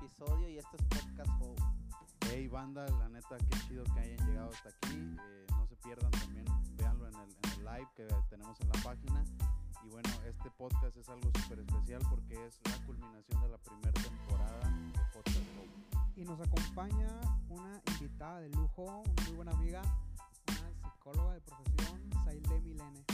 episodio 0.00 0.48
y 0.48 0.58
este 0.58 0.76
es 0.76 0.82
Podcast 0.84 1.30
Hope. 1.40 1.62
Hey 2.26 2.46
banda, 2.46 2.86
la 2.86 3.08
neta, 3.08 3.36
qué 3.36 3.58
chido 3.66 3.82
que 3.84 4.00
hayan 4.00 4.28
llegado 4.28 4.50
hasta 4.50 4.68
aquí. 4.68 4.94
Eh, 4.94 5.46
no 5.50 5.66
se 5.66 5.76
pierdan 5.76 6.10
también, 6.12 6.44
véanlo 6.76 7.08
en 7.08 7.14
el, 7.14 7.20
en 7.42 7.50
el 7.52 7.64
live 7.64 7.88
que 7.96 8.06
tenemos 8.30 8.60
en 8.60 8.68
la 8.68 8.82
página. 8.84 9.24
Y 9.84 9.88
bueno, 9.88 10.08
este 10.24 10.50
podcast 10.52 10.96
es 10.96 11.08
algo 11.08 11.30
súper 11.34 11.60
especial 11.60 12.00
porque 12.08 12.46
es 12.46 12.60
la 12.64 12.86
culminación 12.86 13.42
de 13.42 13.48
la 13.48 13.58
primera 13.58 13.92
temporada 13.92 14.70
de 14.70 15.00
Podcast 15.12 15.46
Hope. 15.58 16.10
Y 16.14 16.24
nos 16.24 16.40
acompaña 16.40 17.08
una 17.48 17.82
invitada 17.94 18.40
de 18.40 18.50
lujo, 18.50 18.82
una 18.84 19.22
muy 19.24 19.34
buena 19.34 19.52
amiga, 19.52 19.82
una 20.46 20.92
psicóloga 20.92 21.34
de 21.34 21.40
profesión, 21.40 22.10
Saile 22.24 22.60
Milene. 22.60 23.04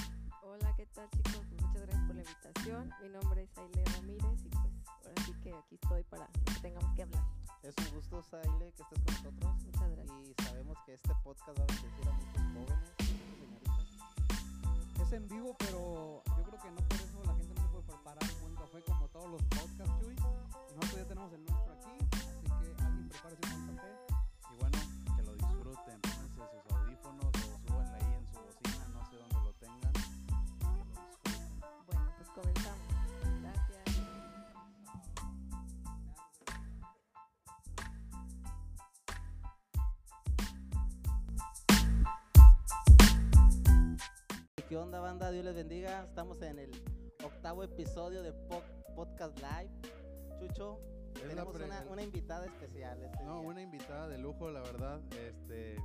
Hola, 0.43 0.75
¿qué 0.77 0.85
tal 0.87 1.09
chicos? 1.11 1.47
Pues 1.49 1.63
muchas 1.63 1.83
gracias 1.83 2.07
por 2.07 2.17
la 2.17 2.23
invitación. 2.23 2.93
Mi 3.03 3.09
nombre 3.09 3.43
es 3.43 3.59
Aile 3.59 3.85
Ramírez 3.97 4.45
y 4.45 4.49
pues 4.51 4.74
ahora 5.07 5.23
sí 5.25 5.33
que 5.43 5.55
aquí 5.55 5.75
estoy 5.81 6.03
para 6.05 6.27
que 6.27 6.61
tengamos 6.61 6.95
que 6.95 7.03
hablar. 7.03 7.25
Es 7.63 7.75
un 7.79 7.95
gusto, 7.97 8.23
Saile, 8.23 8.73
que 8.73 8.83
estés 8.83 9.01
con 9.01 9.15
nosotros. 9.15 9.65
Muchas 9.65 9.91
gracias. 9.91 10.29
Y 10.29 10.35
sabemos 10.45 10.79
que 10.85 10.95
este 10.95 11.15
podcast 11.23 11.59
va 11.59 11.63
a 11.63 11.67
bendecir 11.67 12.09
a 12.09 12.13
muchos 12.13 12.43
jóvenes, 12.53 12.81
señoritas. 12.99 13.81
Es 15.01 15.13
en 15.13 15.29
vivo, 15.29 15.57
pero 15.59 16.23
yo 16.37 16.43
creo 16.45 16.63
que 16.63 16.71
no 16.71 16.77
por 16.89 16.97
eso 16.97 17.25
la 17.25 17.35
gente 17.35 17.55
no 17.55 17.63
se 17.63 17.69
puede 17.69 17.85
preparar 17.85 18.25
un 18.35 18.41
buen 18.41 18.55
café 18.57 18.83
como 18.83 19.09
todos 19.09 19.31
los 19.31 19.43
podcasts, 19.43 20.01
Chuy. 20.01 20.15
Y 20.15 20.75
nosotros 20.75 20.97
ya 20.97 21.07
tenemos 21.07 21.33
el 21.33 21.45
nuestro 21.45 21.73
aquí, 21.75 21.99
así 22.13 22.47
que 22.47 22.83
alguien 22.85 23.09
prepare 23.09 23.35
un 23.35 23.67
buen 23.67 23.77
café. 23.77 24.04
¿Qué 44.69 44.77
onda, 44.77 45.01
banda? 45.01 45.31
Dios 45.31 45.45
les 45.45 45.55
bendiga. 45.55 46.05
Estamos 46.05 46.41
en 46.43 46.59
el 46.59 46.71
octavo 47.25 47.63
episodio 47.63 48.23
de 48.23 48.33
Po- 48.33 48.63
Podcast 48.95 49.39
Live. 49.39 49.71
Chucho, 50.41 50.79
Es 51.15 51.23
tenemos 51.23 51.55
una, 51.55 51.85
una 51.91 52.03
invitada 52.03 52.47
especial. 52.47 53.03
Este 53.03 53.25
No, 53.25 53.41
día. 53.41 53.49
una 53.49 53.63
invitada 53.63 54.09
de 54.09 54.19
lujo, 54.19 54.51
la 54.51 54.61
verdad. 54.61 55.01
Este, 55.13 55.77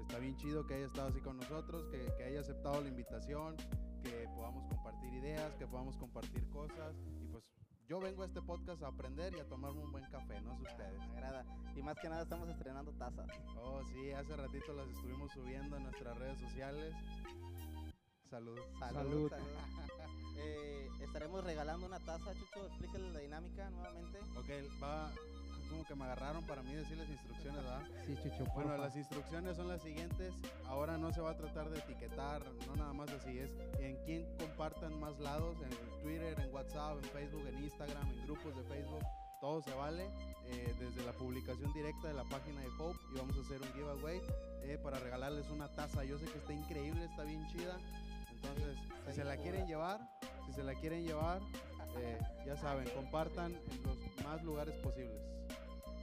está 0.00 0.18
bien 0.18 0.36
chido 0.36 0.66
que 0.66 0.74
haya 0.74 0.86
estado 0.86 1.08
así 1.08 1.20
con 1.20 1.36
nosotros, 1.38 1.86
que, 1.90 2.12
que 2.16 2.24
haya 2.24 2.40
aceptado 2.40 2.80
la 2.80 2.88
invitación, 2.88 3.56
que 4.02 4.26
podamos 4.34 4.66
compartir 4.68 5.12
ideas, 5.14 5.54
que 5.56 5.66
podamos 5.66 5.96
compartir 5.96 6.48
cosas. 6.50 6.94
Y 7.20 7.26
pues 7.26 7.44
yo 7.88 7.98
vengo 8.00 8.22
a 8.22 8.26
este 8.26 8.40
podcast 8.42 8.82
a 8.82 8.88
aprender 8.88 9.34
y 9.36 9.40
a 9.40 9.48
tomarme 9.48 9.82
un 9.82 9.90
buen 9.92 10.04
café, 10.10 10.40
no 10.40 10.52
Ah, 10.52 10.58
ustedes. 10.62 10.98
Me 11.08 11.18
agrada. 11.18 11.44
Y 11.76 11.82
más 11.82 11.98
que 11.98 12.08
nada 12.08 12.22
estamos 12.22 12.48
estrenando 12.48 12.92
tazas. 12.92 13.26
Oh, 13.56 13.82
sí, 13.92 14.12
hace 14.12 14.36
ratito 14.36 14.72
las 14.72 14.88
estuvimos 14.88 15.30
subiendo 15.32 15.76
en 15.76 15.82
nuestras 15.84 16.16
redes 16.18 16.38
sociales. 16.38 16.94
Salud. 18.30 18.58
Salud. 18.78 19.30
Salud. 19.30 19.32
Eh, 20.42 20.88
estaremos 21.02 21.44
regalando 21.44 21.84
una 21.86 21.98
taza, 22.00 22.32
Chucho. 22.32 22.66
Explícale 22.68 23.10
la 23.10 23.18
dinámica 23.18 23.68
nuevamente. 23.68 24.18
Ok, 24.38 24.48
va. 24.82 25.10
Como 25.68 25.84
que 25.84 25.94
me 25.94 26.04
agarraron 26.04 26.46
para 26.46 26.62
mí 26.62 26.72
decir 26.72 26.96
las 26.96 27.10
instrucciones, 27.10 27.62
¿verdad? 27.62 27.82
Sí, 28.06 28.14
Chucho, 28.22 28.44
Bueno, 28.54 28.70
porfa. 28.70 28.78
las 28.78 28.96
instrucciones 28.96 29.56
son 29.58 29.68
las 29.68 29.82
siguientes. 29.82 30.32
Ahora 30.66 30.96
no 30.96 31.12
se 31.12 31.20
va 31.20 31.32
a 31.32 31.36
tratar 31.36 31.68
de 31.68 31.80
etiquetar, 31.80 32.42
no 32.66 32.74
nada 32.74 32.92
más 32.94 33.10
así 33.10 33.38
es. 33.38 33.50
En 33.80 34.02
quién 34.06 34.24
compartan 34.38 34.98
más 34.98 35.18
lados, 35.20 35.58
en 35.62 35.70
Twitter, 36.02 36.40
en 36.40 36.54
WhatsApp, 36.54 36.96
en 37.04 37.10
Facebook, 37.10 37.46
en 37.46 37.62
Instagram, 37.62 38.08
en 38.12 38.22
grupos 38.24 38.56
de 38.56 38.62
Facebook. 38.64 39.02
Todo 39.42 39.60
se 39.62 39.74
vale. 39.74 40.08
eh, 40.46 40.74
desde 40.80 41.04
la 41.04 41.12
publicación 41.12 41.70
directa 41.74 42.08
de 42.08 42.14
la 42.14 42.24
página 42.24 42.62
de 42.62 42.68
Hope 42.78 42.98
y 43.12 43.18
vamos 43.18 43.36
a 43.36 43.40
hacer 43.42 43.60
un 43.60 43.72
giveaway 43.74 44.20
eh, 44.62 44.78
para 44.82 44.98
regalarles 44.98 45.50
una 45.50 45.68
taza. 45.68 46.02
Yo 46.04 46.18
sé 46.18 46.24
que 46.26 46.38
está 46.38 46.52
increíble, 46.54 47.04
está 47.04 47.24
bien 47.24 47.46
chida. 47.48 47.76
Entonces, 48.42 48.76
si 49.06 49.12
se 49.12 49.24
la 49.24 49.36
quieren 49.36 49.66
llevar, 49.66 50.00
si 50.46 50.52
se 50.52 50.62
la 50.62 50.74
quieren 50.74 51.04
llevar, 51.04 51.40
eh, 51.96 52.18
ya 52.46 52.56
saben, 52.56 52.88
compartan 52.94 53.52
en 53.70 53.82
los 53.82 54.24
más 54.24 54.42
lugares 54.42 54.74
posibles. 54.76 55.20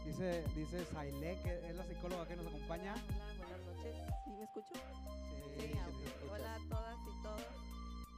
Dice, 0.06 0.44
dice 0.56 0.86
Saile, 0.86 1.38
que 1.44 1.68
es 1.70 1.76
la 1.76 1.84
psicóloga 1.86 2.26
que 2.28 2.36
nos 2.36 2.48
acompaña. 2.48 2.94
Hola, 2.94 3.36
buenas 3.38 3.60
noches. 3.66 3.96
¿Sí 4.24 4.32
me 4.32 4.44
escucho? 4.44 4.74
Sí, 4.74 5.60
Sí, 5.60 5.68
sí, 5.68 5.74
te 5.74 5.80
ok. 5.80 6.04
escuchas. 6.06 6.32
Hola 6.40 6.56
a 6.56 6.70
todas 6.70 6.98
y 7.08 7.24
todos. 7.24 7.42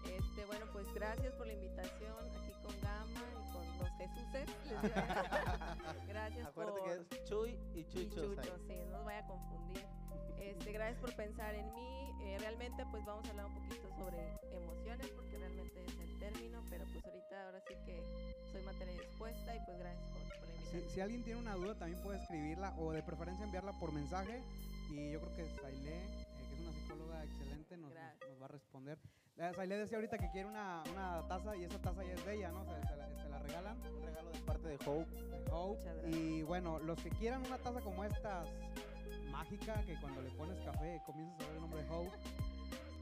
Este, 0.05 0.45
bueno, 0.45 0.65
pues 0.71 0.85
gracias 0.93 1.33
por 1.33 1.47
la 1.47 1.53
invitación 1.53 2.13
aquí 2.37 2.51
con 2.63 2.81
Gama 2.81 3.21
y 3.39 3.51
con 3.51 3.77
los 3.79 3.89
Jesuses. 3.97 4.49
Gracias 6.07 6.47
Acuérdate 6.47 6.79
por 6.79 7.07
que 7.07 7.15
es 7.17 7.23
Chuy 7.25 7.59
y 7.73 7.79
y 7.79 7.83
Chucho. 7.85 8.21
Chucho, 8.35 8.41
Sai. 8.43 8.59
sí, 8.67 8.75
no 8.85 8.91
nos 8.97 9.05
vaya 9.05 9.19
a 9.19 9.27
confundir. 9.27 9.85
Este, 10.39 10.71
gracias 10.71 10.99
por 11.01 11.15
pensar 11.15 11.55
en 11.55 11.73
mí. 11.73 11.98
Eh, 12.21 12.37
realmente, 12.39 12.83
pues 12.91 13.03
vamos 13.05 13.25
a 13.25 13.29
hablar 13.31 13.45
un 13.47 13.53
poquito 13.55 13.89
sobre 13.97 14.37
emociones, 14.51 15.07
porque 15.15 15.37
realmente 15.37 15.83
es 15.85 15.99
el 15.99 16.19
término, 16.19 16.63
pero 16.69 16.85
pues 16.91 17.05
ahorita 17.05 17.45
ahora 17.45 17.61
sí 17.67 17.73
que 17.85 18.03
soy 18.51 18.61
materia 18.63 18.93
dispuesta 18.93 19.55
y 19.55 19.59
pues 19.65 19.77
gracias 19.79 20.11
por, 20.11 20.21
por 20.21 20.47
la 20.49 20.53
Si, 20.55 20.59
invitación. 20.61 20.89
si 20.93 21.01
alguien 21.01 21.23
tiene 21.23 21.39
una 21.39 21.53
duda, 21.55 21.75
también 21.75 22.01
puede 22.03 22.19
escribirla 22.21 22.73
o 22.77 22.91
de 22.91 23.01
preferencia 23.03 23.45
enviarla 23.45 23.71
por 23.79 23.91
mensaje. 23.93 24.41
Y 24.91 25.11
yo 25.11 25.19
creo 25.21 25.35
que 25.35 25.45
Saile, 25.61 25.95
eh, 25.97 26.25
que 26.49 26.55
es 26.55 26.59
una 26.61 26.73
psicóloga 26.73 27.23
excelente, 27.23 27.77
nos, 27.77 27.93
nos- 27.93 28.29
nos 28.29 28.41
va 28.41 28.45
a 28.45 28.49
responder. 28.49 28.99
Saile 29.55 29.77
decía 29.77 29.97
ahorita 29.97 30.17
que 30.17 30.29
quiere 30.31 30.49
una, 30.49 30.83
una 30.91 31.25
taza 31.29 31.55
y 31.55 31.63
esa 31.63 31.79
taza 31.81 32.03
ya 32.03 32.13
es 32.13 32.25
de 32.25 32.35
ella, 32.35 32.51
¿no? 32.51 32.65
Se, 32.65 32.87
se 32.87 32.95
la, 32.97 33.07
se 33.23 33.29
la 33.29 33.39
regalan. 33.39 33.77
Un 33.79 34.03
regalo 34.03 34.31
de 34.31 34.39
parte 34.39 34.67
de 34.67 34.75
Hope. 34.85 35.09
de 35.15 35.45
Hope. 35.51 35.77
Muchas 35.79 35.95
gracias. 35.95 36.15
Y 36.15 36.43
bueno, 36.43 36.79
los 36.79 37.01
que 37.01 37.09
quieran 37.11 37.45
una 37.45 37.57
taza 37.57 37.79
como 37.79 38.03
estas, 38.03 38.47
mágica, 39.43 39.81
que 39.85 39.95
cuando 40.01 40.21
le 40.21 40.29
pones 40.31 40.59
café 40.61 41.01
comienzas 41.05 41.39
a 41.39 41.45
ver 41.47 41.55
el 41.55 41.61
nombre 41.61 41.81
de 41.83 41.89
Hope, 41.89 42.11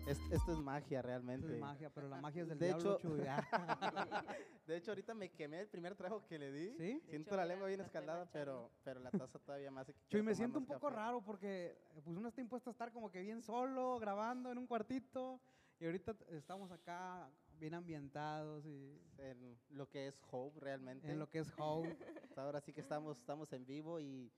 Es- 0.06 0.22
esto 0.32 0.52
es 0.54 0.58
magia 0.60 1.00
esto 1.00 1.08
realmente. 1.08 1.54
es 1.56 1.60
magia, 1.60 1.90
pero 1.90 2.08
la 2.08 2.22
magia 2.22 2.44
es 2.44 2.48
del 2.50 2.60
De 2.60 2.68
diablo, 2.68 2.96
hecho- 2.98 3.10
Chuy, 3.10 3.22
ah. 3.28 4.24
De 4.68 4.78
hecho, 4.78 4.92
ahorita 4.92 5.14
me 5.16 5.30
quemé 5.32 5.60
el 5.62 5.68
primer 5.68 5.96
trago 5.96 6.26
que 6.28 6.38
le 6.40 6.52
di. 6.52 6.70
¿Sí? 6.78 7.02
Siento 7.10 7.30
hecho, 7.32 7.36
la 7.38 7.46
lengua 7.46 7.68
bien 7.68 7.82
escaldada, 7.82 8.30
pero, 8.32 8.70
pero 8.84 9.00
la 9.02 9.10
taza 9.12 9.40
todavía 9.40 9.72
más. 9.72 9.92
Chuy, 10.10 10.22
me 10.22 10.36
siento 10.36 10.60
un 10.60 10.66
poco 10.66 10.90
raro 10.92 11.22
porque 11.22 11.78
pues 11.94 12.06
uno 12.08 12.28
está 12.30 12.40
impuesto 12.40 12.70
a 12.70 12.72
estar 12.72 12.92
como 12.94 13.10
que 13.12 13.20
bien 13.22 13.42
solo, 13.42 13.98
grabando 14.00 14.52
en 14.52 14.58
un 14.60 14.68
cuartito, 14.68 15.42
y 15.80 15.86
ahorita 15.86 16.16
estamos 16.30 16.72
acá 16.72 17.30
bien 17.60 17.74
ambientados 17.74 18.64
y 18.66 19.02
En 19.18 19.58
lo 19.72 19.90
que 19.90 20.08
es 20.08 20.22
Hope 20.32 20.60
realmente. 20.60 21.12
en 21.12 21.18
lo 21.20 21.28
que 21.30 21.40
es 21.40 21.52
Hope. 21.58 21.98
Ahora 22.38 22.62
sí 22.62 22.72
que 22.72 22.82
estamos, 22.82 23.18
estamos 23.18 23.52
en 23.52 23.66
vivo 23.66 24.00
y 24.00 24.32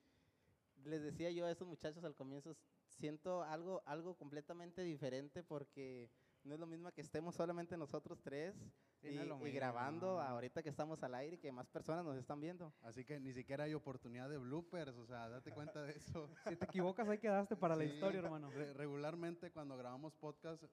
les 0.85 1.01
decía 1.03 1.31
yo 1.31 1.45
a 1.45 1.51
esos 1.51 1.67
muchachos 1.67 2.03
al 2.03 2.16
comienzo, 2.16 2.56
siento 2.88 3.44
algo, 3.44 3.81
algo 3.85 4.16
completamente 4.16 4.81
diferente 4.84 5.44
porque 5.44 6.09
no 6.44 6.53
es 6.53 6.59
lo 6.59 6.67
mismo 6.67 6.91
que 6.91 7.01
estemos 7.01 7.35
solamente 7.35 7.78
nosotros 7.78 8.22
tres 8.22 8.56
Sí, 9.01 9.07
y, 9.07 9.16
no 9.28 9.47
y 9.47 9.51
grabando 9.51 10.16
no. 10.16 10.19
ahorita 10.22 10.62
que 10.62 10.68
estamos 10.68 11.01
al 11.03 11.16
aire 11.16 11.38
y 11.38 11.39
que 11.39 11.53
más 11.53 11.69
personas 11.69 12.03
nos 12.03 12.18
están 12.18 12.41
viendo. 12.41 12.73
Así 12.81 13.06
que 13.06 13.18
ni 13.18 13.31
siquiera 13.31 13.63
hay 13.63 13.73
oportunidad 13.73 14.29
de 14.29 14.38
bloopers, 14.38 14.97
o 14.97 15.06
sea, 15.06 15.29
date 15.29 15.51
cuenta 15.53 15.81
de 15.84 15.94
eso. 15.94 16.28
Si 16.53 16.57
te 16.57 16.66
equivocas, 16.66 17.07
ahí 17.07 17.18
quedaste 17.18 17.56
para 17.56 17.78
la 17.78 17.85
Sí, 17.85 17.91
historia, 17.91 18.19
hermano. 18.19 18.50
re- 18.51 18.73
regularmente 18.73 19.51
cuando 19.51 19.78
grabamos 19.78 20.13
podcast, 20.16 20.63
eh, 20.63 20.68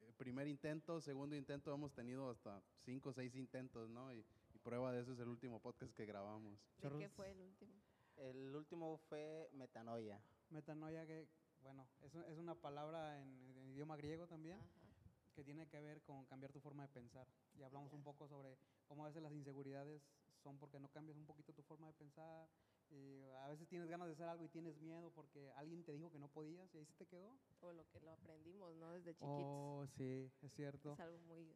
eh, 0.00 0.12
primer 0.16 0.48
intento, 0.48 0.98
segundo 1.02 1.36
intento, 1.36 1.70
hemos 1.74 1.92
tenido 1.92 2.30
hasta 2.30 2.62
cinco 2.84 3.10
o 3.10 3.12
seis 3.12 3.34
intentos, 3.36 3.90
¿no? 3.90 4.14
Y, 4.14 4.24
y 4.54 4.58
prueba 4.60 4.90
de 4.90 5.00
eso 5.02 5.12
es 5.12 5.18
el 5.18 5.28
último 5.28 5.60
podcast 5.60 5.92
que 5.94 6.06
grabamos. 6.06 6.58
¿De 6.80 6.88
qué 6.96 7.08
fue 7.10 7.30
el 7.30 7.40
último? 7.42 7.74
El 8.18 8.54
último 8.54 8.98
fue 9.08 9.48
Metanoia. 9.52 10.20
Metanoia, 10.50 11.06
que, 11.06 11.26
bueno, 11.62 11.86
es, 12.02 12.14
es 12.14 12.38
una 12.38 12.54
palabra 12.54 13.20
en, 13.20 13.28
en 13.56 13.70
idioma 13.70 13.96
griego 13.96 14.26
también, 14.26 14.58
Ajá. 14.58 15.32
que 15.34 15.44
tiene 15.44 15.66
que 15.68 15.80
ver 15.80 16.02
con 16.02 16.24
cambiar 16.26 16.52
tu 16.52 16.60
forma 16.60 16.82
de 16.84 16.88
pensar. 16.92 17.26
Y 17.58 17.62
hablamos 17.62 17.92
un 17.92 18.02
poco 18.02 18.26
sobre 18.28 18.56
cómo 18.86 19.04
a 19.04 19.08
veces 19.08 19.22
las 19.22 19.32
inseguridades 19.32 20.02
son 20.42 20.58
porque 20.58 20.78
no 20.80 20.88
cambias 20.88 21.16
un 21.16 21.26
poquito 21.26 21.52
tu 21.52 21.62
forma 21.62 21.86
de 21.88 21.94
pensar. 21.94 22.48
Y 22.90 23.22
a 23.42 23.48
veces 23.48 23.68
tienes 23.68 23.88
ganas 23.90 24.06
de 24.08 24.14
hacer 24.14 24.26
algo 24.26 24.44
y 24.44 24.48
tienes 24.48 24.80
miedo 24.80 25.10
porque 25.14 25.50
alguien 25.56 25.84
te 25.84 25.92
dijo 25.92 26.10
que 26.10 26.18
no 26.18 26.28
podías 26.28 26.74
y 26.74 26.78
ahí 26.78 26.86
se 26.86 26.94
te 26.94 27.06
quedó. 27.06 27.36
O 27.60 27.70
lo 27.72 27.86
que 27.90 28.00
lo 28.00 28.12
aprendimos, 28.12 28.74
¿no? 28.76 28.90
Desde 28.92 29.12
chiquitos. 29.12 29.28
Oh, 29.30 29.86
sí, 29.86 30.30
es 30.42 30.52
cierto. 30.54 30.94
Es 30.94 31.00
algo 31.00 31.18
muy... 31.28 31.52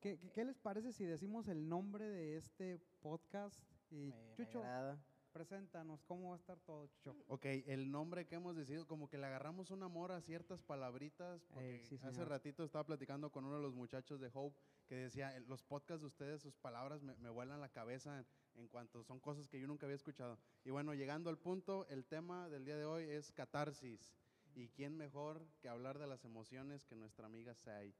¿Qué, 0.00 0.18
qué- 0.18 0.30
qué 0.32 0.44
les 0.44 0.58
parece 0.58 0.92
si 0.92 1.04
decimos 1.04 1.46
el 1.46 1.68
nombre 1.68 2.08
de 2.08 2.36
este 2.36 2.80
podcast? 3.00 3.62
Y 3.92 4.08
Me, 4.08 4.16
me 4.16 4.34
Chucho, 4.34 4.58
agrada. 4.58 4.98
Preséntanos, 5.32 6.04
¿cómo 6.04 6.30
va 6.30 6.36
a 6.36 6.38
estar 6.38 6.58
todo, 6.60 6.86
Chucho? 6.86 7.14
Ok, 7.28 7.44
el 7.66 7.90
nombre 7.90 8.26
que 8.26 8.34
hemos 8.36 8.56
decidido, 8.56 8.86
como 8.86 9.08
que 9.08 9.18
le 9.18 9.26
agarramos 9.26 9.70
un 9.70 9.82
amor 9.82 10.12
a 10.12 10.20
ciertas 10.20 10.62
palabritas, 10.62 11.40
porque 11.54 11.78
Ey, 11.78 11.86
sí, 11.86 11.98
hace 12.02 12.24
ratito 12.24 12.64
estaba 12.64 12.84
platicando 12.84 13.30
con 13.30 13.44
uno 13.44 13.56
de 13.56 13.62
los 13.62 13.74
muchachos 13.74 14.20
de 14.20 14.30
Hope 14.32 14.56
que 14.88 14.94
decía, 14.96 15.34
"El- 15.36 15.48
los 15.48 15.62
podcasts 15.62 16.00
de 16.02 16.06
ustedes, 16.08 16.42
sus 16.42 16.56
palabras 16.56 17.02
me, 17.02 17.14
me 17.16 17.30
vuelan 17.30 17.60
la 17.60 17.68
cabeza 17.70 18.18
en, 18.20 18.26
en 18.62 18.68
cuanto 18.68 19.02
son 19.02 19.20
cosas 19.20 19.48
que 19.48 19.58
yo 19.60 19.66
nunca 19.66 19.86
había 19.86 19.96
escuchado. 19.96 20.38
Y 20.64 20.70
bueno, 20.70 20.94
llegando 20.94 21.30
al 21.30 21.38
punto, 21.38 21.86
el 21.88 22.04
tema 22.04 22.48
del 22.48 22.64
día 22.64 22.76
de 22.76 22.84
hoy 22.84 23.04
es 23.04 23.32
catarsis. 23.32 24.14
¿Y 24.54 24.68
quién 24.68 24.96
mejor 24.98 25.46
que 25.62 25.68
hablar 25.68 25.98
de 25.98 26.06
las 26.06 26.24
emociones 26.24 26.84
que 26.84 26.94
nuestra 26.94 27.24
amiga 27.26 27.54
Sai? 27.54 27.94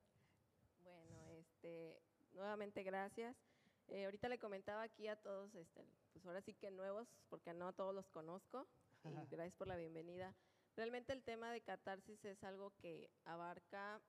Bueno, 0.84 1.30
este, 1.40 2.02
nuevamente 2.34 2.82
gracias. 2.82 3.51
Eh, 3.92 4.06
ahorita 4.06 4.30
le 4.30 4.38
comentaba 4.38 4.82
aquí 4.82 5.06
a 5.06 5.16
todos, 5.16 5.54
este, 5.54 5.84
pues 6.14 6.24
ahora 6.24 6.40
sí 6.40 6.54
que 6.54 6.70
nuevos, 6.70 7.06
porque 7.28 7.52
no 7.52 7.68
a 7.68 7.74
todos 7.74 7.94
los 7.94 8.08
conozco, 8.08 8.66
y 9.04 9.26
gracias 9.30 9.54
por 9.54 9.68
la 9.68 9.76
bienvenida. 9.76 10.34
Realmente 10.76 11.12
el 11.12 11.22
tema 11.22 11.52
de 11.52 11.60
catarsis 11.60 12.24
es 12.24 12.42
algo 12.42 12.72
que 12.80 13.10
abarca 13.26 14.00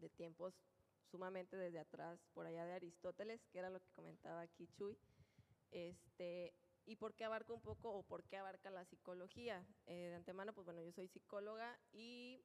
de 0.00 0.08
tiempos 0.08 0.52
sumamente 1.12 1.56
desde 1.56 1.78
atrás, 1.78 2.18
por 2.34 2.46
allá 2.46 2.64
de 2.64 2.72
Aristóteles, 2.72 3.40
que 3.52 3.60
era 3.60 3.70
lo 3.70 3.78
que 3.78 3.88
comentaba 3.94 4.40
aquí 4.40 4.66
Chuy. 4.76 4.98
Este, 5.70 6.52
¿Y 6.84 6.96
por 6.96 7.14
qué 7.14 7.24
abarca 7.24 7.52
un 7.52 7.60
poco 7.60 7.92
o 7.92 8.02
por 8.02 8.24
qué 8.24 8.36
abarca 8.36 8.68
la 8.68 8.84
psicología? 8.84 9.64
Eh, 9.86 10.08
de 10.08 10.16
antemano, 10.16 10.52
pues 10.52 10.64
bueno, 10.64 10.82
yo 10.82 10.90
soy 10.90 11.06
psicóloga 11.06 11.78
y 11.92 12.42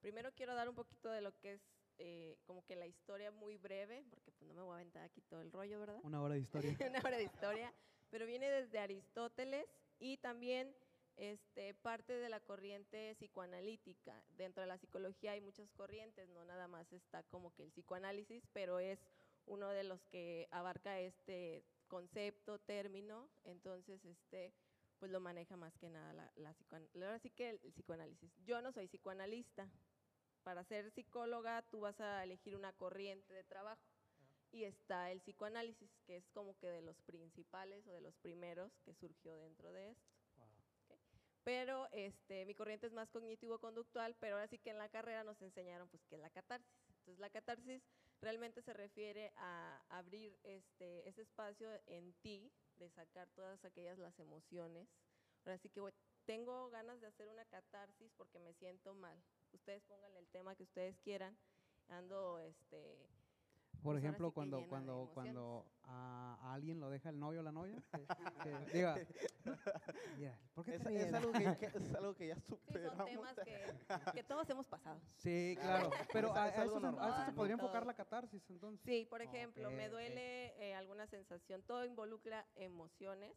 primero 0.00 0.30
quiero 0.36 0.54
dar 0.54 0.68
un 0.68 0.76
poquito 0.76 1.10
de 1.10 1.20
lo 1.20 1.36
que 1.38 1.54
es 1.54 1.60
eh, 1.98 2.36
como 2.44 2.64
que 2.64 2.76
la 2.76 2.86
historia 2.86 3.30
muy 3.30 3.56
breve, 3.56 4.04
porque 4.10 4.30
pues 4.32 4.48
no 4.48 4.54
me 4.54 4.62
voy 4.62 4.72
a 4.72 4.76
aventar 4.76 5.02
aquí 5.02 5.22
todo 5.22 5.40
el 5.40 5.50
rollo, 5.50 5.80
¿verdad? 5.80 6.00
Una 6.02 6.22
hora 6.22 6.34
de 6.34 6.40
historia. 6.40 6.76
Una 6.90 7.00
hora 7.00 7.16
de 7.16 7.24
historia, 7.24 7.72
pero 8.10 8.26
viene 8.26 8.50
desde 8.50 8.78
Aristóteles 8.78 9.66
y 9.98 10.18
también 10.18 10.74
este, 11.16 11.74
parte 11.74 12.12
de 12.12 12.28
la 12.28 12.40
corriente 12.40 13.14
psicoanalítica. 13.16 14.22
Dentro 14.36 14.62
de 14.62 14.66
la 14.66 14.78
psicología 14.78 15.32
hay 15.32 15.40
muchas 15.40 15.70
corrientes, 15.72 16.28
no 16.28 16.44
nada 16.44 16.68
más 16.68 16.92
está 16.92 17.22
como 17.24 17.54
que 17.54 17.62
el 17.62 17.70
psicoanálisis, 17.70 18.46
pero 18.52 18.78
es 18.78 18.98
uno 19.46 19.70
de 19.70 19.84
los 19.84 20.02
que 20.04 20.48
abarca 20.50 21.00
este 21.00 21.64
concepto, 21.88 22.58
término, 22.58 23.28
entonces 23.44 24.04
este, 24.04 24.52
pues 24.98 25.10
lo 25.10 25.20
maneja 25.20 25.56
más 25.56 25.76
que 25.78 25.88
nada 25.88 26.12
la, 26.12 26.30
la 26.36 26.52
psicoanálisis. 26.52 27.02
Ahora 27.02 27.18
sí 27.18 27.30
que 27.30 27.50
el, 27.50 27.60
el 27.62 27.72
psicoanálisis. 27.72 28.30
Yo 28.44 28.60
no 28.60 28.72
soy 28.72 28.88
psicoanalista. 28.88 29.70
Para 30.46 30.62
ser 30.62 30.92
psicóloga 30.92 31.62
tú 31.72 31.80
vas 31.80 32.00
a 32.00 32.22
elegir 32.22 32.54
una 32.54 32.72
corriente 32.72 33.34
de 33.34 33.42
trabajo 33.42 33.82
y 34.52 34.62
está 34.62 35.10
el 35.10 35.20
psicoanálisis, 35.20 35.90
que 36.06 36.16
es 36.16 36.28
como 36.28 36.56
que 36.58 36.68
de 36.68 36.82
los 36.82 37.00
principales 37.00 37.84
o 37.88 37.92
de 37.92 38.00
los 38.00 38.14
primeros 38.18 38.70
que 38.84 38.94
surgió 38.94 39.36
dentro 39.38 39.72
de 39.72 39.90
esto. 39.90 40.14
Pero 41.42 41.88
este, 41.90 42.46
mi 42.46 42.54
corriente 42.54 42.86
es 42.86 42.92
más 42.92 43.10
cognitivo-conductual, 43.10 44.14
pero 44.20 44.36
ahora 44.36 44.46
sí 44.46 44.60
que 44.60 44.70
en 44.70 44.78
la 44.78 44.88
carrera 44.88 45.24
nos 45.24 45.42
enseñaron 45.42 45.88
pues 45.88 46.04
qué 46.04 46.14
es 46.14 46.20
la 46.20 46.30
catarsis. 46.30 46.78
Entonces 46.90 47.18
la 47.18 47.30
catarsis 47.30 47.82
realmente 48.20 48.62
se 48.62 48.72
refiere 48.72 49.32
a 49.38 49.82
abrir 49.88 50.38
este, 50.44 51.08
ese 51.08 51.22
espacio 51.22 51.68
en 51.86 52.12
ti, 52.22 52.52
de 52.76 52.88
sacar 52.90 53.28
todas 53.30 53.64
aquellas 53.64 53.98
las 53.98 54.16
emociones. 54.20 54.86
Ahora 55.44 55.58
sí 55.58 55.70
que 55.70 55.82
tengo 56.24 56.70
ganas 56.70 57.00
de 57.00 57.08
hacer 57.08 57.26
una 57.26 57.44
catarsis 57.46 58.12
porque 58.16 58.38
me 58.38 58.54
siento 58.54 58.94
mal. 58.94 59.20
Ustedes 59.56 59.82
pónganle 59.84 60.18
el 60.20 60.26
tema 60.28 60.54
que 60.54 60.62
ustedes 60.62 60.96
quieran. 61.02 61.34
Ando 61.88 62.38
este 62.38 62.96
Por 63.82 63.94
Pues 63.94 63.98
ejemplo, 64.04 64.30
cuando, 64.32 64.66
cuando, 64.68 65.10
cuando 65.14 65.64
a, 65.84 66.36
a 66.42 66.54
alguien 66.54 66.78
lo 66.80 66.90
deja 66.90 67.10
el 67.10 67.18
novio 67.18 67.40
o 67.40 67.42
la 67.42 67.52
novia, 67.52 67.82
que, 67.92 68.06
que 68.42 68.50
diga, 68.72 68.98
mira, 70.16 70.38
¿por 70.54 70.64
qué 70.64 70.74
Es, 70.74 70.86
es 70.86 71.14
algo 71.14 71.32
que, 71.32 71.38
que- 71.60 71.66
es 71.66 71.94
algo 71.94 72.14
que 72.14 72.26
ya 72.28 72.34
Sí, 72.36 72.42
son 72.48 72.58
superamos. 72.58 73.06
temas 73.10 73.36
que, 73.36 74.12
que 74.14 74.22
todos 74.24 74.48
hemos 74.50 74.66
pasado. 74.66 75.00
Sí, 75.18 75.56
claro, 75.60 75.90
pero 76.12 76.34
a, 76.34 76.44
a 76.44 76.48
eso, 76.64 76.80
se- 76.80 76.86
a 76.86 77.08
eso 77.10 77.24
se 77.24 77.30
¿no? 77.30 77.36
podría 77.36 77.54
enfocar 77.54 77.80
Todo. 77.82 77.86
la 77.86 77.94
catarsis, 77.94 78.42
entonces. 78.50 78.84
Sí, 78.84 79.06
por 79.08 79.22
ejemplo, 79.22 79.70
me 79.70 79.86
Ok, 79.86 79.92
ok. 79.92 79.92
duele 79.92 80.68
eh, 80.70 80.74
alguna 80.74 81.06
sensación, 81.06 81.62
todo 81.62 81.84
involucra 81.84 82.44
emociones, 82.56 83.32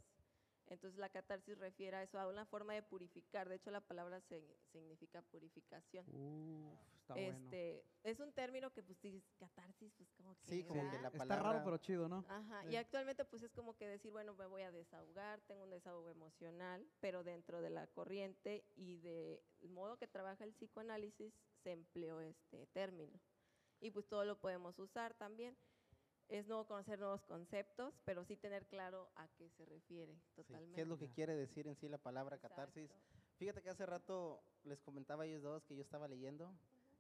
entonces 0.74 1.00
la 1.00 1.10
catarsis 1.10 1.58
refiere 1.58 1.98
a 1.98 2.04
eso, 2.04 2.20
a 2.20 2.28
una 2.28 2.46
forma 2.46 2.74
de 2.74 2.84
purificar, 2.84 3.50
de 3.50 3.56
hecho 3.56 3.72
la 3.72 3.82
palabra 3.82 4.22
se- 4.22 4.58
significa 4.72 5.22
purificación. 5.22 6.06
Uf, 6.16 6.80
está 7.02 7.14
bueno. 7.16 7.30
este, 7.38 7.84
es 8.04 8.20
un 8.20 8.32
término 8.34 8.72
que 8.72 8.84
pues 8.84 9.02
dices, 9.02 9.24
catarsis, 9.38 9.92
pues 9.98 10.10
como 10.12 10.36
que... 10.40 10.48
Sí, 10.48 10.64
como 10.64 10.90
que 10.92 10.98
la 11.00 11.08
Está 11.08 11.18
palabra... 11.20 11.52
raro, 11.54 11.66
pero 11.66 11.78
chido, 11.78 12.08
¿no? 12.08 12.24
Ajá, 12.30 12.64
Sí. 12.64 12.70
y 12.70 12.76
actualmente 12.76 13.26
pues 13.26 13.44
es 13.44 13.52
como 13.52 13.76
que 13.76 13.88
decir, 13.88 14.12
bueno, 14.12 14.34
me 14.36 14.46
voy 14.46 14.62
a 14.62 14.72
desahogar, 14.72 15.40
tengo 15.42 15.64
un 15.64 15.70
desahogo 15.72 16.10
emocional, 16.10 16.86
pero 17.00 17.24
dentro 17.24 17.62
de 17.62 17.70
la 17.70 17.88
corriente 17.88 18.64
y 18.76 18.98
del 18.98 19.40
modo 19.70 19.98
que 19.98 20.08
trabaja 20.08 20.44
el 20.44 20.54
psicoanálisis 20.54 21.34
se 21.64 21.72
empleó 21.72 22.22
este 22.22 22.68
término. 22.68 23.20
Y 23.82 23.92
pues 23.92 24.08
todo 24.08 24.26
lo 24.26 24.40
podemos 24.40 24.78
usar 24.80 25.14
también. 25.14 25.56
Es 26.30 26.46
nuevo 26.48 26.66
conocer 26.68 27.00
nuevos 27.00 27.24
conceptos, 27.24 28.00
pero 28.06 28.24
sí 28.24 28.38
tener 28.38 28.68
claro 28.68 29.10
a 29.16 29.28
qué 29.30 29.50
se 29.50 29.66
refiere 29.66 30.14
Sí, 30.14 30.36
totalmente. 30.36 30.76
¿Qué 30.76 30.82
es 30.82 30.88
lo 30.88 30.98
que 31.00 31.10
quiere 31.10 31.36
decir 31.36 31.68
en 31.68 31.76
sí 31.76 31.90
la 31.90 31.98
palabra 31.98 32.38
catarsis? 32.38 32.84
Exacto. 32.84 33.18
Fíjate 33.38 33.64
que 33.64 33.70
hace 33.70 33.86
rato 33.88 34.44
les 34.64 34.80
comentaba 34.80 35.24
a 35.24 35.26
ellos 35.26 35.42
dos 35.42 35.66
que 35.66 35.76
yo 35.76 35.82
estaba 35.82 36.08
leyendo 36.08 36.54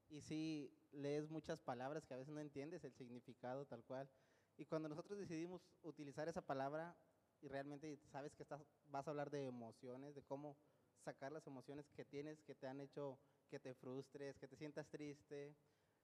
y 0.10 0.22
sí 0.22 0.74
lees 0.92 1.30
muchas 1.30 1.60
palabras 1.60 2.06
que 2.06 2.16
a 2.16 2.18
veces 2.18 2.34
no 2.34 2.40
entiendes 2.40 2.84
el 2.84 2.94
significado 2.94 3.68
tal 3.68 3.84
cual. 3.84 4.10
Y 4.58 4.66
cuando 4.66 4.90
nosotros 4.90 5.20
decidimos 5.20 5.62
utilizar 5.84 6.28
esa 6.28 6.42
palabra 6.42 6.98
y 7.40 7.48
realmente 7.50 8.00
sabes 8.12 8.34
que 8.34 8.42
estás, 8.42 8.62
vas 8.88 9.08
a 9.08 9.12
hablar 9.12 9.30
de 9.30 9.46
emociones, 9.46 10.16
de 10.16 10.24
cómo 10.24 10.58
sacar 11.06 11.32
las 11.32 11.46
emociones 11.46 11.88
que 11.92 12.04
tienes, 12.04 12.42
que 12.42 12.56
te 12.56 12.66
han 12.66 12.82
hecho 12.82 13.20
que 13.50 13.60
te 13.60 13.76
frustres, 13.76 14.38
que 14.40 14.48
te 14.48 14.56
sientas 14.56 14.88
triste, 14.90 15.56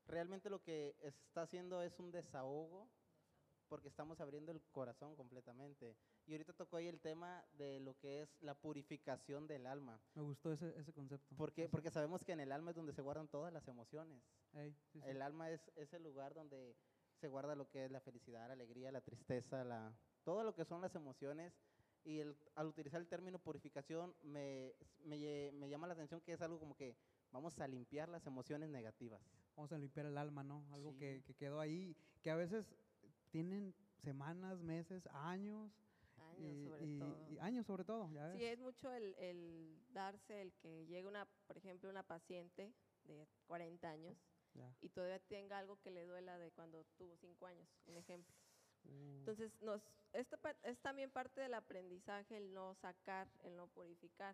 realmente 0.05 0.49
lo 0.49 0.61
que 0.61 0.95
está 1.01 1.43
haciendo 1.43 1.81
es 1.81 1.99
un 1.99 2.11
desahogo 2.11 2.89
porque 3.67 3.87
estamos 3.87 4.19
abriendo 4.21 4.51
el 4.51 4.61
corazón 4.71 5.15
completamente. 5.15 5.95
Y 6.27 6.33
ahorita 6.33 6.53
tocó 6.53 6.77
ahí 6.77 6.87
el 6.87 6.99
tema 6.99 7.45
de 7.57 7.79
lo 7.79 7.97
que 7.97 8.21
es 8.21 8.37
la 8.41 8.55
purificación 8.59 9.47
del 9.47 9.65
alma. 9.67 9.99
Me 10.13 10.21
gustó 10.21 10.51
ese, 10.53 10.77
ese 10.79 10.93
concepto. 10.93 11.35
¿Por 11.35 11.53
qué? 11.53 11.67
Porque 11.69 11.89
sabemos 11.91 12.23
que 12.23 12.31
en 12.33 12.39
el 12.39 12.51
alma 12.51 12.71
es 12.71 12.75
donde 12.75 12.93
se 12.93 13.01
guardan 13.01 13.27
todas 13.27 13.51
las 13.53 13.67
emociones. 13.67 14.23
Sí, 14.53 14.73
sí. 14.93 15.01
El 15.05 15.21
alma 15.21 15.49
es, 15.51 15.71
es 15.75 15.93
el 15.93 16.03
lugar 16.03 16.33
donde 16.33 16.75
se 17.19 17.27
guarda 17.27 17.55
lo 17.55 17.69
que 17.69 17.85
es 17.85 17.91
la 17.91 18.01
felicidad, 18.01 18.47
la 18.47 18.53
alegría, 18.53 18.91
la 18.91 19.01
tristeza, 19.01 19.63
la, 19.63 19.97
todo 20.23 20.43
lo 20.43 20.53
que 20.55 20.65
son 20.65 20.81
las 20.81 20.95
emociones. 20.95 21.53
Y 22.03 22.19
el- 22.19 22.37
al 22.55 22.67
utilizar 22.67 23.01
el 23.01 23.07
término 23.07 23.39
purificación 23.39 24.15
me, 24.21 24.75
me, 25.03 25.51
me 25.53 25.69
llama 25.69 25.87
la 25.87 25.93
atención 25.93 26.21
que 26.21 26.33
es 26.33 26.41
algo 26.41 26.59
como 26.59 26.75
que 26.75 26.95
vamos 27.31 27.59
a 27.59 27.67
limpiar 27.67 28.09
las 28.09 28.27
emociones 28.27 28.69
negativas. 28.69 29.21
Vamos 29.55 29.71
a 29.71 29.77
limpiar 29.77 30.05
el 30.05 30.17
alma, 30.17 30.43
¿no? 30.43 30.67
Algo 30.71 30.91
Sí. 30.91 30.99
que, 30.99 31.23
que 31.25 31.33
quedó 31.33 31.59
ahí, 31.59 31.95
que 32.21 32.29
a 32.29 32.35
veces 32.35 32.75
tienen 33.35 33.73
semanas, 34.01 34.57
meses, 34.61 35.05
años. 35.07 35.69
Años 36.17 36.55
y, 36.55 36.63
sobre 36.69 36.85
y- 36.85 36.99
todo. 36.99 37.31
y 37.33 37.37
años 37.39 37.65
sobre 37.65 37.83
todo, 37.83 38.09
ya 38.13 38.27
ves. 38.27 38.37
Sí, 38.39 38.45
es 38.45 38.59
mucho 38.59 38.93
el, 38.93 39.13
el 39.19 39.77
darse, 39.93 40.41
el 40.41 40.53
que 40.53 40.85
llegue 40.85 41.05
una, 41.05 41.25
por 41.45 41.57
ejemplo, 41.57 41.89
una 41.89 42.03
paciente 42.03 42.71
de 43.03 43.27
40 43.47 43.89
años 43.89 44.15
Ya. 44.53 44.71
y 44.81 44.87
todavía 44.87 45.19
tenga 45.19 45.57
algo 45.59 45.75
que 45.81 45.91
le 45.91 46.05
duela 46.05 46.37
de 46.37 46.49
cuando 46.51 46.85
tuvo 46.97 47.17
5 47.17 47.45
años, 47.45 47.67
un 47.87 47.97
ejemplo. 47.97 48.33
Uh, 48.85 49.19
Entonces, 49.19 49.51
nos, 49.61 49.81
esto 50.13 50.37
pa- 50.37 50.55
es 50.63 50.77
también 50.79 51.11
parte 51.11 51.41
del 51.41 51.55
aprendizaje 51.55 52.37
el 52.37 52.53
no 52.53 52.73
sacar, 52.75 53.27
el 53.43 53.57
no 53.57 53.67
purificar, 53.67 54.33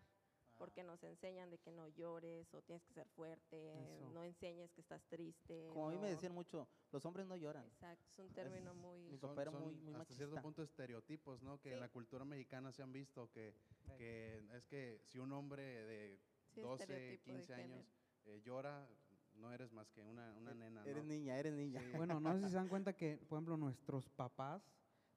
porque 0.61 0.83
nos 0.83 1.03
enseñan 1.03 1.49
de 1.49 1.57
que 1.57 1.71
no 1.71 1.87
llores 1.87 2.53
o 2.53 2.61
tienes 2.61 2.83
que 2.83 2.93
ser 2.93 3.07
fuerte, 3.15 3.73
Eso. 3.95 4.11
no 4.13 4.23
enseñes 4.23 4.71
que 4.71 4.81
estás 4.81 5.03
triste. 5.07 5.67
Como 5.73 5.89
a 5.89 5.91
mí 5.91 5.97
me 5.97 6.07
decían 6.09 6.33
mucho, 6.35 6.67
los 6.91 7.03
hombres 7.03 7.25
no 7.25 7.35
lloran. 7.35 7.65
Exacto, 7.65 8.05
es 8.11 8.19
un 8.19 8.29
término 8.29 8.75
muy... 8.75 8.99
mi 9.09 9.17
Son- 9.17 9.31
papá 9.31 9.41
era 9.41 9.51
son 9.51 9.63
muy, 9.63 9.73
muy 9.77 9.95
hasta 9.95 10.13
cierto 10.13 10.35
machista. 10.35 10.41
punto 10.43 10.61
estereotipos, 10.61 11.41
¿no? 11.41 11.59
Que 11.59 11.69
Sí. 11.69 11.73
en 11.73 11.79
la 11.79 11.89
cultura 11.89 12.23
mexicana 12.25 12.71
se 12.71 12.83
han 12.83 12.91
visto 12.93 13.27
que, 13.31 13.55
que 13.97 14.43
es 14.53 14.67
que 14.67 15.01
si 15.05 15.17
un 15.17 15.31
hombre 15.33 15.63
de 15.63 16.19
Sí, 16.53 16.61
12, 16.61 16.83
estereotipo 16.83 17.11
de 17.33 17.37
15 17.39 17.53
años 17.55 17.85
eh, 18.25 18.39
llora, 18.45 18.87
no 19.33 19.51
eres 19.51 19.71
más 19.71 19.89
que 19.89 20.03
una, 20.03 20.31
una 20.35 20.53
nena, 20.53 20.83
Eres 20.85 21.03
¿no? 21.05 21.09
niña, 21.09 21.39
eres 21.39 21.55
niña. 21.55 21.81
Sí. 21.81 21.97
Bueno, 21.97 22.19
no 22.19 22.33
sé 22.35 22.43
si 22.43 22.49
se 22.49 22.55
dan 22.57 22.67
cuenta 22.67 22.93
que, 22.93 23.17
por 23.27 23.37
ejemplo, 23.37 23.57
nuestros 23.57 24.07
papás 24.09 24.61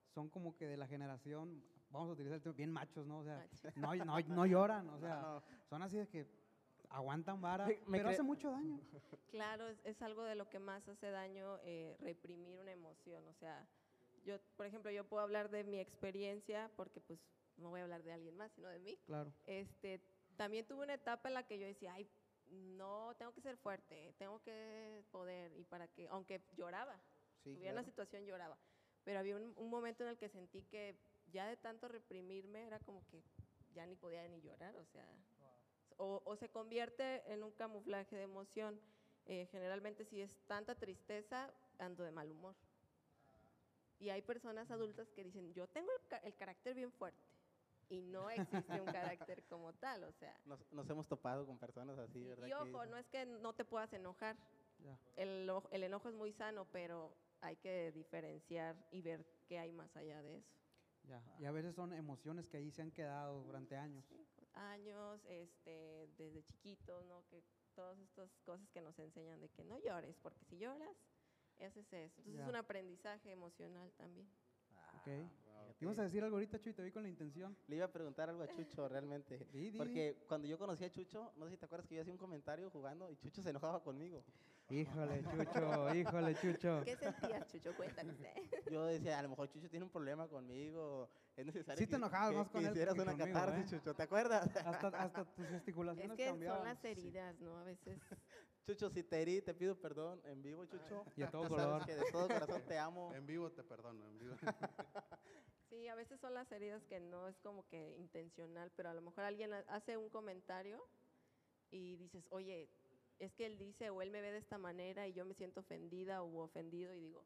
son 0.06 0.30
como 0.30 0.56
que 0.56 0.66
de 0.66 0.78
la 0.78 0.86
generación, 0.86 1.62
vamos 1.94 2.10
a 2.10 2.12
utilizar 2.12 2.34
el 2.36 2.42
término, 2.42 2.56
bien 2.56 2.72
machos, 2.72 3.06
¿no? 3.06 3.20
O 3.20 3.24
sea, 3.24 3.46
no, 3.76 3.94
no, 3.94 4.20
no 4.20 4.46
lloran, 4.46 4.88
o 4.90 4.98
sea, 5.00 5.20
No, 5.22 5.34
no. 5.40 5.42
son 5.70 5.82
así 5.82 5.96
de 5.96 6.06
que 6.08 6.26
aguantan 6.90 7.40
vara, 7.40 7.66
Me- 7.66 7.78
me 7.86 7.98
pero 7.98 8.10
hace 8.10 8.22
mucho 8.22 8.50
daño. 8.50 8.80
Claro, 9.30 9.66
es, 9.68 9.80
es 9.84 10.00
algo 10.00 10.22
de 10.22 10.36
lo 10.36 10.48
que 10.48 10.60
más 10.60 10.86
hace 10.88 11.10
daño 11.10 11.58
eh, 11.64 11.96
reprimir 11.98 12.56
una 12.60 12.70
emoción. 12.70 13.26
O 13.26 13.34
sea, 13.34 13.66
yo, 14.24 14.38
por 14.56 14.64
ejemplo, 14.66 14.92
yo 14.92 15.04
puedo 15.08 15.24
hablar 15.24 15.50
de 15.50 15.64
mi 15.64 15.80
experiencia 15.80 16.70
porque 16.76 17.00
pues 17.00 17.18
no 17.56 17.70
voy 17.70 17.80
a 17.80 17.82
hablar 17.82 18.04
de 18.04 18.12
alguien 18.12 18.36
más, 18.36 18.52
sino 18.52 18.68
de 18.68 18.78
mí. 18.78 18.96
Claro. 19.06 19.32
Este, 19.46 20.00
también 20.36 20.66
tuve 20.68 20.84
una 20.84 20.94
etapa 20.94 21.26
en 21.28 21.34
la 21.34 21.44
que 21.48 21.58
yo 21.58 21.66
decía, 21.66 21.94
ay, 21.94 22.08
no, 22.52 23.12
tengo 23.18 23.32
que 23.32 23.40
ser 23.40 23.56
fuerte, 23.56 24.14
tengo 24.18 24.40
que 24.40 25.02
poder, 25.10 25.52
y 25.58 25.64
para 25.64 25.88
que, 25.88 26.06
aunque 26.08 26.40
lloraba, 26.56 27.00
Sí, 27.42 27.54
tuviera 27.54 27.72
una 27.72 27.82
situación 27.84 28.24
lloraba, 28.24 28.56
pero 29.02 29.18
había 29.18 29.36
un, 29.36 29.52
un 29.56 29.68
momento 29.68 30.04
en 30.04 30.10
el 30.10 30.16
que 30.16 30.28
sentí 30.28 30.62
que 30.62 30.96
ya 31.34 31.48
de 31.48 31.56
tanto 31.56 31.88
reprimirme 31.88 32.66
era 32.66 32.78
como 32.78 33.04
que 33.08 33.20
ya 33.74 33.84
ni 33.86 33.96
podía 33.96 34.26
ni 34.28 34.40
llorar, 34.40 34.74
o 34.76 34.86
sea, 34.86 35.04
o, 35.98 36.22
o 36.24 36.36
se 36.36 36.48
convierte 36.48 37.22
en 37.32 37.42
un 37.42 37.50
camuflaje 37.52 38.16
de 38.16 38.22
emoción. 38.22 38.80
Eh, 39.26 39.48
generalmente 39.50 40.04
si 40.04 40.20
es 40.20 40.30
tanta 40.46 40.74
tristeza, 40.74 41.50
ando 41.78 42.04
de 42.04 42.10
mal 42.12 42.30
humor. 42.30 42.54
Y 43.98 44.10
hay 44.10 44.22
personas 44.22 44.70
adultas 44.70 45.10
que 45.12 45.24
dicen, 45.24 45.52
yo 45.54 45.66
tengo 45.68 45.90
el, 45.92 46.18
el 46.24 46.34
carácter 46.36 46.74
bien 46.74 46.92
fuerte. 46.92 47.18
Y 47.88 48.00
no 48.00 48.30
existe 48.30 48.80
un 48.80 48.86
carácter 48.86 49.42
como 49.48 49.72
tal, 49.74 50.04
o 50.04 50.12
sea. 50.12 50.38
Nos, 50.46 50.60
nos 50.72 50.88
hemos 50.88 51.06
topado 51.08 51.46
con 51.46 51.58
personas 51.58 51.98
así, 51.98 52.20
Sí, 52.20 52.24
¿verdad? 52.24 52.46
y 52.46 52.52
ojo, 52.52 52.86
no 52.86 52.96
es 52.96 53.06
que 53.08 53.26
no 53.26 53.54
te 53.54 53.64
puedas 53.64 53.92
enojar. 53.92 54.36
El, 55.16 55.50
el 55.70 55.82
enojo 55.82 56.08
es 56.08 56.14
muy 56.14 56.32
sano, 56.32 56.66
pero 56.70 57.16
hay 57.40 57.56
que 57.56 57.92
diferenciar 57.92 58.76
y 58.90 59.00
ver 59.00 59.24
qué 59.46 59.58
hay 59.58 59.72
más 59.72 59.96
allá 59.96 60.20
de 60.22 60.38
eso. 60.38 60.63
Ya. 61.08 61.22
Y 61.38 61.44
a 61.44 61.52
veces 61.52 61.74
son 61.74 61.92
emociones 61.92 62.46
que 62.48 62.56
ahí 62.56 62.70
se 62.70 62.82
han 62.82 62.90
quedado 62.90 63.42
durante 63.44 63.76
años. 63.76 64.04
Sí, 64.08 64.26
años, 64.54 65.20
este, 65.26 66.08
desde 66.16 66.42
chiquitos, 66.44 67.04
¿no? 67.06 67.24
Que 67.28 67.42
todas 67.74 67.98
estas 67.98 68.30
cosas 68.44 68.68
que 68.70 68.80
nos 68.80 68.98
enseñan 68.98 69.40
de 69.40 69.48
que 69.50 69.64
no 69.64 69.78
llores, 69.78 70.16
porque 70.22 70.44
si 70.44 70.58
lloras, 70.58 70.96
haces 71.60 71.92
eso. 71.92 72.20
Entonces 72.20 72.34
Ya. 72.34 72.42
es 72.42 72.48
un 72.48 72.56
aprendizaje 72.56 73.30
emocional 73.30 73.92
también. 73.96 74.26
Ok. 75.00 75.08
Ah, 75.48 75.72
¿Te 75.78 75.84
ibas 75.84 75.98
a 75.98 76.02
decir 76.04 76.22
algo 76.22 76.36
ahorita, 76.36 76.58
Chuy? 76.60 76.72
Te 76.72 76.82
vi 76.82 76.90
con 76.92 77.02
la 77.02 77.08
intención. 77.08 77.56
Le 77.68 77.76
iba 77.76 77.84
a 77.86 77.92
preguntar 77.92 78.28
algo 78.30 78.42
a 78.42 78.48
Chucho 78.48 78.88
realmente. 78.88 79.46
Di, 79.52 79.70
di, 79.70 79.78
Porque 79.78 80.24
cuando 80.28 80.46
yo 80.46 80.58
conocí 80.58 80.84
a 80.84 80.90
Chucho, 80.90 81.32
no 81.36 81.44
sé 81.46 81.52
si 81.52 81.56
te 81.58 81.66
acuerdas 81.66 81.86
que 81.88 81.94
yo 81.96 82.00
hacía 82.02 82.12
un 82.12 82.18
comentario 82.18 82.70
jugando 82.70 83.10
y 83.10 83.16
Chucho 83.16 83.42
se 83.42 83.50
enojaba 83.50 83.82
conmigo. 83.82 84.24
Híjole, 84.70 85.22
Chucho, 85.22 85.94
híjole, 85.94 86.34
Chucho. 86.36 86.82
¿Qué 86.84 86.96
sentías, 86.96 87.46
Chucho? 87.52 87.76
Cuéntanos. 87.76 88.16
¿eh? 88.20 88.34
Yo 88.70 88.86
decía, 88.86 89.18
a 89.18 89.22
lo 89.22 89.28
mejor 89.28 89.48
Chucho 89.50 89.68
tiene 89.68 89.84
un 89.84 89.90
problema 89.90 90.26
conmigo, 90.26 91.10
es 91.36 91.44
necesario 91.44 91.78
Sí 91.78 91.84
te 91.86 91.90
que- 91.90 91.96
enojabas 91.96 92.30
que- 92.30 92.36
más 92.38 92.48
con 92.48 92.60
que 92.62 92.66
él 92.68 92.72
hicieras 92.72 92.94
que 92.94 93.00
una 93.02 93.12
conmigo, 93.12 93.34
catarsis, 93.38 93.72
¿eh? 93.72 93.76
Chucho, 93.76 93.94
¿te 93.94 94.02
acuerdas? 94.02 94.56
Hasta, 94.56 94.88
hasta 94.88 95.24
tus 95.26 95.44
Es 95.44 95.50
gesticulaciones 95.50 96.16
que 96.16 96.24
cambiaban. 96.26 96.58
son 96.60 96.68
las 96.68 96.84
heridas, 96.84 97.38
¿no? 97.40 97.58
A 97.58 97.64
veces. 97.64 98.00
Chucho, 98.66 98.88
si 98.88 99.02
te 99.02 99.20
herí, 99.20 99.42
te 99.42 99.52
pido 99.52 99.78
perdón 99.78 100.22
en 100.24 100.40
vivo, 100.42 100.64
Chucho. 100.64 101.04
Y 101.16 101.22
a 101.22 101.30
todo 101.30 101.46
color. 101.48 101.84
que 101.84 101.94
de 101.96 102.10
todo 102.10 102.26
corazón 102.26 102.62
te 102.66 102.78
amo. 102.78 103.12
En 103.14 103.26
vivo 103.26 103.52
te 103.52 103.62
perdono, 103.62 104.06
en 104.08 104.18
vivo. 104.18 104.34
Sí, 105.70 105.88
a 105.88 105.94
veces 105.96 106.20
son 106.20 106.34
las 106.34 106.50
heridas 106.52 106.84
que 106.84 107.00
no 107.00 107.26
es 107.26 107.36
como 107.40 107.66
que 107.66 107.96
intencional, 107.98 108.70
pero 108.76 108.90
a 108.90 108.94
lo 108.94 109.00
mejor 109.02 109.24
alguien 109.24 109.52
ha- 109.52 109.64
hace 109.68 109.96
un 109.96 110.08
comentario 110.08 110.86
y 111.70 111.96
dices, 111.96 112.28
oye, 112.30 112.70
es 113.18 113.32
que 113.34 113.46
él 113.46 113.58
dice 113.58 113.90
o 113.90 114.02
él 114.02 114.10
me 114.10 114.20
ve 114.20 114.32
de 114.32 114.38
esta 114.38 114.58
manera 114.58 115.06
y 115.08 115.12
yo 115.12 115.24
me 115.24 115.34
siento 115.34 115.60
ofendida 115.60 116.22
o 116.22 116.38
ofendido 116.42 116.92
y 116.94 117.00
digo, 117.00 117.24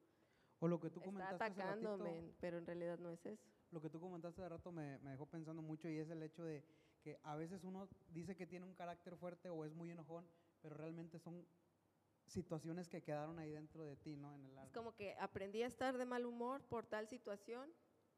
O 0.61 0.69
lo 0.69 0.79
que 0.81 0.91
tú 0.91 1.01
está 1.01 1.07
comentaste 1.11 1.45
hace 1.45 1.63
ratito, 1.63 1.93
atacándome, 1.95 2.35
pero 2.41 2.59
en 2.59 2.67
realidad 2.67 2.99
no 2.99 3.11
es 3.11 3.25
eso. 3.27 3.49
lo 3.71 3.81
que 3.81 3.91
tú 3.91 4.01
comentaste 4.01 4.43
de 4.43 4.49
rato 4.49 4.73
me, 4.73 4.99
me 4.99 5.11
dejó 5.11 5.27
pensando 5.27 5.63
mucho 5.63 5.89
y 5.89 5.99
es 5.99 6.11
el 6.11 6.23
hecho 6.23 6.45
de 6.45 6.65
que 7.03 7.19
a 7.23 7.37
veces 7.37 7.65
uno 7.65 7.89
dice 8.09 8.35
que 8.35 8.47
tiene 8.47 8.67
un 8.67 8.75
carácter 8.75 9.17
fuerte 9.17 9.49
o 9.51 9.65
es 9.65 9.73
muy 9.75 9.91
enojón, 9.91 10.27
pero 10.61 10.75
realmente 10.75 11.19
son 11.19 11.47
situaciones 12.27 12.89
que 12.89 13.03
quedaron 13.03 13.39
ahí 13.39 13.53
dentro 13.53 13.85
de 13.85 13.97
ti, 13.97 14.17
¿no? 14.17 14.35
En 14.35 14.45
el 14.45 14.59
Es 14.59 14.71
como 14.73 14.95
que 14.95 15.15
aprendí 15.19 15.63
a 15.63 15.67
estar 15.67 15.97
de 15.97 16.05
mal 16.05 16.27
humor 16.27 16.63
por 16.69 16.87
tal 16.87 17.09
situación 17.09 17.73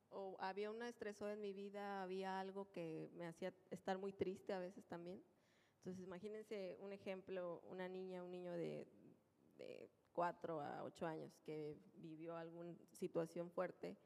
o 0.09 0.37
había 0.41 0.71
una 0.71 0.89
estresor 0.89 1.31
en 1.31 1.41
mi 1.41 1.53
vida, 1.53 2.03
había 2.03 2.41
algo 2.41 2.71
que 2.73 3.11
me 3.15 3.27
hacía 3.27 3.55
estar 3.71 3.99
muy 3.99 4.13
triste 4.13 4.53
a 4.53 4.59
veces 4.59 4.85
también. 4.87 5.23
Entonces 5.81 6.05
imagínense 6.05 6.77
un 6.81 6.93
ejemplo, 6.93 7.63
una 7.69 7.89
niña, 7.89 8.23
un 8.23 8.31
niño 8.31 8.53
de, 8.53 8.87
de 9.57 9.91
4 10.13 10.61
a 10.61 10.85
8 10.85 11.07
años 11.07 11.33
que 11.43 11.79
vivió 11.95 12.37
alguna 12.37 12.75
situación 12.93 13.51
fuerte, 13.51 13.97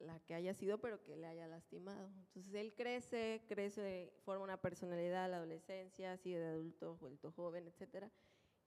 la 0.00 0.18
que 0.20 0.34
haya 0.34 0.52
sido, 0.54 0.78
pero 0.78 1.00
que 1.04 1.16
le 1.16 1.28
haya 1.28 1.46
lastimado. 1.46 2.10
Entonces 2.26 2.54
él 2.54 2.74
crece, 2.74 3.44
crece, 3.46 4.12
forma 4.24 4.42
una 4.42 4.60
personalidad 4.60 5.30
la 5.30 5.36
adolescencia, 5.36 6.16
sigue 6.16 6.40
de 6.40 6.48
adulto, 6.48 6.96
vuelto 6.96 7.30
joven, 7.30 7.68
etcétera, 7.68 8.10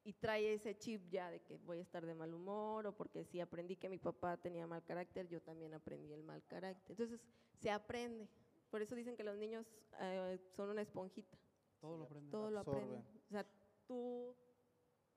y 0.05 0.13
trae 0.13 0.53
ese 0.53 0.77
chip 0.77 1.09
ya 1.09 1.29
de 1.29 1.41
que 1.41 1.57
voy 1.57 1.79
a 1.79 1.81
estar 1.81 2.05
de 2.05 2.13
mal 2.13 2.33
humor 2.33 2.87
o 2.87 2.95
porque 2.95 3.23
si 3.25 3.39
aprendí 3.39 3.75
que 3.75 3.89
mi 3.89 3.97
papá 3.97 4.37
tenía 4.37 4.67
mal 4.67 4.83
carácter, 4.83 5.27
yo 5.27 5.41
también 5.41 5.73
aprendí 5.73 6.13
el 6.13 6.23
mal 6.23 6.43
carácter. 6.45 6.91
Entonces 6.91 7.19
se 7.53 7.71
aprende. 7.71 8.29
Por 8.69 8.81
eso 8.81 8.95
dicen 8.95 9.15
que 9.15 9.23
los 9.23 9.37
niños 9.37 9.65
eh, 9.99 10.39
son 10.51 10.69
una 10.69 10.81
esponjita, 10.81 11.37
Todo 11.83 11.97
lo 11.97 12.03
aprende. 12.05 12.31
todo 12.31 12.49
lo 12.49 12.59
aprenden. 12.61 13.03
O 13.27 13.29
sea, 13.29 13.45
tú, 13.85 14.33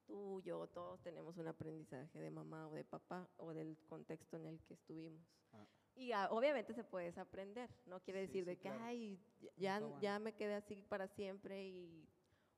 tú, 0.04 0.40
yo, 0.42 0.66
todos 0.66 1.00
tenemos 1.00 1.36
un 1.36 1.46
aprendizaje 1.46 2.18
de 2.18 2.28
mamá 2.28 2.66
o 2.66 2.74
de 2.74 2.82
papá 2.82 3.30
o 3.36 3.52
del 3.54 3.78
contexto 3.86 4.36
en 4.36 4.46
el 4.46 4.60
que 4.64 4.74
estuvimos. 4.74 5.22
Ah. 5.52 5.64
Y 5.94 6.10
ah, 6.10 6.26
obviamente 6.32 6.74
se 6.74 6.82
puede 6.82 7.06
desaprender, 7.06 7.70
no 7.86 8.00
quiere 8.02 8.22
Sí, 8.22 8.26
decir 8.26 8.42
sí, 8.42 8.50
de 8.50 8.56
que, 8.56 8.62
claro. 8.68 8.82
ay, 8.82 9.16
ya, 9.56 9.78
bueno. 9.78 10.00
ya 10.00 10.18
me 10.18 10.34
quedé 10.34 10.54
así 10.54 10.82
para 10.82 11.06
siempre 11.06 11.64
y, 11.68 12.04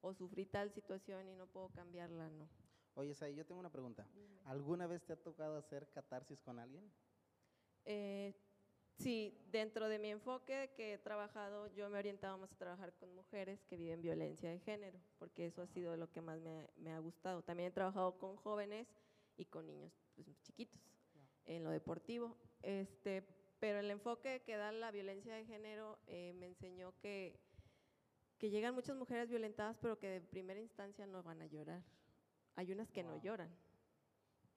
o 0.00 0.14
sufrí 0.14 0.46
tal 0.46 0.72
situación 0.72 1.28
y 1.28 1.34
no 1.36 1.46
puedo 1.46 1.68
cambiarla, 1.68 2.30
no. 2.30 2.48
Oye, 2.94 3.14
Sai, 3.14 3.34
yo 3.34 3.44
tengo 3.44 3.60
una 3.60 3.70
pregunta. 3.70 4.06
¿Alguna 4.46 4.86
vez 4.86 5.04
te 5.04 5.12
ha 5.12 5.22
tocado 5.22 5.58
hacer 5.58 5.90
catarsis 5.90 6.40
con 6.40 6.58
alguien? 6.58 6.90
Eh, 7.84 8.34
sí, 8.99 9.35
dentro 9.50 9.88
de 9.88 9.99
mi 9.99 10.11
enfoque 10.11 10.71
que 10.76 10.95
he 10.95 10.99
trabajado, 10.99 11.67
yo 11.69 11.88
me 11.88 11.97
he 11.97 12.00
orientado 12.00 12.38
más 12.38 12.52
a 12.52 12.57
trabajar 12.57 12.93
con 12.95 13.14
mujeres 13.14 13.64
que 13.64 13.76
viven 13.76 14.02
violencia 14.02 14.50
de 14.50 14.59
género, 14.59 15.00
porque 15.19 15.47
eso 15.47 15.62
ha 15.62 15.67
sido 15.67 15.97
lo 15.97 16.11
que 16.11 16.21
más 16.21 16.40
me, 16.40 16.69
me 16.76 16.93
ha 16.93 16.99
gustado. 16.99 17.43
También 17.43 17.69
he 17.69 17.73
trabajado 17.73 18.19
con 18.19 18.37
jóvenes 18.37 18.87
y 19.37 19.47
con 19.47 19.67
niños 19.67 19.93
pues, 20.14 20.26
chiquitos 20.43 20.81
en 21.47 21.64
lo 21.64 21.71
deportivo. 21.71 22.37
Este, 22.62 23.25
pero 23.59 23.81
el 23.81 23.90
enfoque 23.90 24.43
que 24.45 24.57
da 24.57 24.71
la 24.73 24.90
violencia 24.90 25.35
de 25.35 25.45
género 25.45 25.99
eh, 26.07 26.33
me 26.35 26.47
enseñó 26.47 26.95
que, 27.00 27.40
que 28.38 28.50
llegan 28.50 28.75
muchas 28.75 28.97
mujeres 28.97 29.28
violentadas, 29.28 29.76
pero 29.81 29.99
que 29.99 30.09
de 30.09 30.21
primera 30.21 30.61
instancia 30.61 31.07
no 31.07 31.23
van 31.23 31.43
a 31.43 31.47
llorar. 31.47 31.83
Hay 32.57 32.73
unas 32.73 32.90
que 32.90 33.02
no 33.02 33.21
lloran. 33.21 33.50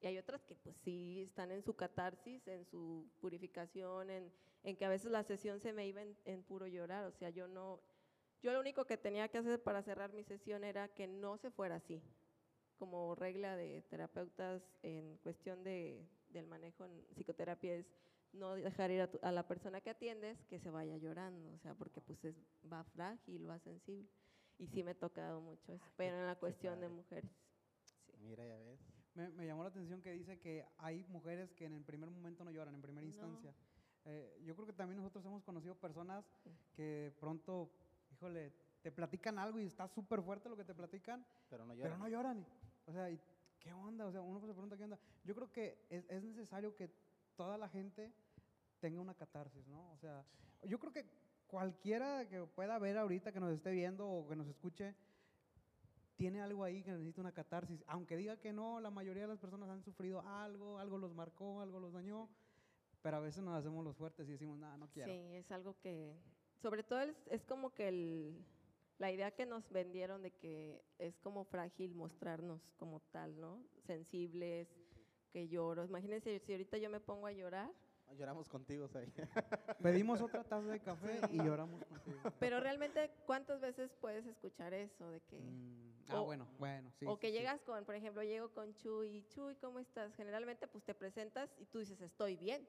Y 0.01 0.07
hay 0.07 0.17
otras 0.17 0.43
que 0.43 0.55
pues 0.55 0.75
sí 0.77 1.21
están 1.21 1.51
en 1.51 1.61
su 1.61 1.75
catarsis, 1.75 2.47
en 2.47 2.65
su 2.65 3.07
purificación, 3.19 4.09
en, 4.09 4.33
en 4.63 4.75
que 4.75 4.85
a 4.85 4.89
veces 4.89 5.11
la 5.11 5.23
sesión 5.23 5.59
se 5.59 5.73
me 5.73 5.87
iba 5.87 6.01
en, 6.01 6.17
en 6.25 6.43
puro 6.43 6.65
llorar. 6.67 7.05
O 7.05 7.11
sea, 7.11 7.29
yo 7.29 7.47
no, 7.47 7.79
yo 8.41 8.51
lo 8.51 8.59
único 8.59 8.85
que 8.85 8.97
tenía 8.97 9.27
que 9.29 9.37
hacer 9.37 9.61
para 9.61 9.83
cerrar 9.83 10.11
mi 10.13 10.23
sesión 10.23 10.63
era 10.63 10.87
que 10.87 11.07
no 11.07 11.37
se 11.37 11.51
fuera 11.51 11.75
así. 11.75 12.01
Como 12.77 13.13
regla 13.13 13.55
de 13.55 13.83
terapeutas 13.83 14.63
en 14.81 15.17
cuestión 15.17 15.63
de, 15.63 16.03
del 16.29 16.47
manejo 16.47 16.83
en 16.85 17.05
psicoterapia 17.13 17.75
es 17.75 17.85
no 18.33 18.55
dejar 18.55 18.89
ir 18.89 19.01
a, 19.01 19.11
tu- 19.11 19.19
a 19.21 19.31
la 19.31 19.47
persona 19.47 19.81
que 19.81 19.91
atiendes 19.91 20.43
que 20.45 20.57
se 20.59 20.71
vaya 20.71 20.97
llorando, 20.97 21.51
o 21.53 21.59
sea, 21.59 21.75
porque 21.75 22.01
pues 22.01 22.25
es, 22.25 22.35
va 22.71 22.83
frágil, 22.85 23.47
va 23.47 23.59
sensible. 23.59 24.09
Y 24.57 24.65
sí 24.67 24.83
me 24.83 24.91
ha 24.91 24.95
tocado 24.99 25.41
mucho 25.41 25.73
eso, 25.73 25.85
pero 25.95 26.17
en 26.17 26.25
la 26.25 26.35
cuestión 26.37 26.79
de 26.79 26.89
mujeres. 26.89 27.29
Sí. 27.83 27.95
Mira, 28.17 28.45
ya 28.47 28.57
ves. 28.57 28.79
Me, 29.13 29.27
me 29.29 29.45
llamó 29.45 29.63
la 29.63 29.69
atención 29.69 30.01
que 30.01 30.11
dice 30.13 30.39
que 30.39 30.65
hay 30.77 31.03
mujeres 31.09 31.51
que 31.53 31.65
en 31.65 31.73
el 31.73 31.83
primer 31.83 32.09
momento 32.09 32.43
no 32.45 32.51
lloran, 32.51 32.73
en 32.75 32.81
primera 32.81 33.01
No. 33.05 33.07
instancia. 33.11 33.53
Eh, 34.05 34.41
yo 34.45 34.55
creo 34.55 34.65
que 34.65 34.73
también 34.73 34.97
nosotros 34.97 35.23
hemos 35.25 35.43
conocido 35.43 35.75
personas 35.75 36.25
que 36.73 37.13
pronto, 37.19 37.69
híjole, 38.11 38.53
te 38.81 38.91
platican 38.91 39.37
algo 39.37 39.59
y 39.59 39.65
está 39.65 39.87
súper 39.87 40.21
fuerte 40.23 40.49
lo 40.49 40.55
que 40.57 40.63
te 40.63 40.73
platican, 40.73 41.25
Pero 41.49 41.65
no 41.65 41.73
pero 41.73 41.89
llora. 41.89 41.97
no 41.97 42.07
lloran. 42.07 42.45
O 42.87 42.91
sea, 42.93 43.09
¿y 43.11 43.19
¿qué 43.59 43.73
onda? 43.73 44.05
O 44.07 44.11
sea, 44.11 44.21
uno 44.21 44.39
se 44.39 44.47
pregunta 44.47 44.75
qué 44.77 44.85
onda. 44.85 44.97
Yo 45.23 45.35
creo 45.35 45.51
que 45.51 45.85
es, 45.89 46.03
es 46.09 46.23
necesario 46.23 46.73
que 46.75 46.89
toda 47.35 47.57
la 47.57 47.69
gente 47.69 48.11
tenga 48.79 48.99
una 49.01 49.13
catarsis, 49.13 49.67
¿no? 49.67 49.91
O 49.91 49.97
sea, 49.97 50.25
yo 50.63 50.79
creo 50.79 50.91
que 50.91 51.05
cualquiera 51.45 52.27
que 52.27 52.41
pueda 52.47 52.79
ver 52.79 52.97
ahorita, 52.97 53.31
que 53.31 53.39
nos 53.39 53.51
esté 53.53 53.71
viendo 53.71 54.09
o 54.09 54.27
que 54.27 54.35
nos 54.35 54.47
escuche, 54.47 54.95
tiene 56.21 56.39
algo 56.39 56.63
ahí 56.63 56.83
que 56.83 56.91
necesita 56.91 57.19
una 57.19 57.31
catarsis. 57.31 57.83
Aunque 57.87 58.15
diga 58.15 58.37
que 58.37 58.53
no, 58.53 58.79
la 58.79 58.91
mayoría 58.91 59.23
de 59.23 59.29
las 59.29 59.39
personas 59.39 59.67
han 59.71 59.81
sufrido 59.81 60.21
algo, 60.21 60.77
algo 60.77 60.99
los 60.99 61.15
marcó, 61.15 61.61
algo 61.61 61.79
los 61.79 61.93
dañó, 61.93 62.29
pero 63.01 63.17
a 63.17 63.19
veces 63.21 63.41
nos 63.41 63.55
hacemos 63.55 63.83
los 63.83 63.97
fuertes 63.97 64.29
y 64.29 64.33
decimos, 64.33 64.59
nada, 64.59 64.77
no 64.77 64.87
quiero. 64.87 65.11
Sí, 65.11 65.17
es 65.33 65.51
algo 65.51 65.75
que, 65.79 66.15
sobre 66.61 66.83
todo 66.83 66.99
es, 66.99 67.15
es 67.31 67.43
como 67.43 67.73
que 67.73 67.87
el, 67.87 68.45
la 68.99 69.11
idea 69.11 69.31
que 69.31 69.47
nos 69.47 69.67
vendieron 69.71 70.21
de 70.21 70.29
que 70.29 70.83
es 70.99 71.17
como 71.21 71.43
frágil 71.43 71.95
mostrarnos 71.95 72.61
como 72.77 72.99
tal, 72.99 73.39
¿no? 73.39 73.63
Sensibles, 73.87 74.67
que 75.31 75.47
lloro. 75.47 75.85
Imagínense 75.85 76.37
si 76.37 76.51
ahorita 76.51 76.77
yo 76.77 76.91
me 76.91 76.99
pongo 76.99 77.25
a 77.25 77.31
llorar, 77.31 77.73
Lloramos 78.17 78.49
contigo, 78.49 78.87
Sai. 78.89 79.07
Pedimos 79.81 80.21
otra 80.21 80.43
taza 80.43 80.67
de 80.67 80.79
café 80.81 81.21
y 81.31 81.37
lloramos 81.37 81.83
contigo. 81.85 82.19
pero 82.39 82.59
realmente 82.59 83.09
¿cuántas 83.25 83.61
veces 83.61 83.89
puedes 84.01 84.25
escuchar 84.25 84.73
eso 84.73 85.09
de 85.09 85.21
que... 85.21 85.39
Mm, 85.39 85.80
ah, 86.11 86.21
o- 86.21 86.25
bueno, 86.25 86.47
bueno, 86.59 86.91
sí. 86.99 87.05
o 87.05 87.15
sí, 87.15 87.19
que 87.19 87.27
sí. 87.27 87.33
llegas 87.33 87.61
con, 87.61 87.85
por 87.85 87.95
ejemplo, 87.95 88.23
llego 88.23 88.49
con 88.53 88.73
Chuy, 88.75 89.25
Chuy, 89.29 89.55
¿cómo 89.55 89.79
estás? 89.79 90.13
Generalmente 90.15 90.67
pues 90.67 90.83
te 90.83 90.93
presentas 90.93 91.49
y 91.59 91.65
tú 91.65 91.79
dices, 91.79 91.99
estoy 92.01 92.35
bien, 92.37 92.67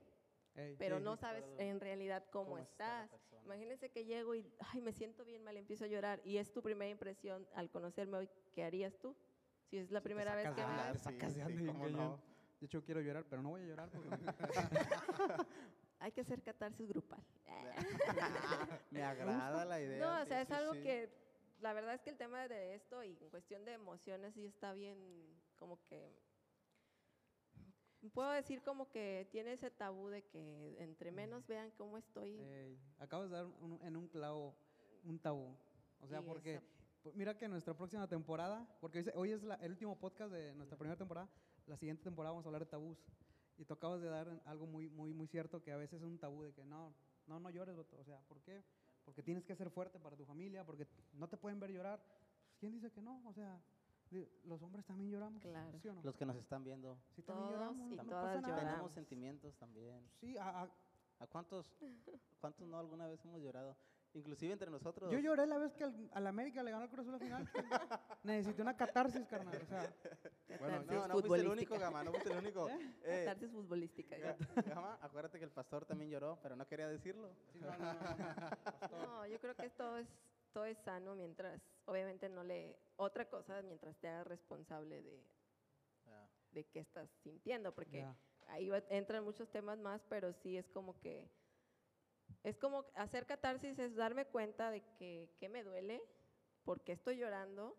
Ey, 0.55 0.77
pero 0.79 1.01
no 1.01 1.17
sabes 1.17 1.45
en 1.59 1.81
realidad 1.81 2.25
cómo, 2.31 2.51
¿Cómo 2.51 2.59
está 2.59 3.01
la 3.01 3.05
estás. 3.05 3.23
Imagínense 3.45 3.91
que 3.91 4.05
llego 4.05 4.35
y, 4.35 4.47
ay, 4.73 4.81
me 4.81 4.93
siento 4.93 5.25
bien 5.25 5.43
mal, 5.43 5.57
empiezo 5.57 5.85
a 5.85 5.89
llorar. 5.89 6.21
Y 6.25 6.37
es 6.39 6.53
tu 6.53 6.63
primera 6.63 6.89
impresión 6.91 7.47
al 7.55 7.71
conocerme 7.71 8.19
hoy, 8.19 8.29
¿qué 8.55 8.63
harías 8.65 8.97
tú? 8.99 9.15
Si 9.71 9.79
es 9.79 9.91
la 9.91 10.01
primera 10.01 10.35
vez 10.37 10.49
sacas 10.49 10.57
que 10.57 10.63
de 10.63 10.67
me 10.77 10.83
Ah, 10.83 10.93
ves, 10.93 11.03
sí, 11.03 11.13
sacas 11.19 11.35
de 11.35 11.57
sí, 11.59 11.67
cómo 11.67 11.89
no. 11.89 12.21
De 12.61 12.67
hecho, 12.67 12.83
quiero 12.85 13.01
llorar, 13.01 13.25
pero 13.29 13.43
no 13.43 13.49
voy 13.51 13.63
a 13.63 13.65
llorar 13.65 13.89
porque 13.91 14.09
hay 15.99 16.13
que 16.13 16.21
hacer 16.21 16.41
catarsis 16.43 16.89
grupal. 16.89 17.21
Me 18.91 19.03
agrada 19.03 19.65
la 19.65 19.81
idea. 19.81 20.01
No, 20.01 20.23
o 20.23 20.25
sí, 20.25 20.29
sea, 20.29 20.43
es 20.43 20.49
sí, 20.49 20.55
algo 20.55 20.73
sí. 20.73 20.83
que, 20.83 21.09
la 21.63 21.73
verdad 21.73 21.95
es 21.95 22.01
que 22.03 22.11
el 22.11 22.17
tema 22.17 22.47
de 22.49 22.75
esto 22.75 23.03
y 23.03 23.17
en 23.21 23.31
cuestión 23.31 23.65
de 23.65 23.73
emociones 23.73 24.35
sí 24.35 24.45
está 24.45 24.73
bien, 24.75 24.99
como 25.57 25.81
que, 25.85 26.13
puedo 28.13 28.31
decir 28.33 28.63
como 28.63 28.91
que 28.91 29.29
tiene 29.31 29.53
ese 29.53 29.71
tabú 29.71 30.09
de 30.09 30.23
que 30.25 30.77
entre 30.83 31.13
menos 31.13 31.47
vean 31.47 31.71
cómo 31.79 31.99
estoy, 31.99 32.37
acabas 32.99 33.31
de 33.31 33.37
dar 33.37 33.47
un- 33.47 33.79
en 33.83 33.97
un 33.97 34.09
clavo 34.09 34.55
un 35.05 35.19
tabú. 35.19 35.57
O 36.01 36.07
sea, 36.09 36.21
Y 36.21 36.25
porque 36.25 36.55
esa- 36.57 37.11
mira 37.15 37.37
que 37.37 37.49
nuestra 37.49 37.75
próxima 37.75 38.07
temporada, 38.09 38.67
porque 38.81 39.05
hoy, 39.15 39.31
es 39.33 39.43
la- 39.45 39.55
el 39.57 39.71
último 39.73 39.97
podcast 39.99 40.33
de 40.33 40.53
nuestra 40.55 40.77
primera 40.77 40.97
temporada, 40.97 41.29
la 41.67 41.77
siguiente 41.77 42.03
temporada 42.03 42.33
vamos 42.33 42.45
a 42.45 42.49
hablar 42.49 42.65
de 42.65 42.71
tabús. 42.71 42.99
Y 43.57 43.65
tú 43.65 43.75
acabas 43.75 44.01
de 44.01 44.09
dar 44.09 44.41
algo 44.47 44.67
muy, 44.67 44.89
muy, 44.89 45.13
muy 45.13 45.27
cierto, 45.29 45.63
que 45.63 45.71
a 45.73 45.77
veces 45.77 46.01
es 46.01 46.07
un 46.07 46.19
tabú 46.19 46.43
de 46.43 46.53
que 46.53 46.65
no, 46.65 46.93
no, 47.27 47.39
no 47.39 47.51
llores. 47.51 47.77
O 47.79 48.05
sea, 48.05 48.21
¿por 48.29 48.41
qué? 48.43 48.63
Porque 49.05 49.23
tienes 49.23 49.45
que 49.45 49.55
ser 49.57 49.71
fuerte 49.71 49.99
para 49.99 50.17
tu 50.17 50.25
familia, 50.25 50.65
porque 50.65 50.87
no 51.15 51.29
te 51.29 51.37
pueden 51.37 51.59
ver 51.61 51.71
llorar. 51.73 52.01
Pues, 52.01 52.59
¿Quién 52.61 52.73
dice 52.73 52.91
que 52.91 53.01
no? 53.01 53.21
O 53.27 53.33
sea, 53.33 53.61
los 54.45 54.63
hombres 54.63 54.85
también 54.85 55.11
lloramos, 55.11 55.41
Claro. 55.43 55.79
¿sí 55.81 55.89
o 55.89 55.95
no? 55.95 56.03
Los 56.03 56.17
que 56.17 56.27
nos 56.27 56.37
están 56.37 56.63
viendo, 56.63 56.97
Sí, 57.17 57.23
también 57.23 57.49
Todos 57.49 57.53
lloramos, 57.61 57.93
y 57.93 57.97
no 57.97 58.05
todas 58.05 58.43
lloramos. 58.43 58.61
tenemos 58.65 58.93
sentimientos 58.93 59.57
también. 59.57 60.09
Sí, 60.21 60.37
a- 60.37 60.63
a- 60.63 60.71
¿A 61.19 61.27
cuántos, 61.29 61.67
cuántos 62.41 62.67
no 62.67 62.79
alguna 62.79 63.07
vez 63.07 63.25
hemos 63.25 63.41
llorado? 63.41 63.77
Inclusive 64.15 64.53
entre 64.53 64.71
nosotros. 64.71 65.11
yo 65.11 65.19
lloré 65.19 65.47
la 65.47 65.57
vez 65.57 65.73
que 65.75 65.85
al, 65.85 66.11
al 66.13 66.27
América 66.27 66.63
le 66.63 66.71
ganó 66.71 66.85
el 66.85 66.91
Cruz 66.91 67.07
Azul 67.09 67.15
al 67.15 67.21
final. 67.21 67.49
Necesité 68.25 68.61
una 68.63 68.77
catarsis, 68.77 69.27
carnal. 69.27 69.57
O 69.63 69.67
sea, 69.67 69.95
Bueno, 70.59 70.83
No, 70.85 71.09
no 71.09 71.15
fuiste 71.19 71.41
el 71.41 71.49
único. 71.49 71.79
Gama, 71.79 72.05
no 72.05 72.11
fuiste 72.13 72.31
el 72.31 72.37
único. 72.39 72.69
Eh, 73.05 73.25
Catarsis 73.25 73.51
futbolística. 73.51 74.17
Ga- 74.19 74.37
Gama, 74.69 74.99
acuérdate 75.01 75.39
que 75.39 75.45
el 75.45 75.51
pastor 75.51 75.87
también 75.87 76.11
lloró, 76.11 76.39
pero 76.43 76.57
no 76.57 76.67
quería 76.67 76.89
decirlo. 76.89 77.35
sí, 77.53 77.61
no, 77.61 77.77
no, 77.79 79.07
no, 79.07 79.27
yo 79.27 79.41
creo 79.41 79.55
que 79.57 79.71
todo 79.71 79.97
es, 79.99 80.09
todo 80.53 80.65
es 80.67 80.77
sano 80.79 81.15
mientras, 81.15 81.61
obviamente 81.87 82.29
no 82.29 82.45
le, 82.45 82.79
otra 82.97 83.29
cosa, 83.29 83.63
mientras 83.63 83.97
te 83.97 84.09
hagas 84.09 84.27
responsable 84.27 85.03
de, 85.03 85.25
Ah, 86.07 86.27
de 86.51 86.65
qué 86.65 86.81
estás 86.81 87.09
sintiendo, 87.23 87.75
porque 87.75 87.99
Ya. 87.99 88.17
ahí 88.49 88.69
va- 88.69 88.83
entran 88.91 89.25
muchos 89.25 89.49
temas 89.51 89.79
más, 89.79 90.03
pero 90.09 90.33
sí 90.33 90.57
es 90.59 90.69
como 90.69 90.99
que, 91.01 91.31
es 92.43 92.59
como 92.59 92.85
hacer 92.95 93.27
catarsis, 93.27 93.79
es 93.79 93.95
darme 93.95 94.27
cuenta 94.27 94.71
de 94.71 94.83
que, 94.99 95.35
que 95.39 95.49
me 95.49 95.63
duele, 95.63 96.03
por 96.65 96.83
qué 96.83 96.93
estoy 96.93 97.17
llorando, 97.19 97.77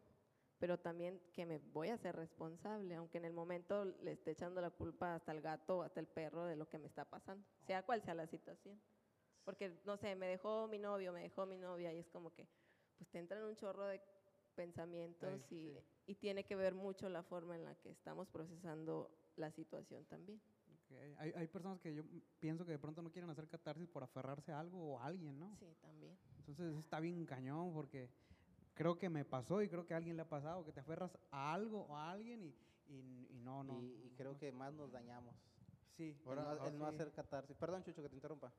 pero 0.59 0.79
también 0.79 1.21
que 1.33 1.45
me 1.45 1.57
voy 1.57 1.89
a 1.89 1.97
ser 1.97 2.15
responsable, 2.15 2.95
aunque 2.95 3.17
en 3.17 3.25
el 3.25 3.33
momento 3.33 3.83
le 3.85 4.13
esté 4.13 4.31
echando 4.31 4.61
la 4.61 4.69
culpa 4.69 5.15
hasta 5.15 5.31
el 5.31 5.41
gato 5.41 5.79
o 5.79 5.81
hasta 5.83 5.99
el 5.99 6.07
perro 6.07 6.45
de 6.45 6.55
lo 6.55 6.67
que 6.69 6.77
me 6.77 6.87
está 6.87 7.03
pasando, 7.05 7.45
sea 7.65 7.83
cual 7.83 8.01
sea 8.01 8.13
la 8.13 8.27
situación. 8.27 8.81
Porque, 9.43 9.81
no 9.85 9.97
sé, 9.97 10.15
me 10.15 10.27
dejó 10.27 10.67
mi 10.67 10.79
novio, 10.79 11.11
me 11.11 11.21
dejó 11.21 11.45
mi 11.45 11.57
novia, 11.57 11.91
y 11.91 11.99
es 11.99 12.07
como 12.07 12.33
que, 12.33 12.47
pues 12.97 13.09
te 13.09 13.19
entran 13.19 13.43
un 13.43 13.55
chorro 13.57 13.85
de 13.87 14.01
pensamientos 14.55 15.41
Sí, 15.49 15.55
y, 15.55 15.73
sí. 15.73 15.79
y 16.05 16.15
tiene 16.15 16.45
que 16.45 16.55
ver 16.55 16.73
mucho 16.73 17.09
la 17.09 17.23
forma 17.23 17.55
en 17.55 17.65
la 17.65 17.75
que 17.75 17.89
estamos 17.89 18.29
procesando 18.29 19.09
la 19.35 19.51
situación 19.51 20.05
también. 20.05 20.41
Hay, 21.17 21.31
hay 21.35 21.47
personas 21.47 21.79
que 21.79 21.93
yo 21.95 22.03
pienso 22.39 22.65
que 22.65 22.71
de 22.71 22.79
pronto 22.79 23.01
no 23.01 23.11
quieren 23.11 23.29
hacer 23.29 23.47
catarsis 23.47 23.87
por 23.87 24.03
aferrarse 24.03 24.51
a 24.51 24.59
algo 24.59 24.93
o 24.93 24.99
a 24.99 25.05
alguien, 25.05 25.39
¿no? 25.39 25.55
Sí, 25.59 25.65
también. 25.81 26.17
Entonces 26.39 26.67
eso 26.71 26.79
está 26.79 26.99
bien 26.99 27.25
cañón 27.25 27.73
porque 27.73 28.09
creo 28.75 28.97
que 28.97 29.09
me 29.09 29.23
pasó 29.25 29.61
y 29.61 29.69
creo 29.69 29.85
que 29.85 29.93
a 29.93 29.97
alguien 29.97 30.15
le 30.15 30.23
ha 30.23 30.29
pasado, 30.29 30.65
que 30.65 30.71
te 30.71 30.79
aferras 30.79 31.17
a 31.31 31.53
algo 31.53 31.83
o 31.85 31.95
a 31.95 32.11
alguien 32.11 32.43
y, 32.43 32.55
y, 32.87 33.27
y 33.31 33.39
no, 33.39 33.63
no. 33.63 33.81
y, 33.81 33.85
y 34.07 34.09
creo 34.17 34.37
que 34.37 34.51
más 34.51 34.73
nos 34.73 34.91
dañamos. 34.91 35.35
Sí. 35.97 36.15
El 36.25 36.27
Ahora- 36.29 36.55
no, 36.55 36.65
el 36.67 36.77
no 36.79 36.89
sí. 36.89 36.95
hacer 36.95 37.11
catarsis. 37.11 37.55
Perdón, 37.55 37.83
Chucho, 37.83 38.01
que 38.01 38.09
te 38.09 38.15
interrumpa. 38.15 38.51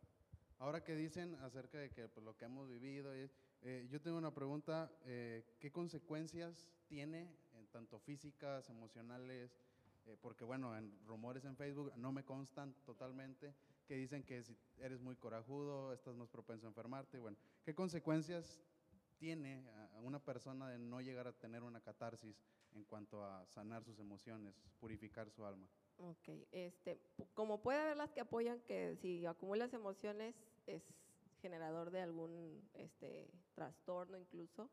Ahora 0.61 0.83
que 0.85 0.95
dicen 0.95 1.35
acerca 1.37 1.79
de 1.79 1.91
que 1.91 2.09
pues, 2.09 2.25
lo 2.25 2.37
que 2.37 2.45
hemos 2.45 2.69
vivido, 2.69 3.15
y- 3.17 3.29
eh, 3.63 3.89
yo 3.91 4.01
tengo 4.01 4.19
una 4.19 4.33
pregunta, 4.33 4.91
eh, 5.05 5.43
¿qué 5.59 5.73
consecuencias 5.73 6.71
tiene, 6.87 7.29
en 7.59 7.67
tanto 7.73 7.99
físicas, 7.99 8.69
emocionales? 8.71 9.59
Eh, 10.07 10.17
porque 10.21 10.45
bueno, 10.45 10.77
en 10.77 10.93
rumores 11.07 11.45
en 11.45 11.57
Facebook 11.57 11.93
no 11.97 12.13
me 12.13 12.25
constan 12.25 12.75
totalmente, 12.85 13.55
que 13.87 13.95
dicen 13.97 14.23
que 14.23 14.43
si 14.43 14.57
eres 14.79 15.01
muy 15.01 15.17
corajudo, 15.17 15.93
estás 15.93 16.15
más 16.17 16.29
propenso 16.29 16.67
a 16.67 16.69
enfermarte. 16.69 17.19
Bueno, 17.21 17.37
¿qué 17.65 17.75
consecuencias 17.75 18.61
tiene 19.19 19.67
a- 19.71 20.01
una 20.03 20.19
persona 20.19 20.69
de 20.69 20.79
no 20.79 21.01
llegar 21.01 21.27
a 21.27 21.33
tener 21.33 21.63
una 21.63 21.81
catarsis 21.81 22.37
en 22.75 22.85
cuanto 22.85 23.25
a 23.25 23.47
sanar 23.47 23.83
sus 23.85 23.99
emociones, 23.99 24.55
purificar 24.81 25.31
su 25.31 25.45
alma? 25.47 25.67
Ok, 25.99 26.29
este, 26.53 26.99
como 27.35 27.63
puede 27.63 27.79
haber 27.79 27.97
las 27.97 28.11
que 28.11 28.21
apoyan 28.21 28.61
que 28.61 28.97
si 28.97 29.25
acumulas 29.25 29.73
emociones 29.73 30.35
es 30.67 30.83
generador 31.41 31.91
de 31.91 32.01
algún 32.01 32.61
este, 32.75 33.31
trastorno 33.55 34.19
incluso 34.19 34.69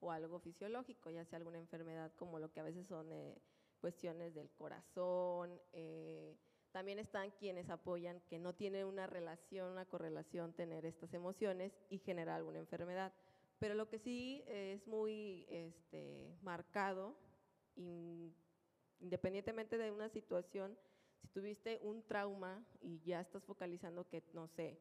o 0.00 0.10
algo 0.12 0.38
fisiológico, 0.38 1.10
ya 1.10 1.24
sea 1.24 1.38
alguna 1.38 1.58
enfermedad 1.58 2.12
como 2.16 2.38
lo 2.38 2.52
que 2.52 2.60
a 2.60 2.64
veces 2.64 2.86
son 2.86 3.10
eh, 3.10 3.34
cuestiones 3.76 4.34
del 4.34 4.50
corazón. 4.50 5.60
eh, 5.72 6.36
también 6.72 6.98
están 6.98 7.30
quienes 7.30 7.70
apoyan 7.70 8.20
que 8.28 8.38
no 8.38 8.54
tiene 8.54 8.84
una 8.84 9.06
relación, 9.06 9.72
una 9.72 9.86
correlación 9.86 10.52
tener 10.52 10.84
estas 10.84 11.14
emociones 11.14 11.72
y 11.88 11.98
generar 11.98 12.36
alguna 12.36 12.58
enfermedad. 12.58 13.14
Pero 13.58 13.74
lo 13.74 13.88
que 13.88 13.98
sí 13.98 14.44
es 14.46 14.86
muy 14.86 15.46
este, 15.48 16.36
marcado, 16.42 17.16
in- 17.76 18.34
independientemente 19.00 19.78
de 19.78 19.90
una 19.90 20.10
situación, 20.10 20.76
si 21.22 21.28
tuviste 21.28 21.80
un 21.82 22.02
trauma 22.02 22.62
y 22.82 23.00
ya 23.00 23.22
estás 23.22 23.42
focalizando 23.44 24.06
que, 24.06 24.22
no 24.34 24.46
sé, 24.46 24.78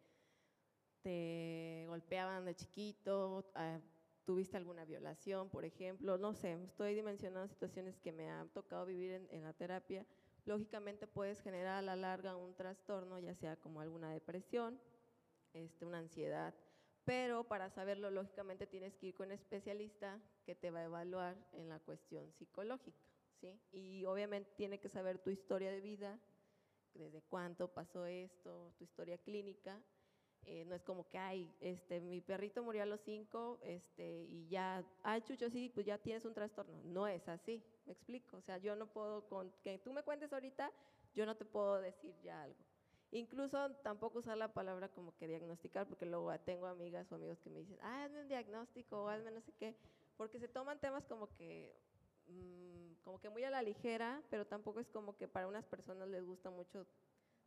te 1.02 1.86
golpeaban 1.88 2.44
de 2.44 2.56
chiquito, 2.56 3.46
ah, 3.56 3.80
tuviste 4.26 4.58
alguna 4.58 4.86
violación, 4.86 5.50
por 5.50 5.66
ejemplo, 5.66 6.18
no 6.18 6.34
sé, 6.34 6.54
estoy 6.64 6.96
dimensionando 6.96 7.48
situaciones 7.48 8.00
que 8.00 8.12
me 8.12 8.30
han 8.30 8.50
tocado 8.50 8.86
vivir 8.86 9.28
en, 9.30 9.44
la 9.44 9.54
terapia, 9.54 10.06
lógicamente 10.46 11.08
puedes 11.08 11.42
generar 11.42 11.78
a 11.78 11.82
la 11.82 11.96
larga 11.96 12.36
un 12.36 12.56
trastorno, 12.56 13.20
ya 13.20 13.36
sea 13.36 13.56
como 13.56 13.82
alguna 13.82 14.12
depresión, 14.12 14.80
este, 15.54 15.86
una 15.86 16.00
ansiedad, 16.00 16.54
pero 17.06 17.44
para 17.44 17.70
saberlo, 17.70 18.10
lógicamente 18.10 18.66
tienes 18.66 18.96
que 18.96 19.08
ir 19.08 19.16
con 19.16 19.28
un 19.28 19.34
especialista 19.34 20.20
que 20.44 20.56
te 20.56 20.72
va 20.72 20.80
a 20.80 20.86
evaluar 20.86 21.38
en 21.54 21.70
la 21.70 21.80
cuestión 21.80 22.32
psicológica, 22.34 23.06
¿sí? 23.40 23.60
Y 23.72 24.06
obviamente 24.06 24.52
tiene 24.58 24.80
que 24.80 24.90
saber 24.90 25.20
tu 25.20 25.30
historia 25.30 25.72
de 25.72 25.82
vida, 25.82 26.20
desde 26.96 27.22
cuánto 27.22 27.68
pasó 27.68 28.06
esto, 28.06 28.74
tu 28.78 28.84
historia 28.84 29.18
clínica. 29.18 29.80
Eh, 30.48 30.64
no 30.66 30.76
es 30.76 30.84
como 30.84 31.08
que, 31.08 31.18
ay, 31.18 31.52
este, 31.60 32.00
mi 32.00 32.22
perrito 32.22 32.64
murió 32.64 32.84
a 32.84 32.86
los 32.86 33.02
cinco 33.02 33.58
este, 33.64 34.26
y 34.30 34.48
ya, 34.48 34.84
ay, 35.02 35.22
Chucho, 35.22 35.50
sí, 35.50 35.72
pues 35.74 35.86
ya 35.86 35.98
tienes 35.98 36.24
un 36.26 36.34
trastorno. 36.34 36.82
No 36.84 37.08
es 37.08 37.28
así, 37.28 37.64
me 37.86 37.94
explico. 37.94 38.38
O 38.38 38.42
sea, 38.42 38.58
yo 38.60 38.76
no 38.76 38.88
puedo, 38.88 39.28
con 39.28 39.52
que 39.64 39.80
tú 39.80 39.92
me 39.92 40.04
cuentes 40.04 40.32
ahorita, 40.32 40.72
yo 41.16 41.26
no 41.26 41.36
te 41.36 41.46
puedo 41.46 41.82
decir 41.82 42.14
ya 42.22 42.44
algo. 42.44 42.64
Incluso 43.12 43.72
tampoco 43.78 44.20
usar 44.20 44.38
la 44.38 44.54
palabra 44.54 44.90
como 44.90 45.16
que 45.16 45.28
diagnosticar, 45.28 45.88
porque 45.88 46.06
luego 46.06 46.38
tengo 46.40 46.68
amigas 46.68 47.12
o 47.12 47.16
amigos 47.16 47.40
que 47.40 47.50
me 47.50 47.60
dicen, 47.60 47.78
ah, 47.82 48.04
hazme 48.04 48.22
un 48.22 48.28
diagnóstico 48.28 49.04
o 49.04 49.10
hazme 49.10 49.32
no 49.32 49.42
sé 49.42 49.52
qué, 49.54 49.76
porque 50.18 50.40
se 50.40 50.48
toman 50.48 50.80
temas 50.80 51.06
como 51.06 51.34
que, 51.36 51.76
mm, 52.28 53.04
como 53.04 53.20
que 53.20 53.30
muy 53.30 53.44
a 53.44 53.50
la 53.50 53.62
ligera, 53.62 54.22
pero 54.30 54.46
tampoco 54.46 54.80
es 54.80 54.90
como 54.90 55.16
que 55.16 55.28
para 55.28 55.48
unas 55.48 55.66
personas 55.66 56.10
les 56.10 56.24
gusta 56.24 56.50
mucho 56.50 56.86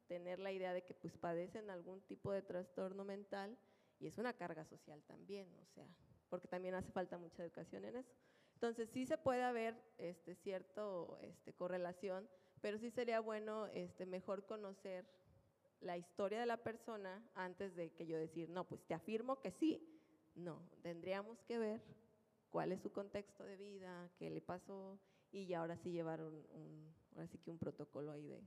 tener 0.09 0.41
la 0.41 0.53
idea 0.53 0.73
de 0.73 0.83
que 0.85 0.95
pues 0.95 1.17
padecen 1.17 1.71
algún 1.71 2.01
tipo 2.03 2.33
de 2.33 2.43
trastorno 2.43 3.05
mental 3.05 3.59
y 4.01 4.07
es 4.09 4.19
una 4.19 4.33
carga 4.33 4.65
social 4.65 5.03
también, 5.05 5.49
o 5.63 5.67
sea, 5.67 5.87
porque 6.31 6.49
también 6.49 6.75
hace 6.75 6.91
falta 6.93 7.19
mucha 7.19 7.43
educación 7.45 7.85
en 7.85 7.97
eso. 7.97 8.15
Entonces 8.55 8.91
sí 8.91 9.07
se 9.07 9.19
puede 9.19 9.43
haber 9.45 9.75
este 9.99 10.35
cierto 10.35 11.19
este 11.23 11.53
correlación, 11.55 12.29
pero 12.61 12.79
sí 12.79 12.91
sería 12.91 13.21
bueno 13.21 13.67
este 13.69 14.07
mejor 14.07 14.47
conocer 14.47 15.07
la 15.81 15.97
historia 15.97 16.41
de 16.41 16.47
la 16.47 16.57
persona 16.65 17.31
antes 17.35 17.77
de 17.77 17.93
que 17.93 18.07
yo 18.07 18.19
decir, 18.19 18.51
no, 18.51 18.67
pues 18.67 18.85
te 18.85 18.95
afirmo 18.95 19.41
que 19.41 19.53
sí. 19.53 19.95
No, 20.35 20.63
tendríamos 20.83 21.43
que 21.43 21.59
ver 21.59 21.83
cuál 22.51 22.73
es 22.73 22.81
su 22.83 22.93
contexto 22.93 23.45
de 23.45 23.57
vida, 23.57 24.11
qué 24.19 24.31
le 24.31 24.41
pasó 24.41 25.01
y 25.33 25.47
ya 25.47 25.61
ahora 25.61 25.77
sí 25.77 25.93
llevar 25.93 26.23
un, 26.23 26.35
un- 26.51 26.95
ahora 27.15 27.27
sí 27.29 27.39
que 27.39 27.51
un 27.51 27.59
protocolo 27.59 28.13
ahí 28.13 28.27
de, 28.27 28.43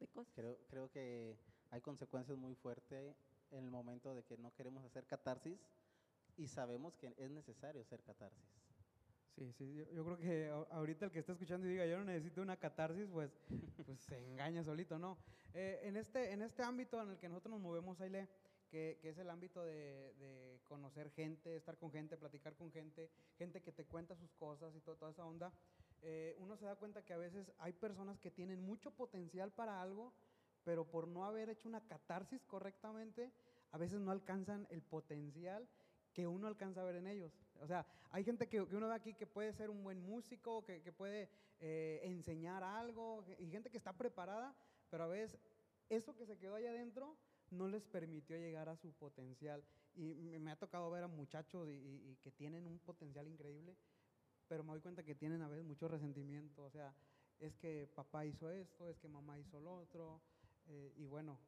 de 0.00 0.08
cosas. 0.08 0.32
Creo, 0.34 0.56
creo 0.70 0.90
que 0.90 1.36
hay 1.70 1.80
consecuencias 1.80 2.36
muy 2.36 2.54
fuertes 2.54 3.14
en 3.52 3.64
el 3.64 3.70
momento 3.70 4.14
de 4.14 4.22
que 4.24 4.36
no 4.38 4.52
queremos 4.54 4.84
hacer 4.84 5.04
catarsis 5.06 5.58
y 6.36 6.48
sabemos 6.48 6.96
que 6.96 7.12
es 7.18 7.30
necesario 7.30 7.82
hacer 7.82 8.00
catarsis. 8.02 8.40
Sí, 9.36 9.52
sí, 9.52 9.74
yo, 9.74 9.84
yo 9.92 10.04
creo 10.04 10.18
que 10.18 10.48
a- 10.48 10.76
ahorita 10.76 11.06
el 11.06 11.10
que 11.12 11.20
está 11.20 11.32
escuchando 11.32 11.66
y 11.66 11.70
diga, 11.70 11.86
yo 11.86 11.98
no 11.98 12.04
necesito 12.04 12.42
una 12.42 12.56
catarsis, 12.56 13.06
pues, 13.10 13.30
pues 13.86 14.00
se 14.00 14.18
engaña 14.18 14.64
solito, 14.64 14.98
¿no? 14.98 15.16
Eh, 15.54 15.80
en, 15.84 15.96
este, 15.96 16.32
en 16.32 16.42
este 16.42 16.62
ámbito 16.62 17.00
en 17.00 17.10
el 17.10 17.18
que 17.18 17.28
nosotros 17.28 17.52
nos 17.52 17.60
movemos, 17.60 18.00
Aile, 18.00 18.28
que, 18.70 18.98
que 19.00 19.08
es 19.10 19.18
el 19.18 19.30
ámbito 19.30 19.64
de, 19.64 20.14
de 20.20 20.60
conocer 20.68 21.10
gente, 21.10 21.56
estar 21.56 21.76
con 21.76 21.90
gente, 21.90 22.16
platicar 22.16 22.54
con 22.54 22.70
gente, 22.70 23.08
gente 23.38 23.60
que 23.62 23.72
te 23.72 23.84
cuenta 23.84 24.14
sus 24.16 24.30
cosas 24.32 24.74
y 24.76 24.80
to- 24.80 24.96
toda 24.96 25.10
esa 25.12 25.24
onda, 25.24 25.52
eh, 26.02 26.34
uno 26.38 26.56
se 26.56 26.64
da 26.64 26.76
cuenta 26.76 27.04
que 27.04 27.12
a 27.12 27.18
veces 27.18 27.52
hay 27.58 27.72
personas 27.72 28.18
que 28.18 28.30
tienen 28.30 28.62
mucho 28.62 28.90
potencial 28.90 29.52
para 29.52 29.80
algo, 29.80 30.12
pero 30.64 30.84
por 30.84 31.08
no 31.08 31.24
haber 31.24 31.50
hecho 31.50 31.68
una 31.68 31.86
catarsis 31.86 32.44
correctamente, 32.44 33.32
a 33.72 33.78
veces 33.78 34.00
no 34.00 34.10
alcanzan 34.10 34.66
el 34.70 34.82
potencial 34.82 35.68
que 36.12 36.26
uno 36.26 36.48
alcanza 36.48 36.80
a 36.80 36.84
ver 36.84 36.96
en 36.96 37.06
ellos. 37.06 37.32
O 37.60 37.66
sea, 37.66 37.86
hay 38.10 38.24
gente 38.24 38.48
que, 38.48 38.66
que 38.66 38.76
uno 38.76 38.88
ve 38.88 38.94
aquí 38.94 39.14
que 39.14 39.26
puede 39.26 39.52
ser 39.52 39.70
un 39.70 39.82
buen 39.82 40.00
músico, 40.02 40.64
que, 40.64 40.80
puede 40.92 41.28
eh, 41.60 42.00
enseñar 42.02 42.64
algo, 42.64 43.24
y 43.38 43.48
gente 43.48 43.70
que 43.70 43.76
está 43.76 43.92
preparada, 43.92 44.54
pero 44.90 45.04
a 45.04 45.06
veces 45.06 45.38
eso 45.88 46.16
que 46.16 46.26
se 46.26 46.36
quedó 46.36 46.56
allá 46.56 46.70
adentro 46.70 47.16
no 47.50 47.68
les 47.68 47.84
permitió 47.84 48.36
llegar 48.36 48.68
a 48.68 48.76
su 48.76 48.92
potencial. 48.92 49.64
Y 49.94 50.14
me, 50.14 50.50
ha 50.50 50.56
tocado 50.56 50.90
ver 50.90 51.02
a 51.02 51.08
muchachos 51.08 51.68
y 51.68 52.16
que 52.22 52.30
tienen 52.30 52.66
un 52.66 52.78
potencial 52.78 53.26
increíble, 53.26 53.76
pero 54.50 54.64
me 54.64 54.72
doy 54.72 54.80
cuenta 54.80 55.04
que 55.04 55.14
tienen 55.14 55.42
a 55.42 55.48
veces 55.48 55.64
mucho 55.64 55.86
resentimiento. 55.86 56.64
O 56.64 56.70
sea, 56.70 56.92
es 57.38 57.54
que 57.54 57.88
papá 57.94 58.26
hizo 58.26 58.50
esto, 58.50 58.88
es 58.88 58.98
que 58.98 59.06
mamá 59.08 59.38
hizo 59.38 59.60
lo 59.60 59.72
otro. 59.76 60.20
eh, 60.66 60.92
y 60.96 61.06
bueno, 61.06 61.38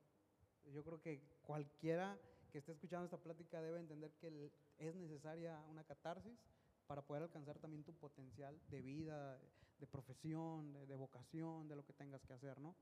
yo 0.73 0.85
creo 0.85 1.01
que 1.01 1.21
cualquiera 1.43 2.17
que 2.53 2.59
esté 2.59 2.71
escuchando 2.73 3.05
esta 3.07 3.19
plática 3.19 3.61
debe 3.61 3.81
entender 3.81 4.13
que 4.21 4.53
es 4.79 4.95
necesaria 4.95 5.61
una 5.69 5.83
catarsis 5.85 6.39
para 6.87 7.03
poder 7.03 7.25
alcanzar 7.25 7.59
también 7.59 7.83
tu 7.83 7.93
potencial 7.95 8.57
de 8.71 8.81
vida, 8.83 9.41
de 9.81 9.87
profesión, 9.89 10.73
de, 10.73 10.87
de 10.87 10.95
vocación, 10.95 11.67
de 11.69 11.75
lo 11.75 11.85
que 11.85 11.93
tengas 11.93 12.23
que 12.25 12.35
hacer, 12.35 12.61
¿no? 12.61 12.77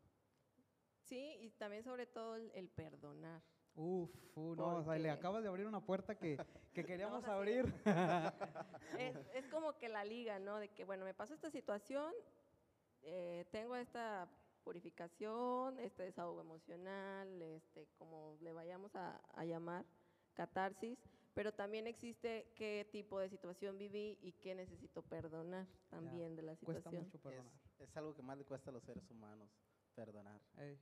Sí, 1.04 1.37
y 1.40 1.50
también 1.52 1.83
sobre 1.83 2.06
todo 2.06 2.37
el, 2.37 2.50
el 2.54 2.68
perdonar. 2.68 3.40
Uf, 3.74 4.11
uh, 4.37 4.54
no, 4.54 4.76
o 4.76 4.85
sea, 4.85 4.92
le 4.94 4.98
Porque- 4.98 5.11
acabas 5.11 5.42
de 5.42 5.48
abrir 5.48 5.66
una 5.66 5.80
puerta 5.80 6.14
que, 6.18 6.37
que 6.72 6.85
queríamos 6.85 7.24
abrir. 7.24 7.64
Es, 8.98 9.16
es 9.35 9.46
como 9.46 9.78
que 9.78 9.88
la 9.88 10.04
liga, 10.04 10.38
¿no? 10.38 10.59
De 10.59 10.68
que, 10.68 10.85
bueno, 10.85 11.04
me 11.04 11.14
pasó 11.14 11.33
esta 11.33 11.50
situación, 11.50 12.12
eh, 13.02 13.46
tengo 13.50 13.76
esta 13.76 14.28
purificación, 14.64 15.78
este 15.78 16.02
desahogo 16.02 16.40
emocional, 16.40 17.40
este, 17.40 17.87
como 17.98 18.37
le 18.40 18.52
vayamos 18.52 18.94
a, 18.96 19.16
a 19.35 19.44
llamar, 19.44 19.85
catarsis, 20.35 20.98
pero 21.35 21.52
también 21.52 21.87
existe 21.87 22.52
qué 22.56 22.87
tipo 22.90 23.20
de 23.20 23.28
situación 23.30 23.78
viví 23.78 24.18
y 24.20 24.33
qué 24.33 24.54
necesito 24.54 25.02
perdonar 25.02 25.66
también 25.88 26.37
de 26.37 26.42
la 26.42 26.56
Cuesta 26.56 26.90
situación. 26.90 27.04
mucho 27.04 27.18
perdonar. 27.20 27.52
Es, 27.78 27.88
es 27.88 27.96
algo 27.96 28.14
que 28.14 28.22
más 28.22 28.37
le 28.37 28.44
cuesta 28.44 28.70
a 28.70 28.72
los 28.72 28.83
seres 28.85 29.09
humanos, 29.11 29.48
perdonar. 29.94 30.40
Ey, 30.59 30.78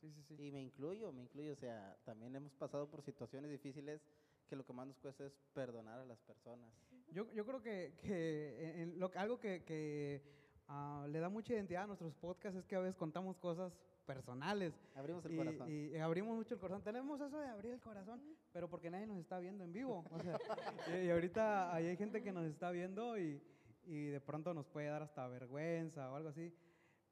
sí, 0.00 0.12
sí, 0.12 0.22
sí. 0.22 0.36
Y 0.38 0.52
me 0.52 0.62
incluyo, 0.62 1.10
me 1.12 1.22
incluyo, 1.22 1.52
o 1.52 1.56
sea, 1.56 1.96
también 2.04 2.36
hemos 2.36 2.54
pasado 2.54 2.88
por 2.88 3.02
situaciones 3.02 3.50
difíciles 3.50 4.02
que 4.46 4.56
lo 4.56 4.64
que 4.64 4.72
más 4.72 4.86
nos 4.86 4.98
cuesta 4.98 5.24
es 5.26 5.32
perdonar 5.52 5.98
a 6.00 6.04
las 6.04 6.20
personas. 6.20 6.70
Yo, 7.12 7.30
yo 7.32 7.44
creo 7.46 7.62
que, 7.62 7.94
que 8.00 8.70
en- 8.70 8.80
en 8.92 9.00
lo, 9.00 9.10
algo 9.14 9.38
que, 9.38 9.64
que, 9.64 10.22
ah, 10.68 11.06
le 11.08 11.18
da 11.20 11.28
mucha 11.28 11.52
identidad 11.54 11.84
a 11.84 11.86
nuestros 11.86 12.14
podcasts 12.14 12.58
es 12.58 12.66
que 12.66 12.76
a 12.76 12.80
veces 12.80 12.96
contamos 12.96 13.36
cosas 13.38 13.72
personales. 14.06 14.72
Abrimos 14.94 15.24
el 15.24 15.32
y, 15.32 15.36
corazón. 15.36 15.68
y 15.70 15.96
abrimos 15.96 16.36
mucho 16.36 16.54
el 16.54 16.60
corazón. 16.60 16.82
Tenemos 16.82 17.20
eso 17.20 17.38
de 17.40 17.48
abrir 17.48 17.72
el 17.72 17.80
corazón, 17.80 18.20
pero 18.52 18.68
porque 18.68 18.90
nadie 18.90 19.06
nos 19.06 19.18
está 19.18 19.38
viendo 19.38 19.64
en 19.64 19.72
vivo. 19.72 20.04
O 20.10 20.20
sea, 20.20 20.38
y, 21.02 21.06
y 21.06 21.10
ahorita 21.10 21.74
ahí 21.74 21.86
hay 21.86 21.96
gente 21.96 22.22
que 22.22 22.32
nos 22.32 22.44
está 22.46 22.70
viendo 22.70 23.18
y, 23.18 23.42
y 23.84 24.06
de 24.06 24.20
pronto 24.20 24.54
nos 24.54 24.66
puede 24.66 24.88
dar 24.88 25.02
hasta 25.02 25.26
vergüenza 25.28 26.10
o 26.10 26.16
algo 26.16 26.28
así. 26.28 26.52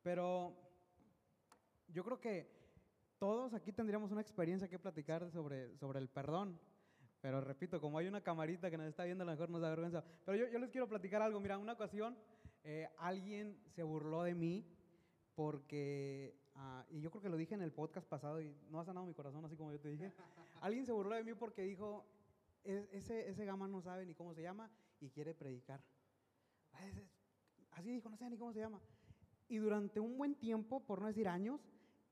Pero 0.03 0.55
yo 1.89 2.05
creo 2.05 2.21
que 2.21 2.49
todos 3.19 3.55
aquí 3.55 3.73
tendríamos 3.73 4.11
una 4.13 4.21
experiencia 4.21 4.69
que 4.69 4.79
platicar 4.79 5.31
sobre, 5.31 5.77
sobre 5.79 5.99
el 5.99 6.09
perdón. 6.09 6.59
Pero 7.25 7.41
repito, 7.41 7.81
como 7.81 7.97
hay 7.97 8.07
una 8.07 8.21
camarita 8.21 8.71
que 8.71 8.77
nos 8.77 8.87
está 8.87 9.05
viendo, 9.05 9.23
a 9.23 9.25
lo 9.25 9.33
mejor 9.33 9.49
nos 9.49 9.63
da 9.63 9.71
vergüenza. 9.71 10.05
Pero 10.27 10.37
yo, 10.37 10.47
yo 10.53 10.59
les 10.59 10.69
quiero 10.69 10.87
platicar 10.87 11.23
algo. 11.23 11.41
Mira, 11.41 11.57
una 11.57 11.73
ocasión 11.73 12.19
eh, 12.65 12.87
alguien 12.99 13.59
se 13.71 13.83
burló 13.83 14.25
de 14.25 14.35
mí 14.35 14.63
porque, 15.35 16.37
ah, 16.55 16.85
y 16.91 17.01
yo 17.01 17.11
creo 17.11 17.23
que 17.23 17.31
lo 17.31 17.39
dije 17.39 17.55
en 17.55 17.63
el 17.63 17.73
podcast 17.73 18.07
pasado 18.07 18.43
y 18.43 18.55
no 18.69 18.79
ha 18.79 18.85
sanado 18.85 19.07
mi 19.07 19.15
corazón, 19.15 19.43
así 19.43 19.57
como 19.57 19.73
yo 19.73 19.81
te 19.81 19.89
dije. 19.89 20.13
alguien 20.61 20.85
se 20.85 20.93
burló 20.93 21.15
de 21.15 21.25
mí 21.25 21.33
porque 21.33 21.63
dijo, 21.63 22.05
"E- 22.63 22.91
ese, 22.93 23.27
ese 23.27 23.47
gama 23.47 23.67
no 23.69 23.81
sabe 23.81 24.05
ni 24.05 24.15
cómo 24.15 24.35
se 24.35 24.43
llama 24.43 24.71
y 25.01 25.09
quiere 25.09 25.33
predicar. 25.35 25.81
Ah, 26.75 26.87
ese- 26.87 27.09
Así 27.71 27.91
dijo, 27.91 28.11
no 28.11 28.19
sé 28.19 28.29
ni 28.29 28.37
cómo 28.37 28.53
se 28.53 28.61
llama. 28.61 28.83
Y 29.49 29.57
durante 29.57 29.99
un 29.99 30.19
buen 30.19 30.35
tiempo, 30.35 30.81
por 30.81 31.01
no 31.01 31.07
decir 31.07 31.27
años, 31.27 31.63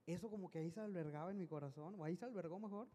eso 0.07 0.31
como 0.31 0.51
que 0.51 0.61
ahí 0.61 0.71
se 0.71 0.81
albergaba 0.81 1.31
en 1.31 1.37
mi 1.37 1.47
corazón, 1.47 1.97
o 1.99 2.03
ahí 2.05 2.17
se 2.17 2.25
albergó 2.25 2.59
mejor. 2.59 2.89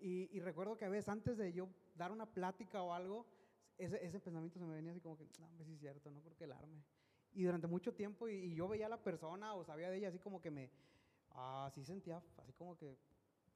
Y, 0.00 0.28
y 0.32 0.40
recuerdo 0.40 0.76
que 0.76 0.84
a 0.84 0.88
veces 0.88 1.08
antes 1.08 1.36
de 1.36 1.52
yo 1.52 1.68
dar 1.94 2.10
una 2.12 2.26
plática 2.26 2.82
o 2.82 2.92
algo, 2.92 3.26
ese, 3.76 4.04
ese 4.04 4.20
pensamiento 4.20 4.58
se 4.58 4.64
me 4.64 4.74
venía 4.74 4.92
así 4.92 5.00
como 5.00 5.16
que, 5.16 5.26
no, 5.38 5.64
sí 5.64 5.72
es 5.72 5.80
cierto, 5.80 6.10
no 6.10 6.20
creo 6.20 6.36
que 6.36 6.44
el 6.44 6.52
arme. 6.52 6.82
Y 7.32 7.44
durante 7.44 7.66
mucho 7.66 7.94
tiempo, 7.94 8.28
y, 8.28 8.34
y 8.34 8.54
yo 8.54 8.66
veía 8.66 8.86
a 8.86 8.88
la 8.88 9.02
persona 9.02 9.54
o 9.54 9.64
sabía 9.64 9.90
de 9.90 9.98
ella 9.98 10.08
así 10.08 10.18
como 10.18 10.40
que 10.40 10.50
me, 10.50 10.70
ah, 11.32 11.70
sí 11.72 11.84
sentía 11.84 12.22
así 12.38 12.52
como 12.52 12.76
que, 12.76 12.98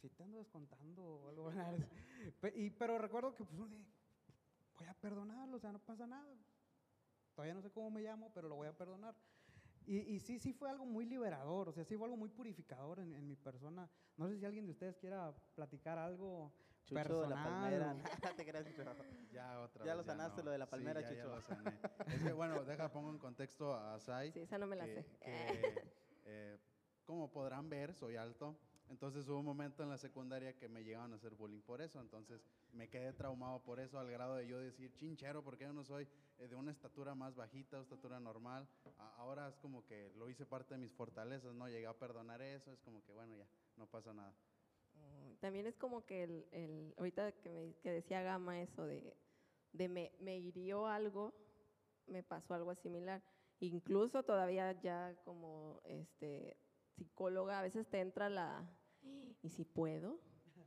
sí 0.01 0.09
te 0.11 0.23
ando 0.23 0.39
descontando 0.39 1.03
o 1.03 1.29
algo. 1.29 1.51
y, 2.55 2.71
pero 2.71 2.99
recuerdo 2.99 3.35
que 3.35 3.45
pues, 3.45 3.59
voy 3.59 4.87
a 4.87 4.95
perdonarlo, 4.95 5.57
o 5.57 5.61
sea, 5.61 5.73
no 5.73 5.79
pasa 5.79 6.07
nada. 6.07 6.37
Todavía 7.35 7.55
no 7.55 7.63
sé 7.63 7.71
cómo 7.71 7.91
me 7.91 8.03
llamo, 8.03 8.31
pero 8.33 8.49
lo 8.49 8.57
voy 8.57 8.69
a 8.69 8.77
perdonar. 8.77 9.15
Y, 9.87 9.99
y 10.15 10.21
sí, 10.21 10.39
sí 10.39 10.53
fue 10.53 10.71
algo 10.71 10.87
muy 10.87 11.05
liberador, 11.05 11.69
o 11.69 11.73
sea, 11.73 11.85
sí 11.85 11.97
fue 11.97 12.07
algo 12.07 12.17
muy 12.17 12.29
purificador 12.31 13.01
en, 13.01 13.15
en 13.15 13.27
mi 13.27 13.37
persona. 13.37 13.89
No 14.17 14.29
sé 14.29 14.39
si 14.39 14.45
alguien 14.47 14.65
de 14.65 14.73
ustedes 14.73 14.97
quiera 14.97 15.33
platicar 15.55 15.99
algo 15.99 16.53
Chucho 16.85 16.95
de 16.99 17.05
personal. 17.05 17.31
la 17.31 17.45
palmera. 17.45 17.97
Te 18.37 18.45
creas. 18.47 18.67
Ya 19.33 19.61
otra 19.61 19.85
Ya 19.85 19.95
vez, 19.95 19.97
lo 19.99 20.05
sanaste, 20.05 20.39
no. 20.41 20.45
lo 20.47 20.51
de 20.53 20.59
la 20.59 20.65
Sí, 20.67 20.71
palmera, 20.71 21.01
ya, 21.01 21.11
ya 21.13 21.23
Chucho. 21.23 21.35
lo 21.37 21.43
sané. 21.43 21.79
es 22.07 22.23
que, 22.23 22.33
bueno, 22.33 22.65
deja, 22.65 22.91
pongo 22.91 23.11
en 23.11 23.19
contexto 23.19 23.75
a 23.75 23.99
Sai. 24.01 24.33
Sí, 24.33 24.41
esa 24.41 24.59
no 24.59 24.67
me 24.67 24.77
la 24.77 24.87
que- 24.87 25.03
sé. 25.03 25.07
que, 25.21 25.25
eh, 26.25 26.59
como 27.05 27.31
podrán 27.31 27.69
ver, 27.69 27.93
soy 27.95 28.17
alto. 28.17 28.57
Entonces 28.91 29.27
hubo 29.29 29.39
un 29.39 29.45
momento 29.45 29.83
en 29.83 29.89
la 29.89 29.99
secundaria 29.99 30.55
que 30.57 30.69
me 30.69 30.85
llegaban 30.85 31.13
a 31.13 31.17
hacer 31.17 31.35
bullying 31.35 31.61
por 31.63 31.81
eso. 31.81 32.01
Entonces 32.01 32.41
me 32.73 32.89
quedé 32.89 33.13
traumado 33.13 33.63
por 33.63 33.81
eso, 33.81 33.99
al 33.99 34.11
grado 34.11 34.37
de 34.37 34.47
yo 34.47 34.59
decir, 34.59 34.93
chinchero, 34.95 35.43
porque 35.43 35.65
yo 35.65 35.73
no 35.73 35.85
soy 35.85 36.07
eh, 36.39 36.49
de 36.49 36.55
una 36.57 36.71
estatura 36.71 37.15
más 37.15 37.35
bajita, 37.35 37.81
estatura 37.81 38.21
normal. 38.21 38.67
Ahora 39.17 39.49
es 39.49 39.57
como 39.57 39.85
que 39.87 40.13
lo 40.17 40.29
hice 40.29 40.45
parte 40.47 40.75
de 40.75 40.81
mis 40.81 40.93
fortalezas, 40.93 41.55
¿no? 41.55 41.69
Llegué 41.69 41.87
a 41.87 41.95
perdonar 41.99 42.41
eso, 42.43 42.73
es 42.73 42.81
como 42.81 43.03
que, 43.05 43.13
bueno, 43.13 43.35
ya, 43.37 43.47
no 43.77 43.87
pasa 43.87 44.13
nada. 44.13 44.33
Mm, 44.95 45.35
También 45.41 45.67
es 45.67 45.77
como 45.77 46.05
que 46.05 46.23
el, 46.25 46.45
el- 46.53 46.95
ahorita 46.99 47.33
que, 47.33 47.51
me, 47.51 47.75
que 47.83 47.91
decía 47.91 48.23
Gama 48.23 48.61
eso 48.61 48.85
de, 48.87 49.17
de 49.73 49.89
me, 49.89 50.13
me 50.21 50.39
hirió 50.39 50.87
algo, 50.87 51.33
me 52.07 52.23
pasó 52.23 52.55
algo 52.55 52.75
similar. 52.75 53.23
Incluso 53.61 54.23
todavía 54.23 54.73
ya 54.83 55.15
como 55.25 55.81
este, 55.85 56.57
psicóloga, 56.95 57.59
a 57.59 57.63
veces 57.63 57.87
te 57.89 58.01
entra 58.01 58.29
la, 58.29 58.63
¿y 59.43 59.49
si 59.51 59.65
puedo? 59.65 60.19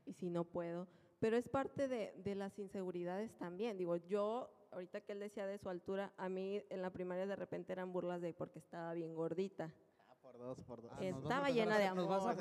¿Y 0.05 0.13
si 0.13 0.29
no 0.29 0.43
puedo? 0.45 0.87
Pero 1.19 1.35
es 1.35 1.49
parte 1.49 1.87
de, 1.87 2.13
de 2.17 2.35
las 2.35 2.57
inseguridades 2.59 3.35
también. 3.37 3.77
Digo, 3.77 3.95
yo, 3.97 4.49
ahorita 4.71 5.01
que 5.01 5.13
él 5.13 5.19
decía 5.19 5.47
de 5.47 5.57
su 5.57 5.69
altura, 5.69 6.13
a 6.17 6.29
mí 6.29 6.61
en 6.69 6.81
la 6.81 6.91
primaria 6.91 7.25
de 7.25 7.35
repente 7.35 7.73
eran 7.73 7.91
burlas 7.91 8.21
de 8.21 8.33
porque 8.33 8.59
estaba 8.59 8.93
bien 8.93 9.15
gordita. 9.15 9.73
Ah, 10.07 10.13
por 10.21 10.37
dos, 10.37 10.61
por 10.61 10.81
dos. 10.81 10.91
Ah, 10.93 11.03
estaba 11.03 11.49
llena 11.49 11.77
de 11.79 11.85
hacer- 11.85 11.95
nos 11.95 12.07
vas 12.07 12.25
a 12.25 12.31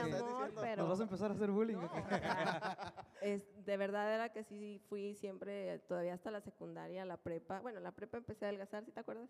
amor, 0.00 0.52
pero... 0.60 0.82
¿Nos 0.82 0.90
vas 0.90 1.00
a 1.00 1.02
empezar 1.04 1.30
a 1.30 1.34
hacer 1.34 1.50
bullying? 1.50 1.76
No, 1.76 1.86
o 1.86 1.90
qué? 1.92 1.98
o 2.00 2.08
sea, 2.08 3.03
es, 3.32 3.64
de 3.64 3.76
verdad 3.76 4.14
era 4.14 4.28
que 4.32 4.44
sí 4.44 4.80
fui 4.88 5.14
siempre, 5.14 5.78
todavía 5.80 6.14
hasta 6.14 6.30
la 6.30 6.40
secundaria, 6.40 7.04
la 7.04 7.16
prepa. 7.16 7.60
Bueno, 7.60 7.80
la 7.80 7.92
prepa 7.92 8.18
empecé 8.18 8.44
a 8.44 8.48
adelgazar, 8.48 8.84
¿sí 8.84 8.92
te 8.92 9.00
acuerdas? 9.00 9.28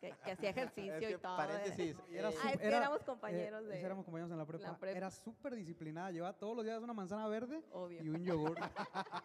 Que, 0.00 0.12
que 0.24 0.32
hacía 0.32 0.50
ejercicio 0.90 0.94
Es 0.94 0.98
que, 1.06 1.10
y 1.12 1.18
todo. 1.18 1.36
paréntesis, 1.36 1.96
Y 2.10 2.16
era 2.18 2.30
eh, 2.30 2.34
Ah, 2.42 2.50
es 2.52 2.60
que 2.60 2.66
era- 2.66 2.76
éramos 2.78 3.00
eh, 3.00 3.04
compañeros 3.06 3.62
sí, 3.64 3.68
de... 3.70 3.80
éramos 3.80 4.04
compañeros 4.04 4.30
en 4.32 4.38
la 4.38 4.46
prepa. 4.46 4.64
la 4.72 4.78
prepa. 4.78 4.96
Era 4.98 5.10
súper 5.10 5.54
disciplinada. 5.54 6.10
Llevaba 6.10 6.36
todos 6.38 6.54
los 6.56 6.64
días 6.64 6.82
una 6.82 6.92
manzana 6.92 7.26
verde 7.28 7.62
Obvio. 7.72 8.02
y 8.02 8.08
un 8.10 8.24
yogur. 8.24 8.58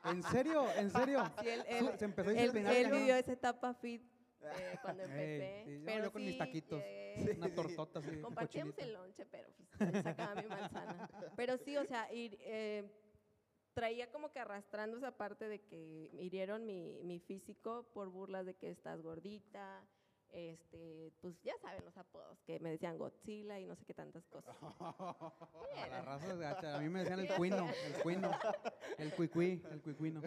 ¿En 0.05 0.23
serio? 0.23 0.65
¿En 0.77 0.89
serio? 0.89 1.23
Sí, 1.41 1.49
él, 1.49 1.63
él- 1.67 1.91
se 1.99 2.05
empezó 2.05 2.29
a 2.29 2.31
él- 2.33 2.37
disciplinar. 2.39 2.73
él 2.75 2.83
cañón. 2.83 2.99
vivió 2.99 3.15
esa 3.15 3.33
etapa 3.33 3.73
fit 3.73 4.01
eh, 4.43 4.75
cuando 4.81 5.03
empecé. 5.03 5.63
sí, 5.65 5.79
yo- 5.79 5.85
pero 5.85 6.03
yo 6.05 6.11
con 6.13 6.21
mis 6.23 6.31
sí, 6.33 6.37
taquitos. 6.37 6.79
llegué- 6.79 7.35
Una 7.37 7.53
tortota 7.53 7.99
así. 7.99 8.21
Compartíamos 8.21 8.77
el 8.77 8.93
lonche, 8.93 9.25
pero 9.25 9.49
pues, 9.77 10.03
sacaba 10.03 10.41
mi 10.41 10.47
manzana. 10.47 11.09
Pero 11.35 11.57
sí, 11.57 11.75
o 11.77 11.85
sea, 11.85 12.11
ir, 12.13 12.37
eh, 12.41 12.89
traía 13.73 14.11
como 14.11 14.31
que 14.31 14.39
arrastrando 14.39 14.97
esa 14.97 15.11
parte 15.11 15.47
de 15.47 15.61
que 15.61 16.09
hirieron 16.19 16.65
mi, 16.65 16.99
mi 17.03 17.19
físico 17.19 17.87
por 17.93 18.09
burlas 18.09 18.45
de 18.45 18.55
que 18.55 18.69
estás 18.69 19.01
gordita, 19.01 19.83
este, 20.31 21.11
pues 21.19 21.41
ya 21.43 21.57
saben 21.61 21.83
los 21.83 21.97
apodos, 21.97 22.39
que 22.45 22.59
me 22.59 22.71
decían 22.71 22.97
Godzilla 22.97 23.59
y 23.59 23.65
no 23.65 23.75
sé 23.75 23.85
qué 23.85 23.93
tantas 23.93 24.25
cosas. 24.27 24.55
A 24.61 24.61
la 25.89 26.01
raza 26.01 26.31
es 26.31 26.39
gacha. 26.39 26.77
A 26.77 26.79
mí 26.79 26.89
me 26.89 26.99
decían 26.99 27.19
el 27.19 27.27
cuino, 27.35 27.67
el 27.85 28.01
cuino, 28.01 28.31
el 28.97 29.13
cuicuí, 29.13 29.61
el 29.71 29.81
cuicuino. 29.81 30.21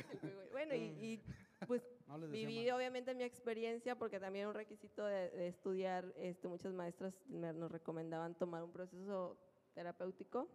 Bueno, 0.53 0.75
y, 0.75 0.83
y, 1.01 1.23
pues 1.67 1.83
No 2.07 2.19
Viví 2.29 2.71
obviamente 2.71 3.15
mi 3.15 3.25
experiencia 3.25 3.97
porque 3.97 4.21
también 4.21 4.47
un 4.47 4.55
requisito 4.55 5.05
de, 5.07 5.31
de 5.31 5.49
estudiar, 5.49 6.13
este, 6.17 6.49
muchas 6.49 6.73
maestras 6.73 7.15
nos 7.29 7.73
recomendaban 7.73 8.35
tomar 8.35 8.63
un 8.63 8.73
proceso 8.73 9.39
terapéutico 9.75 10.49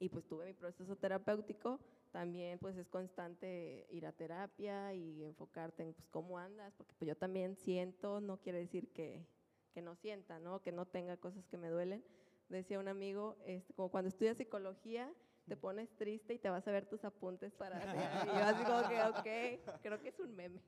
y 0.00 0.08
pues 0.08 0.26
tuve 0.26 0.46
mi 0.46 0.54
proceso 0.54 0.96
terapéutico. 0.96 1.80
También 2.12 2.58
pues 2.58 2.76
es 2.76 2.88
constante 2.88 3.86
ir 3.90 4.06
a 4.06 4.12
terapia 4.12 4.94
y 4.94 5.24
enfocarte 5.24 5.82
en 5.82 5.92
pues 5.92 6.08
cómo 6.08 6.38
andas, 6.38 6.72
porque 6.74 6.94
pues 6.98 7.06
yo 7.06 7.16
también 7.16 7.54
siento, 7.56 8.20
no 8.20 8.38
quiere 8.38 8.58
decir 8.60 8.90
que, 8.92 9.26
que 9.74 9.82
no 9.82 9.94
sienta, 9.94 10.38
¿no? 10.38 10.62
que 10.62 10.72
no 10.72 10.86
tenga 10.86 11.16
cosas 11.18 11.46
que 11.46 11.58
me 11.58 11.68
duelen. 11.68 12.02
Decía 12.48 12.80
un 12.80 12.88
amigo, 12.88 13.36
este, 13.44 13.74
como 13.74 13.90
cuando 13.90 14.08
estudias 14.08 14.38
psicología, 14.38 15.12
te 15.46 15.56
pones 15.56 15.90
triste 15.96 16.32
y 16.32 16.38
te 16.38 16.48
vas 16.48 16.66
a 16.66 16.70
ver 16.70 16.86
tus 16.86 17.04
apuntes 17.04 17.54
para 17.54 17.76
hacer. 17.76 18.28
Y 18.28 18.38
yo 18.38 18.44
así 18.44 18.64
como 18.64 18.88
que, 18.88 19.02
ok, 19.02 19.80
creo 19.82 20.00
que 20.00 20.08
es 20.08 20.18
un 20.18 20.34
meme. 20.34 20.62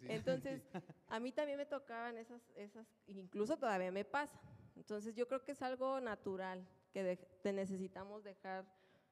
Sí. 0.00 0.06
Entonces, 0.08 0.62
a 1.08 1.20
mí 1.20 1.30
también 1.30 1.56
me 1.56 1.66
tocaban 1.66 2.18
esas, 2.18 2.42
esas, 2.56 2.86
incluso 3.06 3.56
todavía 3.56 3.92
me 3.92 4.04
pasa. 4.04 4.40
Entonces, 4.74 5.14
yo 5.14 5.28
creo 5.28 5.44
que 5.44 5.52
es 5.52 5.62
algo 5.62 6.00
natural 6.00 6.66
que 6.92 7.02
de- 7.02 7.16
te 7.16 7.52
necesitamos 7.52 8.24
dejar 8.24 8.64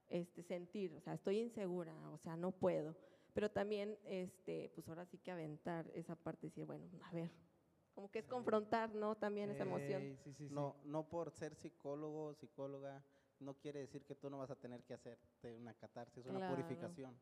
este, 0.09 0.43
sentir. 0.43 0.95
O 0.95 1.01
sea, 1.01 1.15
estoy 1.15 1.39
insegura, 1.39 1.95
o 2.11 2.19
sea, 2.19 2.37
no 2.37 2.51
puedo. 2.53 2.97
Pero 3.35 3.51
también, 3.51 3.99
este, 4.05 4.71
pues 4.75 4.89
ahora 4.89 5.05
sí 5.07 5.19
que 5.19 5.31
aventar 5.31 5.91
esa 5.95 6.17
parte 6.17 6.47
y 6.47 6.51
decir, 6.51 6.65
bueno, 6.65 6.87
a 7.03 7.13
ver, 7.13 7.31
como 7.95 8.11
que 8.11 8.21
es 8.21 8.27
confrontar, 8.27 8.95
¿no? 8.95 9.17
También 9.17 9.51
esa 9.51 9.65
emoción. 9.65 10.03
Ey, 10.03 10.17
sí, 10.25 10.33
sí, 10.33 10.49
sí. 10.49 10.55
no, 10.55 10.77
no 10.85 11.09
por 11.09 11.31
ser 11.31 11.55
psicólogo 11.55 12.27
o 12.27 12.35
psicóloga 12.35 13.03
no 13.41 13.55
quiere 13.55 13.81
decir 13.81 14.05
que 14.05 14.15
tú 14.17 14.31
no 14.31 14.39
vas 14.39 14.51
a 14.51 14.57
tener 14.57 14.83
que 14.83 14.95
hacerte 14.95 15.55
una 15.55 15.75
catarsis, 15.75 16.27
una 16.27 16.39
Claro. 16.39 16.57
purificación. 16.57 17.21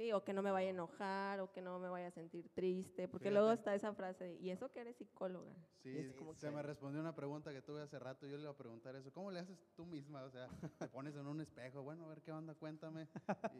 Sí, 0.00 0.12
o 0.12 0.24
que 0.24 0.32
no 0.32 0.40
me 0.40 0.50
vaya 0.50 0.68
a 0.68 0.70
enojar, 0.70 1.40
o 1.40 1.52
que 1.52 1.60
no 1.60 1.78
me 1.78 1.90
vaya 1.90 2.06
a 2.06 2.10
sentir 2.10 2.48
triste, 2.54 3.06
porque 3.06 3.30
luego 3.30 3.52
está 3.52 3.74
esa 3.74 3.92
frase, 3.92 4.24
de, 4.24 4.36
y 4.36 4.48
eso 4.48 4.72
que 4.72 4.80
eres 4.80 4.96
psicóloga. 4.96 5.52
Sí, 5.82 5.94
Es 5.94 6.14
como 6.14 6.32
se 6.32 6.46
que- 6.46 6.52
me 6.54 6.62
respondió 6.62 7.02
una 7.02 7.14
pregunta 7.14 7.52
que 7.52 7.60
tuve 7.60 7.82
hace 7.82 7.98
rato. 7.98 8.26
Yo 8.26 8.36
le 8.36 8.44
iba 8.44 8.50
a 8.50 8.56
preguntar 8.56 8.96
eso. 8.96 9.12
¿Cómo 9.12 9.30
le 9.30 9.40
haces 9.40 9.58
tú 9.76 9.84
misma? 9.84 10.22
O 10.24 10.30
sea, 10.30 10.48
te 10.78 10.88
pones 10.88 11.14
en 11.16 11.26
un 11.26 11.42
espejo. 11.42 11.82
Bueno, 11.82 12.06
a 12.06 12.08
ver 12.08 12.22
qué 12.22 12.32
onda, 12.32 12.54
cuéntame. 12.54 13.08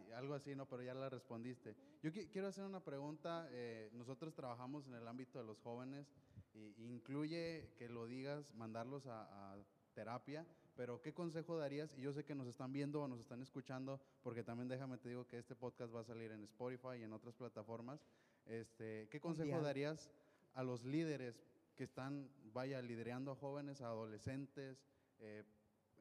Y 0.09 0.13
algo 0.13 0.33
así, 0.33 0.55
¿no? 0.55 0.65
Pero 0.67 0.83
ya 0.83 0.95
la 0.95 1.11
respondiste. 1.11 1.77
Yo 2.03 2.11
qui- 2.11 2.31
quiero 2.31 2.49
hacer 2.49 2.65
una 2.65 2.81
pregunta. 2.81 3.47
eh, 3.51 3.91
nosotros 3.93 4.35
trabajamos 4.35 4.87
en 4.87 4.95
el 4.95 5.07
ámbito 5.07 5.39
de 5.39 5.45
los 5.45 5.61
jóvenes. 5.61 6.07
Y 6.55 6.73
incluye 6.83 7.69
que 7.77 7.91
lo 7.91 8.07
digas, 8.07 8.55
mandarlos 8.55 9.07
a, 9.07 9.53
a 9.53 9.59
terapia. 9.93 10.47
Pero, 10.77 11.01
¿qué 11.03 11.13
consejo 11.13 11.57
darías? 11.57 11.93
Y 11.97 12.03
yo 12.03 12.13
sé 12.13 12.25
que 12.25 12.35
nos 12.35 12.47
están 12.47 12.73
viendo 12.73 13.03
o 13.03 13.09
nos 13.09 13.21
están 13.21 13.43
escuchando, 13.43 14.01
porque 14.23 14.43
también 14.43 14.69
déjame 14.69 14.99
te 14.99 15.09
digo 15.09 15.27
que 15.27 15.39
este 15.39 15.55
podcast 15.55 15.95
va 15.95 16.01
a 16.01 16.05
salir 16.05 16.31
en 16.31 16.43
Spotify 16.45 16.99
y 17.01 17.03
en 17.03 17.13
otras 17.13 17.35
plataformas. 17.35 18.01
Este, 18.47 19.09
¿Qué 19.11 19.21
consejo 19.21 19.47
Mundial. 19.47 19.65
darías 19.65 20.11
a 20.55 20.63
los 20.63 20.85
líderes 20.85 21.45
que 21.77 21.85
están, 21.85 22.31
vaya, 22.53 22.83
liderando 22.83 23.33
a 23.33 23.37
jóvenes, 23.37 23.81
a 23.81 23.87
adolescentes, 23.87 24.85
eh, 25.19 25.45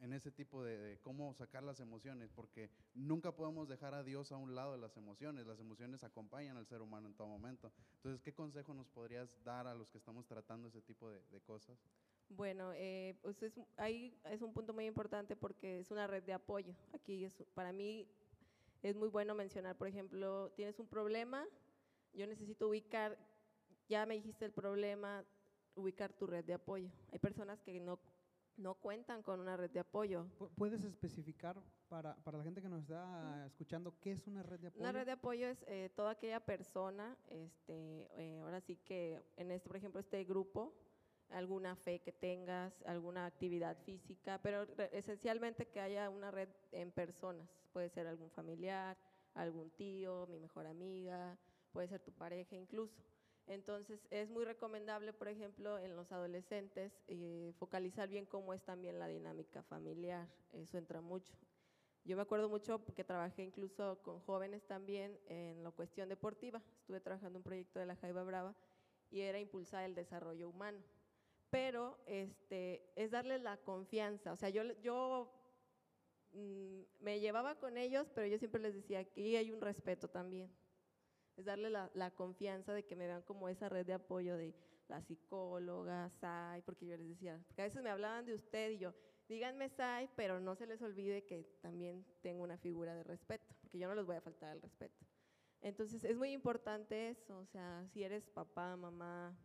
en 0.01 0.13
ese 0.13 0.31
tipo 0.31 0.63
de, 0.63 0.77
de 0.77 0.99
cómo 0.99 1.33
sacar 1.33 1.63
las 1.63 1.79
emociones? 1.79 2.31
Porque 2.31 2.69
nunca 2.93 3.35
podemos 3.35 3.67
dejar 3.67 3.93
a 3.93 4.03
Dios 4.03 4.31
a 4.31 4.37
un 4.37 4.55
lado 4.55 4.71
de 4.71 4.77
las 4.77 4.95
emociones. 4.97 5.45
Las 5.45 5.59
emociones 5.59 6.03
acompañan 6.03 6.57
al 6.57 6.67
ser 6.67 6.81
humano 6.81 7.07
en 7.07 7.15
todo 7.15 7.27
momento. 7.27 7.71
Entonces, 7.95 8.21
¿qué 8.21 8.33
consejo 8.33 8.73
nos 8.73 8.87
podrías 8.87 9.29
dar 9.43 9.67
a 9.67 9.75
los 9.75 9.89
que 9.89 9.97
estamos 9.97 10.25
tratando 10.25 10.69
ese 10.69 10.81
tipo 10.81 11.09
de, 11.09 11.21
de 11.31 11.41
cosas? 11.41 11.77
Bueno, 12.29 12.71
eh, 12.75 13.15
pues 13.21 13.41
es, 13.41 13.59
ahí 13.77 14.15
es 14.25 14.41
un 14.41 14.53
punto 14.53 14.73
muy 14.73 14.85
importante 14.85 15.35
porque 15.35 15.79
es 15.79 15.89
una 15.91 16.05
red 16.07 16.23
de 16.23 16.33
apoyo. 16.33 16.75
Aquí 16.93 17.25
es, 17.25 17.43
para 17.53 17.73
mí 17.73 18.07
es 18.83 18.95
muy 18.95 19.09
bueno 19.09 19.33
mencionar, 19.35 19.75
por 19.77 19.87
ejemplo, 19.87 20.51
tienes 20.55 20.79
un 20.79 20.87
problema, 20.87 21.45
yo 22.13 22.27
necesito 22.27 22.69
ubicar, 22.69 23.17
ya 23.87 24.05
me 24.05 24.13
dijiste 24.13 24.45
el 24.45 24.51
problema, 24.51 25.25
ubicar 25.75 26.13
tu 26.13 26.27
red 26.27 26.45
de 26.45 26.53
apoyo. 26.53 26.89
Hay 27.11 27.19
personas 27.19 27.61
que 27.61 27.79
no, 27.79 27.99
no 28.57 28.75
cuentan 28.75 29.23
con 29.23 29.39
una 29.39 29.57
red 29.57 29.71
de 29.71 29.79
apoyo. 29.79 30.27
Pu- 30.39 30.49
¿Puedes 30.55 30.83
especificar 30.83 31.59
para, 31.89 32.15
para 32.23 32.37
la 32.37 32.43
gente 32.43 32.61
que 32.61 32.69
nos 32.69 32.81
está 32.83 33.45
escuchando 33.47 33.95
qué 33.99 34.11
es 34.11 34.27
una 34.27 34.43
red 34.43 34.59
de 34.59 34.67
apoyo? 34.67 34.81
Una 34.83 34.91
red 34.91 35.05
de 35.07 35.11
apoyo 35.13 35.47
es 35.47 35.63
eh, 35.67 35.89
toda 35.95 36.11
aquella 36.11 36.39
persona, 36.39 37.17
este, 37.27 38.07
eh, 38.13 38.39
ahora 38.43 38.61
sí 38.61 38.75
que 38.77 39.19
en 39.35 39.49
este, 39.51 39.67
por 39.67 39.77
ejemplo, 39.77 39.99
este 39.99 40.23
grupo, 40.23 40.73
alguna 41.31 41.75
fe 41.75 41.99
que 41.99 42.11
tengas, 42.11 42.73
alguna 42.85 43.25
actividad 43.25 43.77
física, 43.85 44.39
pero 44.41 44.63
esencialmente 44.91 45.67
que 45.67 45.79
haya 45.79 46.09
una 46.09 46.31
red 46.31 46.49
en 46.71 46.91
personas. 46.91 47.49
Puede 47.71 47.89
ser 47.89 48.07
algún 48.07 48.31
familiar, 48.31 48.97
algún 49.35 49.69
tío, 49.71 50.27
mi 50.27 50.39
mejor 50.39 50.65
amiga, 50.65 51.37
puede 51.71 51.87
ser 51.87 52.01
tu 52.01 52.11
pareja 52.11 52.55
incluso. 52.55 53.03
Entonces 53.47 54.05
es 54.11 54.29
muy 54.29 54.45
recomendable, 54.45 55.11
por 55.11 55.27
ejemplo, 55.27 55.79
en 55.79 55.95
los 55.95 56.11
adolescentes, 56.11 56.93
eh, 57.07 57.51
focalizar 57.57 58.07
bien 58.07 58.25
cómo 58.25 58.53
es 58.53 58.63
también 58.63 58.99
la 58.99 59.07
dinámica 59.07 59.63
familiar. 59.63 60.27
Eso 60.51 60.77
entra 60.77 61.01
mucho. 61.01 61.33
Yo 62.05 62.15
me 62.15 62.21
acuerdo 62.21 62.47
mucho 62.47 62.79
porque 62.79 63.03
trabajé 63.03 63.43
incluso 63.43 64.01
con 64.03 64.19
jóvenes 64.21 64.65
también 64.65 65.19
en 65.27 65.63
la 65.63 65.71
cuestión 65.71 66.09
deportiva. 66.09 66.61
Estuve 66.79 66.99
trabajando 66.99 67.39
un 67.39 67.43
proyecto 67.43 67.79
de 67.79 67.85
la 67.85 67.95
Jaiba 67.95 68.23
Brava 68.23 68.55
y 69.11 69.21
era 69.21 69.39
impulsar 69.39 69.83
el 69.83 69.95
desarrollo 69.95 70.49
humano. 70.49 70.79
Pero 71.49 71.99
este, 72.05 72.91
es 72.95 73.11
darles 73.11 73.41
la 73.41 73.57
confianza. 73.57 74.31
O 74.31 74.35
sea, 74.35 74.49
yo, 74.49 74.63
yo 74.81 75.31
mm, 76.33 76.81
me 76.99 77.19
llevaba 77.19 77.55
con 77.55 77.77
ellos, 77.77 78.07
pero 78.13 78.27
yo 78.27 78.37
siempre 78.37 78.61
les 78.61 78.75
decía, 78.75 78.99
aquí 78.99 79.35
hay 79.35 79.51
un 79.51 79.61
respeto 79.61 80.07
también. 80.09 80.51
Es 81.37 81.45
darle 81.45 81.69
la, 81.69 81.89
la 81.93 82.11
confianza 82.11 82.73
de 82.73 82.85
que 82.85 82.95
me 82.95 83.07
vean 83.07 83.23
como 83.23 83.49
esa 83.49 83.69
red 83.69 83.85
de 83.85 83.93
apoyo 83.93 84.37
de 84.37 84.53
la 84.89 85.01
psicóloga, 85.01 86.09
SAI, 86.19 86.61
porque 86.63 86.85
yo 86.87 86.97
les 86.97 87.07
decía, 87.07 87.39
porque 87.47 87.61
a 87.61 87.65
veces 87.65 87.81
me 87.81 87.89
hablaban 87.89 88.25
de 88.25 88.33
usted 88.33 88.71
y 88.71 88.79
yo, 88.79 88.93
díganme 89.27 89.69
SAI, 89.69 90.09
pero 90.15 90.39
no 90.39 90.55
se 90.55 90.65
les 90.65 90.81
olvide 90.81 91.23
que 91.23 91.43
también 91.61 92.05
tengo 92.21 92.43
una 92.43 92.57
figura 92.57 92.95
de 92.95 93.03
respeto, 93.03 93.55
porque 93.61 93.77
yo 93.77 93.87
no 93.87 93.95
les 93.95 94.05
voy 94.05 94.17
a 94.17 94.21
faltar 94.21 94.55
el 94.55 94.61
respeto. 94.61 95.05
Entonces 95.61 96.03
es 96.03 96.17
muy 96.17 96.31
importante 96.31 97.09
eso, 97.09 97.37
o 97.37 97.45
sea, 97.45 97.85
si 97.93 98.03
eres 98.03 98.27
papá, 98.29 98.75
mamá, 98.75 99.37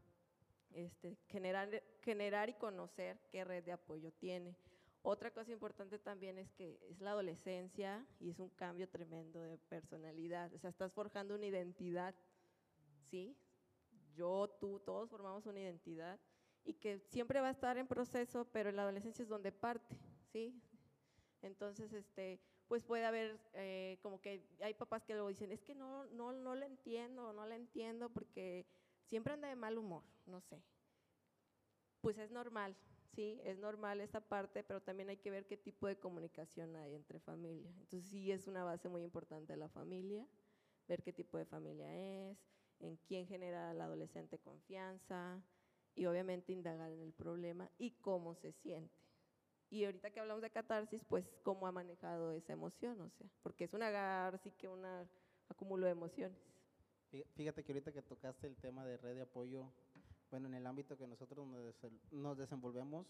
este, 0.74 1.16
generar, 1.28 1.82
generar 2.02 2.48
y 2.48 2.54
conocer 2.54 3.18
qué 3.30 3.44
red 3.44 3.64
de 3.64 3.72
apoyo 3.72 4.12
tiene. 4.12 4.56
Otra 5.02 5.30
cosa 5.30 5.52
importante 5.52 5.98
también 5.98 6.38
es 6.38 6.50
que 6.52 6.78
es 6.88 7.00
la 7.00 7.10
adolescencia 7.10 8.06
y 8.20 8.30
es 8.30 8.38
un 8.38 8.48
cambio 8.50 8.88
tremendo 8.88 9.40
de 9.40 9.58
personalidad, 9.58 10.52
o 10.54 10.58
sea, 10.58 10.70
estás 10.70 10.92
forjando 10.92 11.34
una 11.34 11.46
identidad, 11.46 12.14
¿sí? 13.02 13.36
Yo, 14.14 14.48
tú, 14.60 14.80
todos 14.80 15.10
formamos 15.10 15.44
una 15.46 15.60
identidad 15.60 16.18
y 16.64 16.74
que 16.74 17.00
siempre 17.00 17.40
va 17.40 17.48
a 17.48 17.52
estar 17.52 17.76
en 17.76 17.86
proceso, 17.86 18.46
pero 18.50 18.72
la 18.72 18.82
adolescencia 18.82 19.22
es 19.22 19.28
donde 19.28 19.52
parte, 19.52 19.98
¿sí? 20.32 20.58
Entonces, 21.42 21.92
este, 21.92 22.40
pues 22.66 22.82
puede 22.82 23.04
haber 23.04 23.38
eh, 23.52 23.98
como 24.02 24.20
que 24.20 24.42
hay 24.60 24.72
papás 24.72 25.04
que 25.04 25.12
luego 25.12 25.28
dicen, 25.28 25.52
es 25.52 25.60
que 25.62 25.74
no, 25.74 26.06
no, 26.06 26.32
no 26.32 26.54
lo 26.54 26.64
entiendo, 26.64 27.32
no 27.34 27.44
la 27.46 27.56
entiendo 27.56 28.08
porque 28.08 28.66
siempre 29.06 29.34
anda 29.34 29.48
de 29.48 29.56
mal 29.56 29.78
humor, 29.78 30.02
no 30.26 30.40
sé. 30.40 30.62
Pues 32.00 32.18
es 32.18 32.30
normal, 32.30 32.76
sí, 33.14 33.40
es 33.44 33.58
normal 33.58 34.00
esta 34.00 34.20
parte, 34.20 34.62
pero 34.62 34.82
también 34.82 35.08
hay 35.08 35.16
que 35.16 35.30
ver 35.30 35.46
qué 35.46 35.56
tipo 35.56 35.86
de 35.86 35.98
comunicación 35.98 36.76
hay 36.76 36.94
entre 36.94 37.18
familia. 37.20 37.70
Entonces 37.80 38.10
sí 38.10 38.30
es 38.30 38.46
una 38.46 38.64
base 38.64 38.88
muy 38.88 39.02
importante 39.02 39.56
la 39.56 39.68
familia, 39.68 40.26
ver 40.86 41.02
qué 41.02 41.12
tipo 41.12 41.38
de 41.38 41.46
familia 41.46 41.94
es, 41.94 42.38
en 42.80 42.96
quién 43.08 43.26
genera 43.26 43.70
al 43.70 43.80
adolescente 43.80 44.38
confianza 44.38 45.42
y 45.94 46.06
obviamente 46.06 46.52
indagar 46.52 46.90
en 46.90 47.00
el 47.00 47.12
problema 47.12 47.70
y 47.78 47.92
cómo 47.92 48.34
se 48.34 48.52
siente. 48.52 49.04
Y 49.70 49.84
ahorita 49.84 50.10
que 50.10 50.20
hablamos 50.20 50.42
de 50.42 50.50
catarsis, 50.50 51.02
pues 51.04 51.28
cómo 51.42 51.66
ha 51.66 51.72
manejado 51.72 52.32
esa 52.32 52.52
emoción, 52.52 53.00
o 53.00 53.10
sea, 53.10 53.26
porque 53.42 53.64
es 53.64 53.74
un 53.74 53.82
agar, 53.82 54.38
sí 54.38 54.52
que 54.52 54.68
un 54.68 54.84
acúmulo 55.48 55.86
de 55.86 55.92
emociones. 55.92 56.53
Fí- 57.14 57.24
Fíjate 57.36 57.62
que 57.62 57.70
ahorita 57.70 57.92
que 57.92 58.02
tocaste 58.02 58.48
el 58.48 58.56
tema 58.56 58.84
de 58.84 58.96
red 58.96 59.14
de 59.14 59.22
apoyo, 59.22 59.70
bueno, 60.32 60.48
en 60.48 60.54
el 60.54 60.66
ámbito 60.66 60.96
que 60.98 61.06
nosotros 61.06 61.46
nos 62.10 62.36
desenvolvemos, 62.36 63.06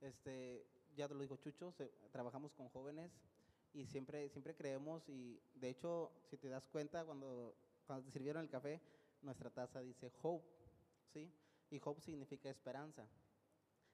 este, 0.00 0.66
ya 0.96 1.06
te 1.06 1.12
lo 1.12 1.20
dijo 1.20 1.36
Chucho, 1.36 1.70
se- 1.72 1.92
trabajamos 2.10 2.54
con 2.54 2.70
jóvenes 2.70 3.12
y 3.74 3.84
siempre, 3.84 4.30
siempre 4.30 4.54
creemos 4.54 5.06
y 5.06 5.38
de 5.56 5.68
hecho, 5.68 6.10
si 6.30 6.38
te 6.38 6.48
das 6.48 6.66
cuenta, 6.66 7.04
cuando, 7.04 7.54
cuando 7.86 8.06
te 8.06 8.10
sirvieron 8.12 8.42
el 8.42 8.48
café, 8.48 8.80
nuestra 9.20 9.50
taza 9.50 9.82
dice 9.82 10.10
hope, 10.22 10.46
¿sí? 11.12 11.30
Y 11.70 11.78
hope 11.84 12.00
significa 12.00 12.48
esperanza. 12.48 13.06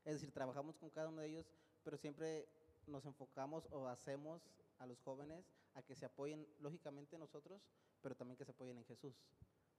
Es 0.05 0.14
decir, 0.14 0.31
trabajamos 0.31 0.77
con 0.77 0.88
cada 0.90 1.09
uno 1.09 1.21
de 1.21 1.31
ellos, 1.31 1.47
pero 1.83 1.97
siempre 1.99 2.49
nos 2.87 3.05
enfocamos 3.07 3.66
o 3.73 3.88
hacemos 3.88 4.40
a 4.79 4.87
los 4.87 5.01
jóvenes 5.01 5.44
a 5.78 5.82
que 5.82 5.94
se 5.94 6.06
apoyen, 6.06 6.46
lógicamente 6.60 7.16
en 7.16 7.20
nosotros, 7.20 7.62
pero 8.02 8.16
también 8.16 8.36
que 8.36 8.44
se 8.44 8.50
apoyen 8.50 8.76
en 8.76 8.84
Jesús. 8.84 9.14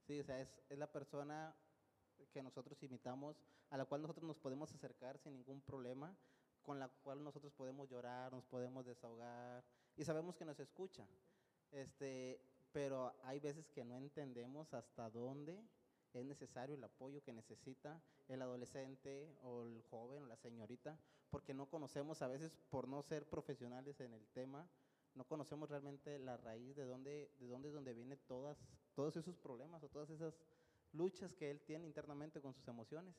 Sí, 0.06 0.18
o 0.18 0.24
sea, 0.24 0.40
es, 0.40 0.60
es 0.68 0.78
la 0.78 0.90
persona 0.90 1.54
que 2.32 2.42
nosotros 2.42 2.82
imitamos, 2.82 3.36
a 3.70 3.76
la 3.76 3.84
cual 3.84 4.02
nosotros 4.02 4.24
nos 4.24 4.38
podemos 4.38 4.72
acercar 4.72 5.18
sin 5.18 5.34
ningún 5.34 5.60
problema, 5.60 6.16
con 6.62 6.78
la 6.78 6.88
cual 6.88 7.22
nosotros 7.22 7.52
podemos 7.52 7.88
llorar, 7.88 8.32
nos 8.32 8.44
podemos 8.44 8.84
desahogar 8.84 9.64
y 9.96 10.04
sabemos 10.04 10.36
que 10.36 10.44
nos 10.44 10.60
escucha. 10.60 11.06
Este, 11.72 12.40
pero 12.72 13.14
hay 13.24 13.40
veces 13.40 13.68
que 13.68 13.84
no 13.84 13.96
entendemos 13.96 14.72
hasta 14.74 15.10
dónde 15.10 15.62
es 16.12 16.24
necesario 16.24 16.74
el 16.74 16.84
apoyo 16.84 17.22
que 17.22 17.32
necesita 17.32 18.00
el 18.28 18.42
adolescente 18.42 19.28
o 19.42 19.62
el 19.62 19.82
joven 19.90 20.24
o 20.24 20.26
la 20.26 20.36
señorita, 20.36 20.98
porque 21.30 21.54
no 21.54 21.66
conocemos 21.66 22.22
a 22.22 22.28
veces 22.28 22.56
por 22.70 22.88
no 22.88 23.02
ser 23.02 23.28
profesionales 23.28 24.00
en 24.00 24.14
el 24.14 24.26
tema, 24.28 24.68
no 25.14 25.24
conocemos 25.24 25.68
realmente 25.70 26.18
la 26.18 26.36
raíz 26.36 26.76
de 26.76 26.84
dónde, 26.84 27.30
de 27.38 27.46
dónde 27.48 27.68
es 27.68 27.74
donde 27.74 27.92
vienen 27.94 28.18
todas, 28.28 28.58
todos 28.94 29.16
esos 29.16 29.36
problemas 29.36 29.82
o 29.82 29.88
todas 29.88 30.10
esas 30.10 30.34
luchas 30.92 31.32
que 31.34 31.50
él 31.50 31.60
tiene 31.60 31.86
internamente 31.86 32.40
con 32.40 32.52
sus 32.54 32.66
emociones. 32.68 33.14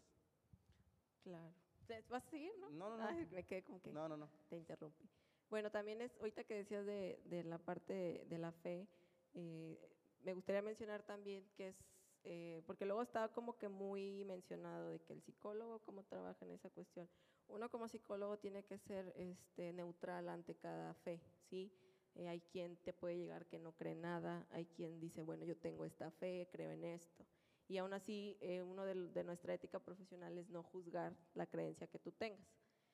Claro. 1.23 1.51
¿Te- 1.87 2.01
¿Vas 2.09 2.25
a 2.25 2.29
seguir, 2.29 2.51
no? 2.59 2.69
No, 2.71 2.89
no, 2.89 2.97
no. 2.97 3.07
Ay, 3.07 3.25
me 3.31 3.43
quedé 3.43 3.63
como 3.63 3.81
que 3.81 3.91
No, 3.91 4.07
no, 4.07 4.17
no. 4.17 4.27
te 4.49 4.57
interrumpí. 4.57 5.03
Bueno, 5.49 5.69
también 5.69 6.01
es, 6.01 6.17
ahorita 6.19 6.43
que 6.45 6.55
decías 6.55 6.85
de, 6.85 7.21
de 7.25 7.43
la 7.43 7.57
parte 7.57 7.93
de, 7.93 8.25
de 8.25 8.37
la 8.37 8.51
fe, 8.51 8.87
eh, 9.33 9.77
me 10.23 10.33
gustaría 10.33 10.61
mencionar 10.61 11.03
también 11.05 11.43
que 11.57 11.69
es, 11.69 11.75
eh, 12.23 12.61
porque 12.65 12.85
luego 12.85 13.01
estaba 13.01 13.33
como 13.33 13.57
que 13.57 13.67
muy 13.67 14.23
mencionado 14.25 14.89
de 14.89 14.99
que 14.99 15.13
el 15.13 15.21
psicólogo, 15.21 15.79
cómo 15.79 16.03
trabaja 16.03 16.45
en 16.45 16.51
esa 16.51 16.69
cuestión. 16.69 17.09
Uno 17.49 17.69
como 17.69 17.87
psicólogo 17.89 18.37
tiene 18.37 18.63
que 18.63 18.77
ser 18.77 19.13
este, 19.17 19.73
neutral 19.73 20.29
ante 20.29 20.55
cada 20.55 20.93
fe, 20.93 21.19
¿sí? 21.51 21.69
Eh, 22.15 22.29
hay 22.29 22.39
quien 22.39 22.77
te 22.77 22.93
puede 22.93 23.17
llegar 23.17 23.45
que 23.45 23.59
no 23.59 23.73
cree 23.73 23.95
nada, 23.95 24.47
hay 24.51 24.65
quien 24.65 24.99
dice, 24.99 25.21
bueno, 25.21 25.43
yo 25.45 25.57
tengo 25.57 25.85
esta 25.85 26.09
fe, 26.11 26.47
creo 26.49 26.71
en 26.71 26.85
esto. 26.85 27.25
Y 27.67 27.77
aún 27.77 27.93
así, 27.93 28.37
eh, 28.39 28.61
uno 28.61 28.85
de, 28.85 28.95
de 29.09 29.23
nuestra 29.23 29.53
ética 29.53 29.79
profesional 29.79 30.37
es 30.37 30.49
no 30.49 30.63
juzgar 30.63 31.13
la 31.35 31.45
creencia 31.45 31.87
que 31.87 31.99
tú 31.99 32.11
tengas. 32.11 32.47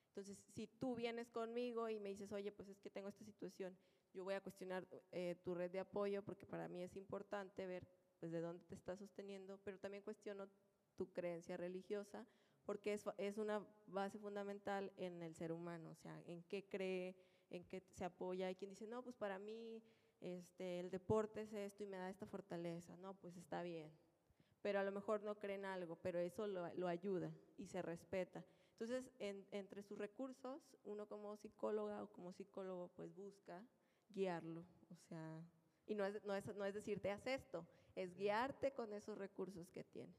Entonces, 0.10 0.38
si 0.56 0.66
tú 0.66 0.96
vienes 0.96 1.30
conmigo 1.30 1.90
y 1.90 2.00
me 2.00 2.10
dices, 2.10 2.32
oye, 2.32 2.52
pues 2.52 2.70
es 2.70 2.80
que 2.80 2.90
tengo 2.90 3.10
esta 3.10 3.24
situación, 3.24 3.78
yo 4.14 4.24
voy 4.24 4.34
a 4.34 4.42
cuestionar 4.42 4.88
eh, 5.12 5.36
tu 5.44 5.54
red 5.54 5.70
de 5.70 5.80
apoyo 5.80 6.24
porque 6.24 6.48
para 6.48 6.68
mí 6.68 6.82
es 6.82 6.96
importante 6.96 7.68
ver 7.68 7.88
pues, 8.20 8.32
de 8.32 8.42
dónde 8.42 8.66
te 8.66 8.74
estás 8.74 8.98
sosteniendo, 8.98 9.60
pero 9.64 9.78
también 9.78 10.04
cuestiono 10.04 10.50
tu 10.96 11.12
creencia 11.14 11.58
religiosa 11.58 12.26
porque 12.66 12.94
es, 12.94 13.06
es 13.18 13.38
una 13.38 13.66
base 13.88 14.20
fundamental 14.20 14.92
en 14.98 15.24
el 15.24 15.34
ser 15.36 15.54
humano, 15.54 15.92
o 15.92 15.96
sea, 15.96 16.22
en 16.26 16.44
qué 16.44 16.68
cree, 16.68 17.16
en 17.50 17.64
qué 17.66 17.82
se 17.94 18.06
apoya. 18.06 18.48
Hay 18.48 18.56
quien 18.56 18.72
dice, 18.72 18.88
no, 18.88 19.04
pues 19.04 19.16
para 19.16 19.40
mí 19.40 19.82
este, 20.22 20.80
el 20.80 20.90
deporte 20.90 21.42
es 21.42 21.54
esto 21.54 21.84
y 21.84 21.88
me 21.88 21.98
da 21.98 22.10
esta 22.10 22.26
fortaleza, 22.26 22.96
no, 22.98 23.14
pues 23.16 23.36
está 23.38 23.62
bien. 23.62 23.92
Pero 24.62 24.80
a 24.80 24.84
lo 24.84 24.92
mejor 24.92 25.22
no 25.24 25.36
creen 25.40 25.66
algo, 25.66 25.98
pero 26.02 26.20
eso 26.20 26.48
lo, 26.48 26.74
lo 26.76 26.88
ayuda 26.88 27.32
y 27.58 27.68
se 27.68 27.82
respeta. 27.82 28.44
Entonces, 28.72 29.10
en, 29.20 29.46
entre 29.52 29.82
sus 29.82 29.98
recursos, 29.98 30.62
uno 30.84 31.08
como 31.08 31.36
psicóloga 31.38 32.04
o 32.04 32.12
como 32.12 32.32
psicólogo, 32.34 32.90
pues 32.96 33.14
busca 33.16 33.64
guiarlo, 34.10 34.62
o 34.92 34.96
sea, 35.10 35.42
y 35.88 35.96
no 35.96 36.06
es, 36.06 36.24
no 36.24 36.36
es, 36.36 36.46
no 36.56 36.66
es 36.66 36.74
decirte, 36.74 37.12
haz 37.12 37.26
esto, 37.28 37.66
es 37.96 38.16
guiarte 38.16 38.72
con 38.74 38.94
esos 38.94 39.18
recursos 39.18 39.70
que 39.72 39.84
tienes. 39.84 40.16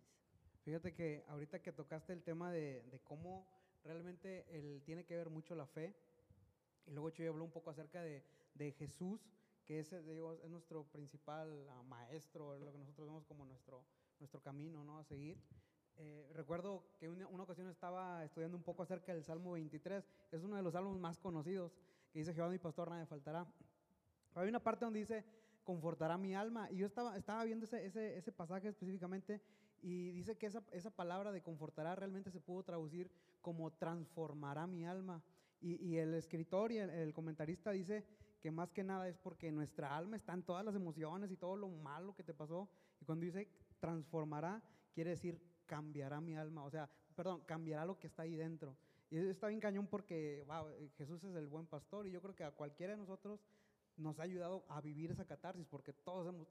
Fíjate 0.64 0.92
que 0.92 1.24
ahorita 1.28 1.62
que 1.62 1.72
tocaste 1.72 2.12
el 2.12 2.22
tema 2.22 2.50
de, 2.50 2.82
de 2.90 3.00
cómo 3.00 3.46
realmente 3.84 4.44
el, 4.50 4.82
tiene 4.82 5.04
que 5.04 5.16
ver 5.16 5.30
mucho 5.30 5.54
la 5.54 5.66
fe, 5.66 5.94
y 6.88 6.92
luego 6.92 7.10
Chuy 7.10 7.26
habló 7.26 7.44
un 7.44 7.50
poco 7.50 7.70
acerca 7.70 8.02
de, 8.02 8.22
de 8.54 8.72
Jesús, 8.72 9.20
que 9.64 9.80
es, 9.80 9.90
digo, 10.06 10.32
es 10.32 10.50
nuestro 10.50 10.84
principal 10.84 11.68
uh, 11.68 11.82
maestro, 11.84 12.54
es 12.54 12.62
lo 12.62 12.72
que 12.72 12.78
nosotros 12.78 13.06
vemos 13.06 13.24
como 13.26 13.44
nuestro, 13.44 13.84
nuestro 14.18 14.40
camino 14.40 14.82
¿no? 14.84 14.98
a 14.98 15.04
seguir. 15.04 15.38
Eh, 15.96 16.30
recuerdo 16.32 16.84
que 16.98 17.08
una, 17.08 17.26
una, 17.26 17.42
ocasión 17.42 17.68
estaba 17.68 18.24
estudiando 18.24 18.56
un 18.56 18.62
poco 18.62 18.82
acerca 18.82 19.12
del 19.12 19.24
Salmo 19.24 19.52
23, 19.52 20.08
es 20.32 20.42
uno 20.42 20.56
de 20.56 20.62
los 20.62 20.72
salmos 20.72 20.98
más 20.98 21.18
conocidos, 21.18 21.72
que 22.12 22.20
dice, 22.20 22.32
Jehová 22.32 22.48
mi 22.48 22.58
pastor, 22.58 22.88
nada 22.88 23.02
me 23.02 23.06
faltará. 23.06 23.46
Pero 24.32 24.42
hay 24.42 24.48
una 24.48 24.62
parte 24.62 24.84
donde 24.84 25.00
dice, 25.00 25.24
confortará 25.64 26.16
mi 26.16 26.34
alma, 26.34 26.70
y 26.70 26.78
yo 26.78 26.86
estaba, 26.86 27.16
estaba 27.16 27.44
viendo 27.44 27.66
ese, 27.66 27.84
ese, 27.84 28.16
ese 28.16 28.32
pasaje 28.32 28.68
específicamente, 28.68 29.42
y 29.82 30.12
dice 30.12 30.36
que 30.36 30.46
esa, 30.46 30.62
esa 30.72 30.90
palabra 30.90 31.32
de 31.32 31.42
confortará 31.42 31.94
realmente 31.94 32.30
se 32.30 32.40
pudo 32.40 32.62
traducir 32.62 33.10
como 33.42 33.70
transformará 33.72 34.66
mi 34.66 34.86
alma. 34.86 35.22
Y, 35.60 35.84
y 35.84 35.96
el 35.98 36.14
escritor 36.14 36.72
y 36.72 36.78
el, 36.78 36.90
el, 36.90 37.12
comentarista 37.12 37.72
dice 37.72 38.04
que 38.40 38.50
más 38.50 38.72
que 38.72 38.84
nada 38.84 39.08
es 39.08 39.18
porque 39.18 39.50
nuestra 39.50 39.96
alma 39.96 40.16
está 40.16 40.32
en 40.32 40.42
todas 40.42 40.64
las 40.64 40.74
emociones 40.74 41.30
y 41.30 41.36
todo 41.36 41.56
lo 41.56 41.68
malo 41.68 42.14
que 42.14 42.22
te 42.22 42.34
pasó. 42.34 42.68
Y 43.00 43.04
cuando 43.04 43.24
dice 43.24 43.48
transformará, 43.80 44.62
quiere 44.92 45.10
decir 45.10 45.40
cambiará 45.66 46.20
mi 46.20 46.36
alma. 46.36 46.64
O 46.64 46.70
sea, 46.70 46.88
perdón, 47.14 47.42
cambiará 47.46 47.84
lo 47.84 47.98
que 47.98 48.06
está 48.06 48.22
ahí 48.22 48.36
dentro. 48.36 48.76
Y 49.10 49.16
está 49.16 49.48
bien 49.48 49.60
cañón 49.60 49.86
porque 49.86 50.44
wow, 50.46 50.66
Jesús 50.96 51.22
es 51.24 51.34
el 51.34 51.46
buen 51.46 51.66
pastor 51.66 52.06
y 52.06 52.10
yo 52.10 52.20
creo 52.20 52.34
que 52.34 52.44
a 52.44 52.50
cualquiera 52.50 52.92
de 52.92 52.98
nosotros 52.98 53.40
nos 53.96 54.18
ha 54.20 54.22
ayudado 54.22 54.64
a 54.68 54.80
vivir 54.80 55.10
esa 55.10 55.24
catarsis 55.24 55.66
porque 55.66 55.92
todos 55.92 56.26
hemos, 56.28 56.46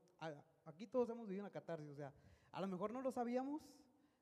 aquí 0.65 0.87
todos 0.87 1.09
hemos 1.09 1.27
vivido 1.27 1.43
una 1.43 1.51
catarsis. 1.51 1.89
O 1.89 1.95
sea, 1.95 2.13
a 2.51 2.61
lo 2.61 2.67
mejor 2.67 2.91
no 2.91 3.01
lo 3.01 3.11
sabíamos, 3.11 3.61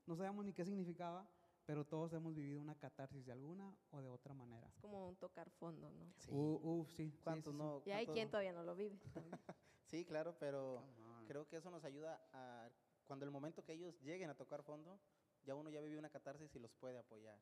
no 0.05 0.15
sabíamos 0.15 0.45
ni 0.45 0.53
qué 0.53 0.65
significaba, 0.65 1.27
pero 1.65 1.85
todos 1.85 2.13
hemos 2.13 2.35
vivido 2.35 2.61
una 2.61 2.75
catarsis 2.75 3.25
de 3.25 3.31
alguna 3.31 3.75
o 3.91 4.01
de 4.01 4.07
otra 4.07 4.33
manera. 4.33 4.67
Es 4.67 4.77
como 4.77 5.07
un 5.07 5.15
tocar 5.15 5.49
fondo, 5.49 5.91
¿no? 5.91 6.13
Sí. 6.17 6.31
Uh, 6.31 6.59
uh, 6.61 6.85
sí. 6.85 7.17
¿Cuántos 7.23 7.53
sí, 7.53 7.57
sí, 7.59 7.63
no? 7.63 7.81
Y 7.85 7.91
hay 7.91 8.07
quien 8.07 8.29
todavía 8.29 8.53
no 8.53 8.63
lo 8.63 8.75
vive. 8.75 8.99
sí, 9.85 10.05
claro, 10.05 10.35
pero 10.39 10.83
creo 11.27 11.47
que 11.47 11.57
eso 11.57 11.71
nos 11.71 11.83
ayuda 11.83 12.21
a, 12.33 12.69
cuando 13.05 13.25
el 13.25 13.31
momento 13.31 13.63
que 13.63 13.73
ellos 13.73 13.99
lleguen 14.01 14.29
a 14.29 14.35
tocar 14.35 14.63
fondo, 14.63 14.99
ya 15.43 15.55
uno 15.55 15.69
ya 15.69 15.81
vivió 15.81 15.97
una 15.97 16.09
catarsis 16.09 16.55
y 16.55 16.59
los 16.59 16.73
puede 16.73 16.97
apoyar. 16.99 17.39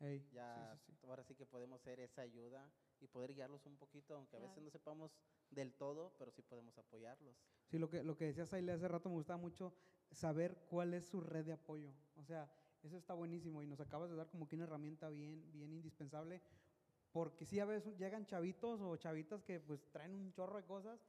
Hey, 0.00 0.28
ya 0.32 0.76
ahora 1.04 1.22
sí 1.22 1.36
que 1.36 1.46
podemos 1.46 1.80
ser 1.80 2.00
esa 2.00 2.22
ayuda 2.22 2.68
y 3.00 3.06
poder 3.06 3.32
guiarlos 3.32 3.64
un 3.66 3.76
poquito, 3.76 4.16
aunque 4.16 4.30
claro. 4.30 4.46
a 4.46 4.48
veces 4.48 4.62
no 4.62 4.70
sepamos 4.70 5.16
del 5.50 5.72
todo, 5.74 6.12
pero 6.18 6.32
sí 6.32 6.42
podemos 6.42 6.76
apoyarlos. 6.78 7.36
Sí, 7.66 7.78
lo 7.78 7.88
que, 7.88 8.02
lo 8.02 8.16
que 8.16 8.26
decías 8.26 8.52
Aile 8.52 8.72
hace 8.72 8.88
rato 8.88 9.08
me 9.08 9.14
gustaba 9.14 9.36
mucho 9.36 9.72
saber 10.10 10.56
cuál 10.68 10.94
es 10.94 11.06
su 11.06 11.20
red 11.20 11.44
de 11.44 11.52
apoyo. 11.52 11.92
O 12.16 12.24
sea, 12.24 12.50
eso 12.84 12.98
está 12.98 13.14
buenísimo 13.14 13.62
y 13.62 13.66
nos 13.66 13.80
acabas 13.80 14.10
de 14.10 14.16
dar 14.16 14.28
como 14.28 14.46
que 14.46 14.56
una 14.56 14.64
herramienta 14.64 15.08
bien, 15.08 15.42
bien 15.52 15.72
indispensable, 15.72 16.40
porque 17.12 17.46
sí 17.46 17.60
a 17.60 17.64
veces 17.64 17.96
llegan 17.98 18.26
chavitos 18.26 18.80
o 18.80 18.96
chavitas 18.96 19.42
que 19.42 19.60
pues 19.60 19.80
traen 19.90 20.12
un 20.12 20.32
chorro 20.32 20.56
de 20.56 20.64
cosas 20.64 21.00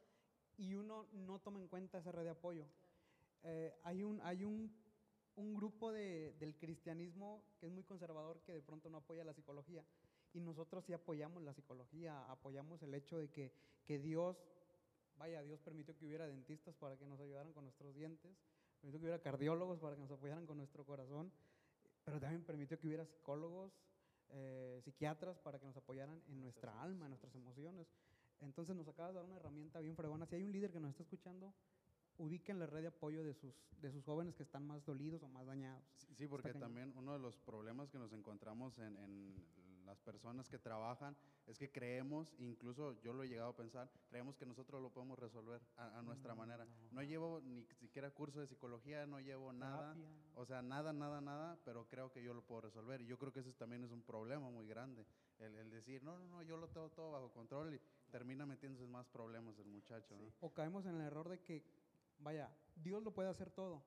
y 0.58 0.76
uno 0.76 1.08
no 1.14 1.40
toma 1.40 1.60
en 1.60 1.68
cuenta 1.68 1.98
esa 1.98 2.12
red 2.12 2.24
de 2.24 2.30
apoyo. 2.30 2.66
Eh, 3.44 3.78
hay 3.84 4.04
un, 4.04 4.22
hay 4.22 4.46
un, 4.46 4.72
un 5.36 5.54
grupo 5.54 5.92
de, 5.92 6.34
del 6.40 6.56
cristianismo 6.58 7.44
que 7.60 7.66
es 7.66 7.72
muy 7.72 7.84
conservador 7.84 8.42
que 8.42 8.54
de 8.54 8.62
pronto 8.62 8.90
no 8.90 8.98
apoya 8.98 9.24
la 9.24 9.34
psicología 9.34 9.84
y 10.36 10.42
nosotros 10.42 10.84
sí 10.84 10.94
apoyamos 10.94 11.44
la 11.44 11.54
psicología, 11.54 12.26
apoyamos 12.30 12.82
el 12.84 12.94
hecho 12.94 13.18
de 13.18 13.30
que, 13.30 13.54
que 13.86 14.00
Dios, 14.00 14.38
vaya, 15.18 15.42
Dios 15.42 15.62
permitió 15.62 15.96
que 15.96 16.06
hubiera 16.06 16.28
dentistas 16.28 16.76
para 16.76 16.98
que 16.98 17.06
nos 17.06 17.20
ayudaran 17.22 17.54
con 17.54 17.64
nuestros 17.64 17.96
dientes, 17.96 18.38
permitió 18.82 19.00
que 19.00 19.06
hubiera 19.06 19.22
cardiólogos 19.22 19.80
para 19.80 19.96
que 19.96 20.02
nos 20.02 20.12
apoyaran 20.12 20.46
con 20.46 20.58
nuestro 20.58 20.86
corazón, 20.86 21.32
pero 22.06 22.20
también 22.20 22.44
permitió 22.44 22.80
que 22.80 22.88
hubiera 22.88 23.06
psicólogos, 23.06 23.74
eh, 24.30 24.80
psiquiatras 24.84 25.40
para 25.40 25.60
que 25.60 25.66
nos 25.66 25.76
apoyaran 25.76 26.22
en 26.28 26.40
nuestra 26.40 26.82
alma, 26.82 27.06
en 27.06 27.10
nuestras 27.10 27.36
emociones. 27.36 27.88
Entonces 28.40 28.76
nos 28.76 28.88
acabas 28.88 29.14
de 29.14 29.16
dar 29.16 29.26
una 29.26 29.38
herramienta 29.38 29.80
bien 29.80 29.96
fregona. 29.96 30.26
Si 30.26 30.36
hay 30.36 30.44
un 30.44 30.52
líder 30.52 30.72
que 30.72 30.80
nos 30.80 30.92
está 30.92 31.04
escuchando, 31.04 31.54
ubiquen 32.18 32.60
la 32.60 32.68
red 32.68 32.82
de 32.82 32.88
apoyo 32.88 33.24
de 33.24 33.34
sus, 33.34 33.54
de 33.82 33.92
sus 33.92 34.04
jóvenes 34.04 34.36
que 34.36 34.44
están 34.44 34.66
más 34.66 34.86
dolidos 34.86 35.24
o 35.24 35.28
más 35.28 35.46
dañados. 35.46 35.84
Sí, 35.98 36.14
sí 36.16 36.28
porque 36.28 36.54
también 36.54 36.94
uno 36.96 37.14
de 37.14 37.20
los 37.20 37.38
problemas 37.38 37.90
que 37.90 37.98
nos 37.98 38.14
encontramos 38.14 38.78
en, 38.78 38.96
en 38.98 39.34
las 39.86 40.00
personas 40.00 40.50
que 40.50 40.58
trabajan 40.60 41.16
es 41.48 41.58
que 41.60 41.72
creemos, 41.72 42.34
incluso 42.40 43.00
yo 43.02 43.14
lo 43.14 43.24
he 43.24 43.28
llegado 43.28 43.50
a 43.52 43.56
pensar, 43.56 43.90
creemos 44.10 44.36
que 44.36 44.46
nosotros 44.46 44.82
lo 44.82 44.90
podemos 44.92 45.18
resolver 45.20 45.62
a, 45.78 46.00
a 46.00 46.02
nuestra 46.02 46.34
Mm, 46.34 46.38
manera. 46.38 46.66
no. 46.66 46.72
No 46.92 47.04
llevo 47.04 47.40
ni 47.42 47.66
siquiera 47.76 48.10
curso 48.12 48.40
de 48.40 48.48
psicología, 48.48 49.06
no 49.06 49.20
llevo 49.20 49.54
nada, 49.54 49.94
Terapia. 49.94 50.10
o 50.36 50.46
sea, 50.46 50.62
nada, 50.62 50.92
nada, 50.94 51.22
nada, 51.22 51.58
pero 51.64 51.88
creo 51.88 52.12
que 52.12 52.24
yo 52.24 52.34
lo 52.34 52.42
puedo 52.42 52.62
resolver. 52.62 53.02
Y 53.02 53.06
yo 53.06 53.18
creo 53.20 53.32
que 53.32 53.42
ese 53.42 53.54
también 53.54 53.84
es 53.84 53.92
un 53.92 54.02
problema 54.02 54.50
muy 54.50 54.68
grande, 54.68 55.06
el, 55.40 55.56
el 55.56 55.70
decir, 55.70 56.02
no, 56.04 56.18
no, 56.18 56.26
no, 56.28 56.42
yo 56.44 56.58
lo 56.58 56.68
tengo 56.70 56.90
todo 56.90 57.12
bajo 57.12 57.32
control 57.32 57.74
y 57.76 57.82
termina 58.10 58.46
metiéndose 58.46 58.86
en 58.86 58.92
más 58.92 59.08
problemas 59.08 59.58
el 59.60 59.68
muchacho, 59.68 60.16
¿no? 60.18 60.32
O 60.42 60.52
caemos 60.54 60.86
en 60.86 60.96
el 60.96 61.02
error 61.02 61.30
de 61.30 61.40
que, 61.42 61.64
vaya, 62.20 62.50
Dios 62.76 63.04
lo 63.04 63.12
puede 63.12 63.30
hacer 63.30 63.52
todo, 63.52 63.84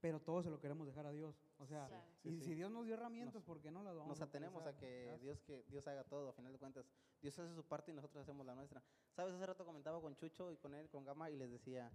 pero 0.00 0.20
todo 0.20 0.42
se 0.42 0.50
lo 0.50 0.60
queremos 0.60 0.86
dejar 0.86 1.06
a 1.06 1.12
Dios. 1.12 1.34
O 1.58 1.66
sea, 1.66 1.86
Claro. 1.88 2.04
Sí, 2.22 2.28
y 2.30 2.38
sí. 2.38 2.44
si 2.46 2.54
Dios 2.54 2.70
nos 2.70 2.84
dio 2.84 2.94
herramientas, 2.94 3.42
¿por 3.42 3.60
qué 3.60 3.70
no 3.70 3.82
las 3.82 3.94
vamos 3.94 4.08
Nos 4.08 4.20
a 4.20 4.24
atenemos 4.24 4.64
a 4.64 4.70
utilizar? 4.70 4.80
que. 4.80 5.18
Dios, 5.20 5.40
que 5.42 5.64
Dios 5.68 5.86
haga 5.88 6.04
todo, 6.04 6.28
a 6.28 6.32
final 6.32 6.52
de 6.52 6.58
cuentas. 6.58 6.86
Dios 7.20 7.38
hace 7.38 7.54
su 7.54 7.64
parte 7.64 7.90
y 7.90 7.94
nosotros 7.94 8.22
hacemos 8.22 8.46
la 8.46 8.54
nuestra. 8.54 8.82
¿Sabes? 9.14 9.34
Hace 9.34 9.46
rato 9.46 9.64
comentaba 9.64 10.00
con 10.00 10.14
Chucho 10.16 10.52
y 10.52 10.56
con 10.56 10.74
él, 10.74 10.88
con 10.88 11.04
Gama, 11.04 11.30
y 11.30 11.36
les 11.36 11.50
decía, 11.50 11.90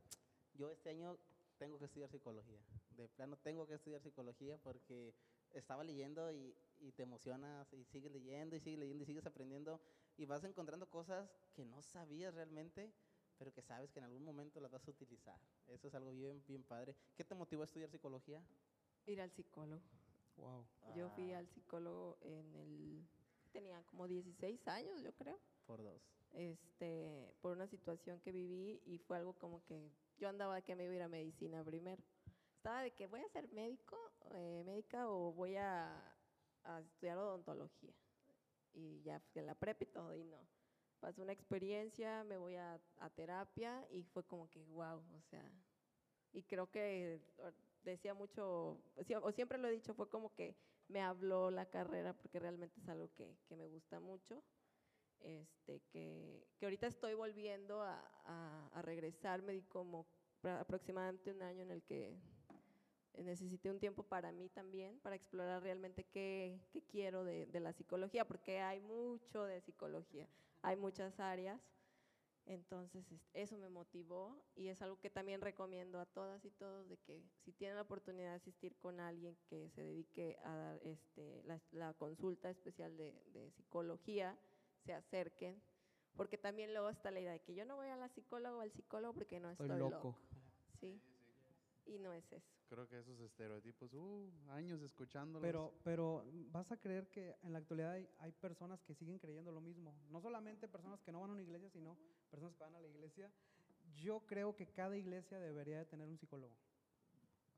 yo 0.54 0.70
este 0.70 0.90
año 0.90 1.18
tengo 1.58 1.80
que 1.80 1.86
estudiar 1.86 2.10
psicología. 2.10 2.60
De 2.92 3.08
plano 3.08 3.38
tengo 3.38 3.66
que 3.66 3.76
estudiar 3.76 4.02
psicología 4.02 4.58
porque 4.58 5.14
estaba 5.52 5.84
leyendo 5.84 6.32
y, 6.32 6.54
y 6.80 6.92
te 6.92 7.04
emocionas 7.04 7.72
y 7.74 7.86
sigues 7.86 8.12
leyendo 8.12 8.56
y 8.56 8.60
sigues 8.60 8.80
leyendo 8.80 9.04
y 9.04 9.06
sigues 9.06 9.26
aprendiendo 9.26 9.80
y 10.18 10.26
vas 10.26 10.44
encontrando 10.44 10.90
cosas 10.90 11.30
que 11.54 11.64
no 11.64 11.82
sabías 11.84 12.34
realmente, 12.34 12.92
pero 13.38 13.52
que 13.54 13.62
sabes 13.62 13.92
que 13.92 14.00
en 14.00 14.06
algún 14.06 14.24
momento 14.24 14.60
las 14.60 14.72
vas 14.72 14.88
a 14.88 14.92
utilizar. 14.92 15.40
Eso 15.68 15.88
es 15.88 15.96
algo 15.96 16.12
bien, 16.12 16.44
bien 16.48 16.64
padre. 16.64 16.96
¿Qué 17.16 17.24
te 17.24 17.36
motivó 17.36 17.62
a 17.64 17.66
estudiar 17.66 17.90
psicología? 17.90 18.42
Ir 19.06 19.22
al 19.22 19.32
psicólogo. 19.32 19.82
Wow. 20.38 20.66
Yo 20.96 21.10
fui 21.12 21.32
Ah, 21.32 21.40
al 21.40 21.48
psicólogo 21.48 22.18
en 22.22 22.56
el... 22.56 23.08
Tenía 23.52 23.84
como 23.84 24.08
16 24.08 24.68
años, 24.68 25.02
yo 25.04 25.14
creo. 25.14 25.40
Por 25.66 25.82
dos. 25.84 26.02
este, 26.34 27.34
por 27.42 27.52
una 27.54 27.68
situación 27.68 28.20
que 28.22 28.32
viví 28.32 28.82
y 28.86 28.98
fue 28.98 29.18
algo 29.18 29.34
como 29.34 29.64
que 29.66 29.92
yo 30.18 30.28
andaba 30.30 30.62
que 30.62 30.76
me 30.76 30.86
iba 30.86 30.94
a 30.94 30.96
ir 30.96 31.02
a 31.04 31.08
medicina 31.08 31.64
primero. 31.64 32.02
Estaba 32.58 32.82
de 32.82 32.92
que 32.92 33.08
voy 33.08 33.20
a 33.22 33.30
ser 33.30 33.48
médico, 33.50 33.98
eh, 34.32 34.64
médica 34.66 35.08
o 35.10 35.32
voy 35.34 35.56
a, 35.58 36.02
a 36.64 36.80
estudiar 36.82 37.18
odontología. 37.18 37.94
Y 38.74 39.02
ya 39.04 39.20
fui 39.20 39.42
a 39.42 39.46
la 39.46 39.54
prepa 39.56 39.84
y 39.84 39.88
todo, 39.88 40.16
y 40.16 40.24
no. 40.24 40.40
Pasó 41.04 41.22
una 41.22 41.34
experiencia, 41.34 42.24
me 42.24 42.38
voy 42.38 42.56
a, 42.56 42.80
a 43.00 43.10
terapia 43.10 43.86
y 43.92 44.04
fue 44.04 44.24
como 44.24 44.50
que, 44.50 44.64
wow, 44.64 45.04
o 45.18 45.22
sea, 45.30 45.44
y 46.32 46.44
creo 46.44 46.72
que 46.72 47.20
decía 47.84 48.14
mucho, 48.14 48.80
o 49.22 49.32
siempre 49.34 49.58
lo 49.58 49.68
he 49.68 49.72
dicho, 49.72 49.94
fue 49.94 50.08
como 50.08 50.34
que 50.34 50.56
me 50.88 51.02
habló 51.02 51.52
la 51.52 51.66
carrera 51.66 52.14
porque 52.14 52.40
realmente 52.40 52.80
es 52.80 52.88
algo 52.88 53.12
que, 53.16 53.36
que 53.50 53.58
me 53.58 53.68
gusta 53.68 54.00
mucho. 54.00 54.42
Este, 55.20 55.82
que, 55.92 56.48
que 56.58 56.66
ahorita 56.66 56.88
estoy 56.88 57.16
volviendo 57.16 57.82
a, 57.82 58.00
a, 58.24 58.70
a 58.72 58.82
regresar, 58.82 59.42
me 59.42 59.52
di 59.52 59.64
como 59.64 60.08
aproximadamente 60.42 61.32
un 61.32 61.42
año 61.42 61.64
en 61.64 61.72
el 61.72 61.84
que 61.84 62.18
necesité 63.18 63.70
un 63.70 63.80
tiempo 63.82 64.04
para 64.04 64.32
mí 64.32 64.48
también, 64.48 65.02
para 65.02 65.18
explorar 65.18 65.64
realmente 65.64 66.06
qué, 66.06 66.62
qué 66.72 66.82
quiero 66.82 67.26
de, 67.26 67.46
de 67.48 67.60
la 67.60 67.74
psicología, 67.74 68.24
porque 68.26 68.62
hay 68.62 68.80
mucho 68.80 69.44
de 69.44 69.60
psicología, 69.60 70.30
hay 70.64 70.76
muchas 70.78 71.20
áreas, 71.20 71.62
Entonces, 72.46 73.06
es- 73.10 73.30
eso 73.34 73.58
me 73.58 73.70
motivó 73.70 74.36
y 74.58 74.68
es 74.68 74.82
algo 74.82 75.00
que 75.00 75.10
también 75.10 75.40
recomiendo 75.40 75.98
a 75.98 76.06
todas 76.06 76.44
y 76.44 76.50
todos 76.52 76.90
de 76.90 76.98
que 76.98 77.22
si 77.46 77.54
tienen 77.54 77.78
la 77.78 77.84
oportunidad 77.84 78.32
de 78.32 78.36
asistir 78.36 78.76
con 78.82 79.00
alguien 79.00 79.38
que 79.50 79.70
se 79.70 79.82
dedique 79.82 80.38
a 80.44 80.54
dar 80.54 80.80
este, 80.84 81.42
la, 81.46 81.62
la 81.72 81.94
consulta 81.94 82.50
especial 82.50 82.98
de, 82.98 83.14
de 83.34 83.50
psicología, 83.52 84.38
se 84.86 84.94
acerquen, 84.94 85.56
porque 86.18 86.38
también 86.38 86.74
luego 86.74 86.90
está 86.90 87.12
la 87.12 87.22
idea 87.22 87.32
de 87.32 87.40
que 87.40 87.56
yo 87.56 87.64
no 87.64 87.78
voy 87.78 87.88
a 87.88 87.96
la 87.96 88.10
psicóloga 88.10 88.58
o 88.58 88.60
al 88.60 88.72
psicólogo 88.72 89.14
porque 89.14 89.40
no 89.40 89.50
Estoy 89.52 89.70
estoy, 89.70 89.80
loco. 89.80 90.14
Sí. 90.82 91.00
Y 91.88 91.98
no 92.00 92.12
es 92.12 92.26
eso. 92.34 92.46
Creo 92.74 92.88
que 92.88 92.98
esos 92.98 93.20
estereotipos, 93.20 93.94
uh, 93.94 94.32
años 94.50 94.82
escuchándolos. 94.82 95.44
Pero, 95.46 95.76
pero 95.84 96.26
vas 96.52 96.72
a 96.72 96.78
creer 96.78 97.08
que 97.08 97.36
en 97.44 97.54
la 97.54 97.60
actualidad 97.60 97.92
hay, 97.92 98.10
hay 98.18 98.32
personas 98.32 98.82
que 98.82 98.96
siguen 98.96 99.20
creyendo 99.20 99.52
lo 99.52 99.62
mismo. 99.62 99.94
No 100.10 100.20
solamente 100.22 100.68
personas 100.68 101.00
que 101.04 101.12
no 101.12 101.22
van 101.22 101.30
a 101.30 101.34
una 101.34 101.44
iglesia, 101.44 101.70
sino 101.70 101.96
personas 102.32 102.56
que 102.56 102.64
van 102.64 102.74
a 102.74 102.80
la 102.80 102.88
iglesia. 102.88 103.32
Yo 103.96 104.22
creo 104.26 104.56
que 104.56 104.66
cada 104.66 104.98
iglesia 104.98 105.40
debería 105.40 105.78
de 105.78 105.86
tener 105.86 106.08
un 106.08 106.18
psicólogo. 106.18 106.56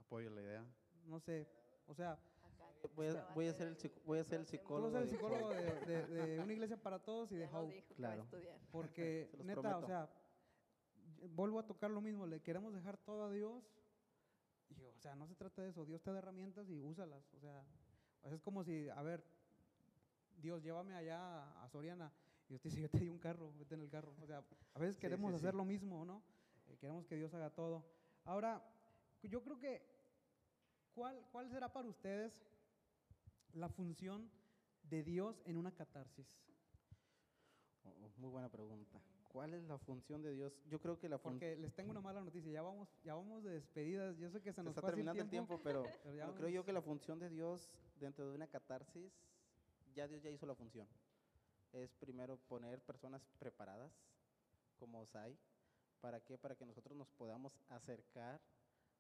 apoyo 0.02 0.30
la 0.32 0.42
idea. 0.42 0.66
No 1.08 1.22
sé, 1.22 1.48
o 1.88 1.94
sea, 1.96 2.20
Voy 2.96 3.08
a, 3.08 3.26
voy 3.34 3.48
a 3.48 3.54
ser 3.54 3.68
el, 3.70 3.78
voy 4.06 4.20
a 4.20 4.24
ser 4.26 4.42
el 4.42 4.46
psicólogo. 4.46 4.92
vas 4.92 5.04
a 5.04 5.08
ser 5.08 5.08
el 5.08 5.10
de- 5.10 5.16
psicólogo 5.18 5.50
de, 5.50 6.06
de- 6.08 6.28
de 6.28 6.40
una 6.42 6.52
iglesia 6.54 6.76
para 6.78 7.00
todos 7.00 7.32
y 7.32 7.36
de 7.38 7.48
Hope. 7.48 7.84
Claro. 7.96 8.28
Porque, 8.70 9.30
neta, 9.44 9.60
o 9.60 9.64
prometo. 9.64 9.88
sea, 9.88 10.10
y- 11.22 11.28
vuelvo 11.30 11.58
a 11.60 11.66
tocar 11.66 11.90
lo 11.90 12.02
mismo, 12.02 12.28
le 12.28 12.42
queremos 12.42 12.74
dejar 12.74 12.98
todo 12.98 13.24
a 13.24 13.32
Dios. 13.32 13.64
Y, 14.70 14.84
o 14.84 14.98
sea, 15.00 15.16
no 15.16 15.28
se 15.28 15.36
trata 15.36 15.62
de 15.62 15.70
eso, 15.70 15.86
Dios 15.86 16.02
te 16.02 16.12
da 16.12 16.20
herramientas 16.20 16.70
y 16.70 16.82
úsalas. 16.82 17.24
O 17.34 17.40
sea, 17.40 17.64
es 18.24 18.42
como 18.42 18.64
si, 18.64 18.90
a 18.90 19.02
ver, 19.02 19.24
Dios, 20.38 20.62
llévame 20.64 20.96
allá 20.96 21.64
a 21.64 21.70
Soriana. 21.70 22.12
Y 22.50 22.56
usted 22.56 22.70
dice, 22.70 22.82
yo 22.84 22.90
te 22.90 23.00
di 23.00 23.10
un 23.10 23.20
carro, 23.20 23.52
vete 23.58 23.76
en 23.76 23.82
el 23.82 23.90
carro. 23.90 24.14
O 24.22 24.26
sea, 24.26 24.44
a 24.74 24.80
veces 24.80 24.96
Sí, 24.96 25.02
queremos 25.02 25.32
sí, 25.32 25.36
hacer 25.38 25.52
sí. 25.52 25.58
lo 25.58 25.66
mismo, 25.66 26.06
¿no? 26.06 26.22
Eh, 26.68 26.78
queremos 26.80 27.06
que 27.06 27.16
Dios 27.16 27.34
haga 27.34 27.50
todo. 27.50 27.86
Ahora, 28.26 28.64
yo 29.24 29.42
creo 29.44 29.58
que, 29.60 29.82
¿cuál, 30.94 31.24
¿cuál 31.32 31.50
será 31.50 31.72
para 31.72 31.88
ustedes 31.88 32.44
la 33.54 33.70
función 33.70 34.30
de 34.84 35.04
Dios 35.04 35.42
en 35.46 35.58
una 35.58 35.72
catarsis? 35.72 36.28
Oh, 37.84 38.10
muy 38.18 38.30
buena 38.30 38.50
pregunta. 38.50 39.00
¿Cuál 39.36 39.54
es 39.54 39.66
la 39.66 39.78
función 39.78 40.22
de 40.22 40.32
Dios? 40.32 40.54
Yo 40.70 40.80
creo 40.80 40.98
que 40.98 41.10
la 41.10 41.18
función... 41.18 41.40
Porque 41.40 41.58
les 41.58 41.76
tengo 41.76 41.92
una 41.92 42.00
mala 42.00 42.22
noticia, 42.22 42.50
ya 42.54 42.62
vamos, 42.62 42.88
ya 43.04 43.16
vamos 43.16 43.44
de 43.44 43.50
despedidas, 43.50 44.18
yo 44.18 44.30
sé 44.30 44.42
que 44.42 44.54
se 44.54 44.64
nos 44.64 44.72
está 44.72 44.82
pasa 44.82 44.94
terminando 44.94 45.22
el 45.22 45.30
tiempo, 45.30 45.60
pero, 45.62 45.84
pero 46.04 46.16
ya 46.16 46.24
pero 46.28 46.38
creo 46.38 46.48
yo 46.48 46.64
que 46.64 46.72
la 46.72 46.82
función 46.82 47.20
de 47.20 47.28
Dios 47.28 47.70
dentro 48.00 48.30
de 48.30 48.34
una 48.34 48.48
catarsis, 48.48 49.12
ya 49.94 50.08
Dios 50.08 50.24
ya 50.24 50.30
hizo 50.30 50.46
la 50.46 50.56
función. 50.56 50.88
Es 51.74 51.94
primero 51.96 52.38
poner 52.48 52.80
personas 52.80 53.28
preparadas, 53.38 53.92
como 54.80 55.02
Osai. 55.02 55.38
¿Para 56.00 56.22
qué? 56.22 56.38
Para 56.38 56.56
que 56.56 56.66
nosotros 56.66 56.98
nos 56.98 57.10
podamos 57.10 57.60
acercar 57.68 58.40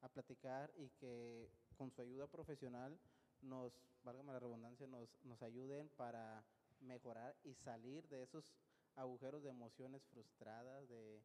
a 0.01 0.09
platicar 0.09 0.69
y 0.75 0.89
que 0.99 1.49
con 1.77 1.91
su 1.91 2.01
ayuda 2.01 2.27
profesional 2.27 2.99
nos, 3.41 3.71
válgame 4.03 4.33
la 4.33 4.39
redundancia, 4.39 4.85
nos, 4.85 5.17
nos 5.23 5.41
ayuden 5.41 5.87
para 5.95 6.43
mejorar 6.81 7.37
y 7.45 7.53
salir 7.53 8.05
de 8.09 8.21
esos 8.23 8.53
agujeros 8.95 9.43
de 9.43 9.49
emociones 9.49 10.03
frustradas, 10.05 10.87
de, 10.89 11.21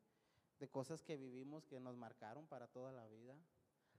de 0.59 0.69
cosas 0.69 1.03
que 1.03 1.17
vivimos 1.17 1.67
que 1.67 1.81
nos 1.81 1.97
marcaron 1.97 2.47
para 2.47 2.69
toda 2.69 2.93
la 2.93 3.07
vida. 3.09 3.37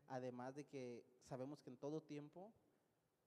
Además 0.08 0.56
de 0.56 0.66
que 0.66 1.06
sabemos 1.28 1.62
que 1.62 1.70
en 1.70 1.78
todo 1.78 2.02
tiempo, 2.02 2.54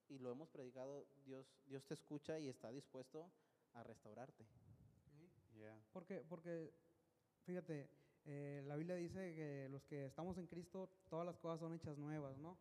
y 0.08 0.18
lo 0.18 0.30
hemos 0.30 0.48
predicado, 0.48 1.06
Dios, 1.24 1.46
Dios 1.66 1.84
te 1.84 1.94
escucha 1.94 2.38
y 2.38 2.48
está 2.48 2.70
dispuesto 2.70 3.30
a 3.72 3.82
restaurarte. 3.82 4.44
Yeah. 5.56 5.80
Porque, 5.92 6.24
porque 6.28 6.72
fíjate, 7.44 7.88
eh, 8.26 8.62
la 8.66 8.76
Biblia 8.76 8.96
dice 8.96 9.34
que 9.34 9.68
los 9.70 9.84
que 9.84 10.06
estamos 10.06 10.38
en 10.38 10.46
Cristo, 10.46 10.88
todas 11.08 11.26
las 11.26 11.38
cosas 11.38 11.60
son 11.60 11.74
hechas 11.74 11.98
nuevas, 11.98 12.38
¿no? 12.38 12.56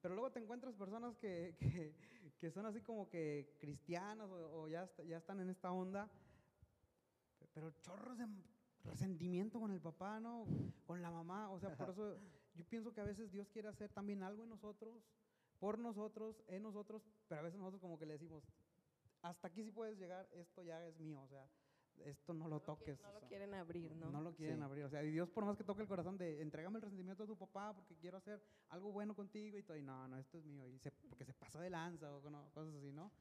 Pero 0.00 0.14
luego 0.14 0.30
te 0.30 0.40
encuentras 0.40 0.74
personas 0.74 1.16
que, 1.16 1.54
que, 1.58 1.94
que 2.38 2.50
son 2.50 2.66
así 2.66 2.80
como 2.80 3.08
que 3.08 3.56
cristianas 3.58 4.30
o, 4.30 4.62
o 4.62 4.68
ya, 4.68 4.88
ya 5.06 5.18
están 5.18 5.40
en 5.40 5.50
esta 5.50 5.72
onda, 5.72 6.10
pero 7.52 7.70
chorros 7.82 8.18
de 8.18 8.26
resentimiento 8.84 9.60
con 9.60 9.70
el 9.70 9.80
papá, 9.80 10.18
¿no? 10.20 10.46
Con 10.86 11.02
la 11.02 11.10
mamá, 11.10 11.50
o 11.50 11.58
sea, 11.60 11.74
por 11.76 11.90
eso 11.96 12.18
yo 12.54 12.64
pienso 12.66 12.92
que 12.92 13.00
a 13.00 13.04
veces 13.04 13.30
Dios 13.30 13.48
quiere 13.50 13.68
hacer 13.68 13.90
también 13.92 14.22
algo 14.22 14.42
en 14.44 14.50
nosotros, 14.50 15.02
por 15.58 15.78
nosotros, 15.78 16.42
en 16.48 16.62
nosotros, 16.62 17.02
pero 17.28 17.40
a 17.40 17.44
veces 17.44 17.58
nosotros 17.58 17.80
como 17.80 17.98
que 17.98 18.06
le 18.06 18.14
decimos, 18.14 18.42
hasta 19.22 19.48
aquí 19.48 19.62
sí 19.62 19.70
puedes 19.70 19.98
llegar, 19.98 20.28
esto 20.32 20.62
ya 20.62 20.84
es 20.86 20.98
mío, 20.98 21.22
o 21.22 21.28
sea, 21.28 21.48
esto 22.04 22.32
no 22.34 22.48
lo 22.48 22.50
No 22.50 22.56
lo 22.56 22.60
qui- 22.62 22.64
toques. 22.64 23.00
No 23.02 23.10
o 23.10 23.20
lo 23.20 23.28
quieren 23.28 23.54
abrir, 23.54 23.94
¿no? 23.94 24.10
no 24.10 24.20
lo 24.22 24.34
quieren 24.34 24.56
Sí. 24.56 24.62
abrir. 24.62 24.84
O 24.84 24.88
sea, 24.90 25.04
y 25.04 25.10
Dios 25.12 25.28
por 25.30 25.44
más 25.44 25.56
que 25.56 25.62
toque 25.62 25.82
el 25.82 25.88
corazón 25.88 26.16
de 26.18 26.40
entrégame 26.42 26.76
el 26.78 26.82
resentimiento 26.82 27.22
a 27.22 27.26
tu 27.26 27.36
papá 27.36 27.72
porque 27.74 27.94
quiero 27.96 28.16
hacer 28.16 28.42
algo 28.70 28.90
bueno 28.90 29.14
contigo 29.14 29.58
y 29.58 29.62
todo. 29.62 29.76
Y 29.76 29.82
no, 29.82 30.08
no, 30.08 30.16
esto 30.18 30.38
es 30.38 30.44
mío. 30.44 30.66
Y 30.66 30.78
se, 30.78 30.90
porque 30.90 31.24
se 31.24 31.34
pasa 31.34 31.60
de 31.60 31.68
lanza 31.70 32.12
o 32.12 32.30
no, 32.30 32.48
cosas 32.54 32.74
así, 32.74 32.90
¿no? 32.92 33.12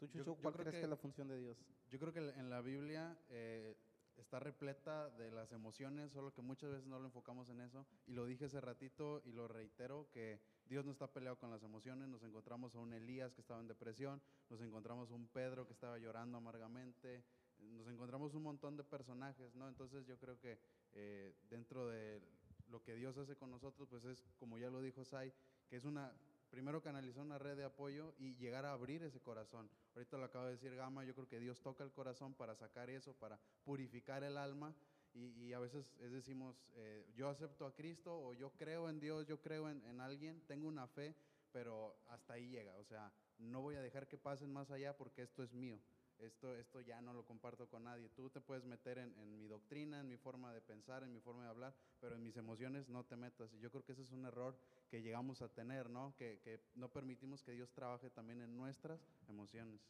¿Tú, 0.00 0.06
Yo- 0.06 0.12
Chucho, 0.24 0.24
yo 0.36 0.42
cuál 0.42 0.54
creo 0.54 0.64
crees 0.64 0.74
que, 0.74 0.80
que- 0.80 0.84
es 0.84 0.90
la 0.90 0.96
función 0.96 1.28
de 1.28 1.38
Dios? 1.38 1.58
Yo 1.90 1.98
creo 2.00 2.12
que 2.12 2.20
en 2.30 2.48
la 2.50 2.62
Biblia 2.62 3.16
eh, 3.28 3.76
está 4.16 4.40
repleta 4.40 5.10
de 5.10 5.30
las 5.30 5.52
emociones, 5.52 6.10
solo 6.12 6.32
que 6.32 6.40
muchas 6.40 6.70
veces 6.70 6.86
no 6.86 6.98
lo 6.98 7.04
enfocamos 7.06 7.48
en 7.50 7.60
eso. 7.60 7.86
Y 8.06 8.12
lo 8.14 8.24
dije 8.24 8.46
hace 8.46 8.60
ratito 8.60 9.20
y 9.26 9.32
lo 9.32 9.46
reitero, 9.46 10.08
que 10.10 10.40
Dios 10.66 10.84
no 10.86 10.92
está 10.92 11.06
peleado 11.12 11.38
con 11.38 11.50
las 11.50 11.62
emociones. 11.62 12.08
Nos 12.08 12.22
encontramos 12.22 12.74
a 12.74 12.78
un 12.78 12.92
Elías 12.94 13.34
que 13.34 13.42
estaba 13.42 13.60
en 13.60 13.68
depresión, 13.68 14.22
nos 14.48 14.60
encontramos 14.62 15.10
a 15.10 15.14
un 15.14 15.28
Pedro 15.28 15.66
que 15.66 15.72
estaba 15.74 15.98
llorando 15.98 16.38
amargamente, 16.38 17.22
nos 17.58 17.86
encontramos 17.88 18.32
un 18.34 18.42
montón 18.42 18.76
de 18.78 18.84
personajes, 18.84 19.54
¿no? 19.54 19.68
Entonces 19.68 20.06
yo 20.06 20.16
creo 20.18 20.38
que 20.40 20.58
eh, 20.94 21.34
dentro 21.50 21.86
de 21.88 22.22
lo 22.70 22.82
que 22.82 22.94
Dios 22.94 23.18
hace 23.18 23.36
con 23.36 23.50
nosotros, 23.50 23.86
pues 23.90 24.04
es, 24.04 24.24
como 24.38 24.56
ya 24.56 24.70
lo 24.70 24.80
dijo 24.80 25.04
Sai, 25.04 25.30
que 25.68 25.76
es 25.76 25.84
una, 25.84 26.10
primero 26.50 26.82
canalizar 26.82 27.22
una 27.22 27.38
red 27.38 27.56
de 27.56 27.64
apoyo 27.64 28.14
y 28.18 28.34
llegar 28.34 28.66
a 28.66 28.72
abrir 28.72 29.02
ese 29.02 29.20
corazón. 29.20 29.70
Ahorita 29.94 30.18
lo 30.18 30.24
acaba 30.24 30.46
de 30.46 30.52
decir 30.52 30.74
Gama, 30.74 31.04
yo 31.04 31.14
creo 31.14 31.28
que 31.28 31.38
Dios 31.38 31.60
toca 31.60 31.84
el 31.84 31.92
corazón 31.92 32.34
para 32.34 32.54
sacar 32.54 32.90
eso, 32.90 33.14
para 33.14 33.38
purificar 33.64 34.24
el 34.24 34.36
alma. 34.36 34.74
Y, 35.12 35.52
a 35.52 35.58
veces 35.58 35.96
es 35.98 36.12
decimos, 36.12 36.56
eh, 36.76 37.04
yo 37.16 37.28
acepto 37.28 37.66
a 37.66 37.74
Cristo 37.74 38.16
o 38.16 38.32
yo 38.32 38.52
creo 38.52 38.88
en 38.88 39.00
Dios, 39.00 39.26
yo 39.26 39.40
creo 39.40 39.68
en, 39.68 39.84
en 39.86 40.00
alguien, 40.00 40.40
tengo 40.46 40.68
una 40.68 40.86
fe, 40.86 41.16
pero 41.52 41.96
hasta 42.08 42.34
ahí 42.34 42.48
llega. 42.48 42.76
O 42.76 42.84
sea, 42.84 43.12
no 43.38 43.60
voy 43.60 43.74
a 43.74 43.82
dejar 43.82 44.06
que 44.06 44.18
pasen 44.18 44.52
más 44.52 44.70
allá 44.70 44.96
porque 44.96 45.22
esto 45.22 45.42
es 45.42 45.52
mío. 45.52 45.80
Esto, 46.20 46.54
esto 46.56 46.80
ya 46.80 47.00
no 47.00 47.12
lo 47.14 47.24
comparto 47.24 47.66
con 47.68 47.84
nadie. 47.84 48.08
Tú 48.10 48.28
te 48.30 48.40
puedes 48.40 48.64
meter 48.64 48.98
en, 48.98 49.14
en 49.18 49.38
mi 49.38 49.46
doctrina, 49.48 50.00
en 50.00 50.08
mi 50.08 50.16
forma 50.16 50.52
de 50.52 50.60
pensar, 50.60 51.02
en 51.02 51.12
mi 51.12 51.20
forma 51.20 51.44
de 51.44 51.48
hablar, 51.50 51.74
pero 52.00 52.16
en 52.16 52.22
mis 52.22 52.36
emociones 52.36 52.88
no 52.88 53.04
te 53.04 53.16
metas. 53.16 53.52
Y 53.54 53.58
yo 53.60 53.70
creo 53.70 53.84
que 53.84 53.92
ese 53.92 54.02
es 54.02 54.12
un 54.12 54.24
error 54.26 54.56
que 54.90 55.02
llegamos 55.02 55.42
a 55.42 55.48
tener, 55.48 55.88
¿no? 55.90 56.14
Que, 56.16 56.40
que 56.40 56.60
no 56.74 56.88
permitimos 56.90 57.42
que 57.42 57.52
Dios 57.52 57.72
trabaje 57.72 58.10
también 58.10 58.40
en 58.42 58.56
nuestras 58.56 59.00
emociones. 59.28 59.80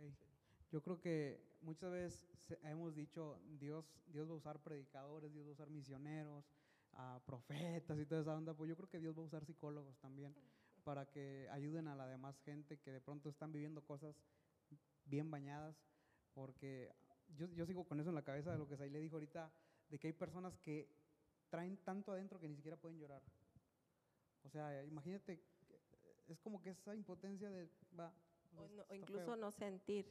Ey, 0.00 0.14
Yo 0.70 0.82
creo 0.82 1.00
que 1.00 1.40
muchas 1.62 1.90
veces 1.90 2.24
hemos 2.62 2.94
dicho, 2.94 3.38
Dios, 3.58 3.84
Dios 4.06 4.28
va 4.28 4.32
a 4.34 4.36
usar 4.36 4.60
predicadores, 4.62 5.32
Dios 5.32 5.46
va 5.46 5.50
a 5.50 5.52
usar 5.52 5.70
misioneros, 5.70 6.44
a 6.92 7.20
profetas 7.26 7.98
y 7.98 8.06
toda 8.06 8.20
esa 8.22 8.34
onda. 8.36 8.54
Pues 8.54 8.68
yo 8.68 8.76
creo 8.76 8.88
que 8.88 8.98
Dios 8.98 9.16
va 9.16 9.22
a 9.22 9.26
usar 9.26 9.44
psicólogos 9.44 9.98
también 9.98 10.34
para 10.84 11.06
que 11.06 11.48
ayuden 11.50 11.88
a 11.88 11.96
la 11.96 12.06
demás 12.06 12.38
gente 12.40 12.78
que 12.78 12.92
de 12.92 13.00
pronto 13.00 13.28
están 13.28 13.52
viviendo 13.52 13.82
cosas 13.82 14.14
bien 15.06 15.30
bañadas. 15.30 15.76
Porque 16.34 16.90
yo, 17.38 17.46
yo 17.56 17.64
sigo 17.66 17.84
con 17.84 17.98
eso 18.00 18.10
en 18.10 18.14
la 18.14 18.22
cabeza 18.22 18.52
de 18.52 18.58
lo 18.58 18.68
que 18.68 18.76
Sai 18.76 18.90
le 18.90 19.00
dijo 19.00 19.16
ahorita, 19.16 19.50
de 19.90 19.98
que 19.98 20.08
hay 20.08 20.12
personas 20.12 20.52
que 20.58 20.86
traen 21.50 21.76
tanto 21.78 22.12
adentro 22.12 22.38
que 22.38 22.48
ni 22.48 22.56
siquiera 22.56 22.76
pueden 22.76 22.98
llorar. 22.98 23.22
O 24.44 24.48
sea, 24.50 24.84
imagínate, 24.84 25.40
es 26.28 26.38
como 26.40 26.62
que 26.62 26.70
esa 26.70 26.94
impotencia 26.94 27.50
de, 27.50 27.68
va, 27.98 28.12
O, 28.58 28.68
no- 28.68 28.94
incluso 28.94 29.26
feo. 29.26 29.36
no 29.36 29.50
sentir. 29.50 30.06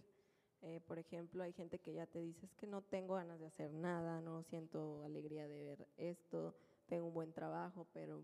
Eh, 0.61 0.79
por 0.87 0.97
ejemplo, 0.97 1.43
hay 1.43 1.53
gente 1.53 1.77
que 1.79 1.93
ya 1.93 2.05
te 2.07 2.19
dice, 2.19 2.45
es 2.45 2.53
que 2.55 2.65
no 2.65 2.81
tengo 2.81 3.15
ganas 3.15 3.39
de 3.39 3.45
hacer 3.45 3.71
nada, 3.71 4.19
no 4.21 4.41
siento 4.43 5.03
alegría 5.03 5.47
de 5.47 5.63
ver 5.63 5.87
esto, 5.97 6.55
tengo 6.87 7.07
un 7.07 7.13
buen 7.13 7.33
trabajo, 7.33 7.85
pero 7.93 8.23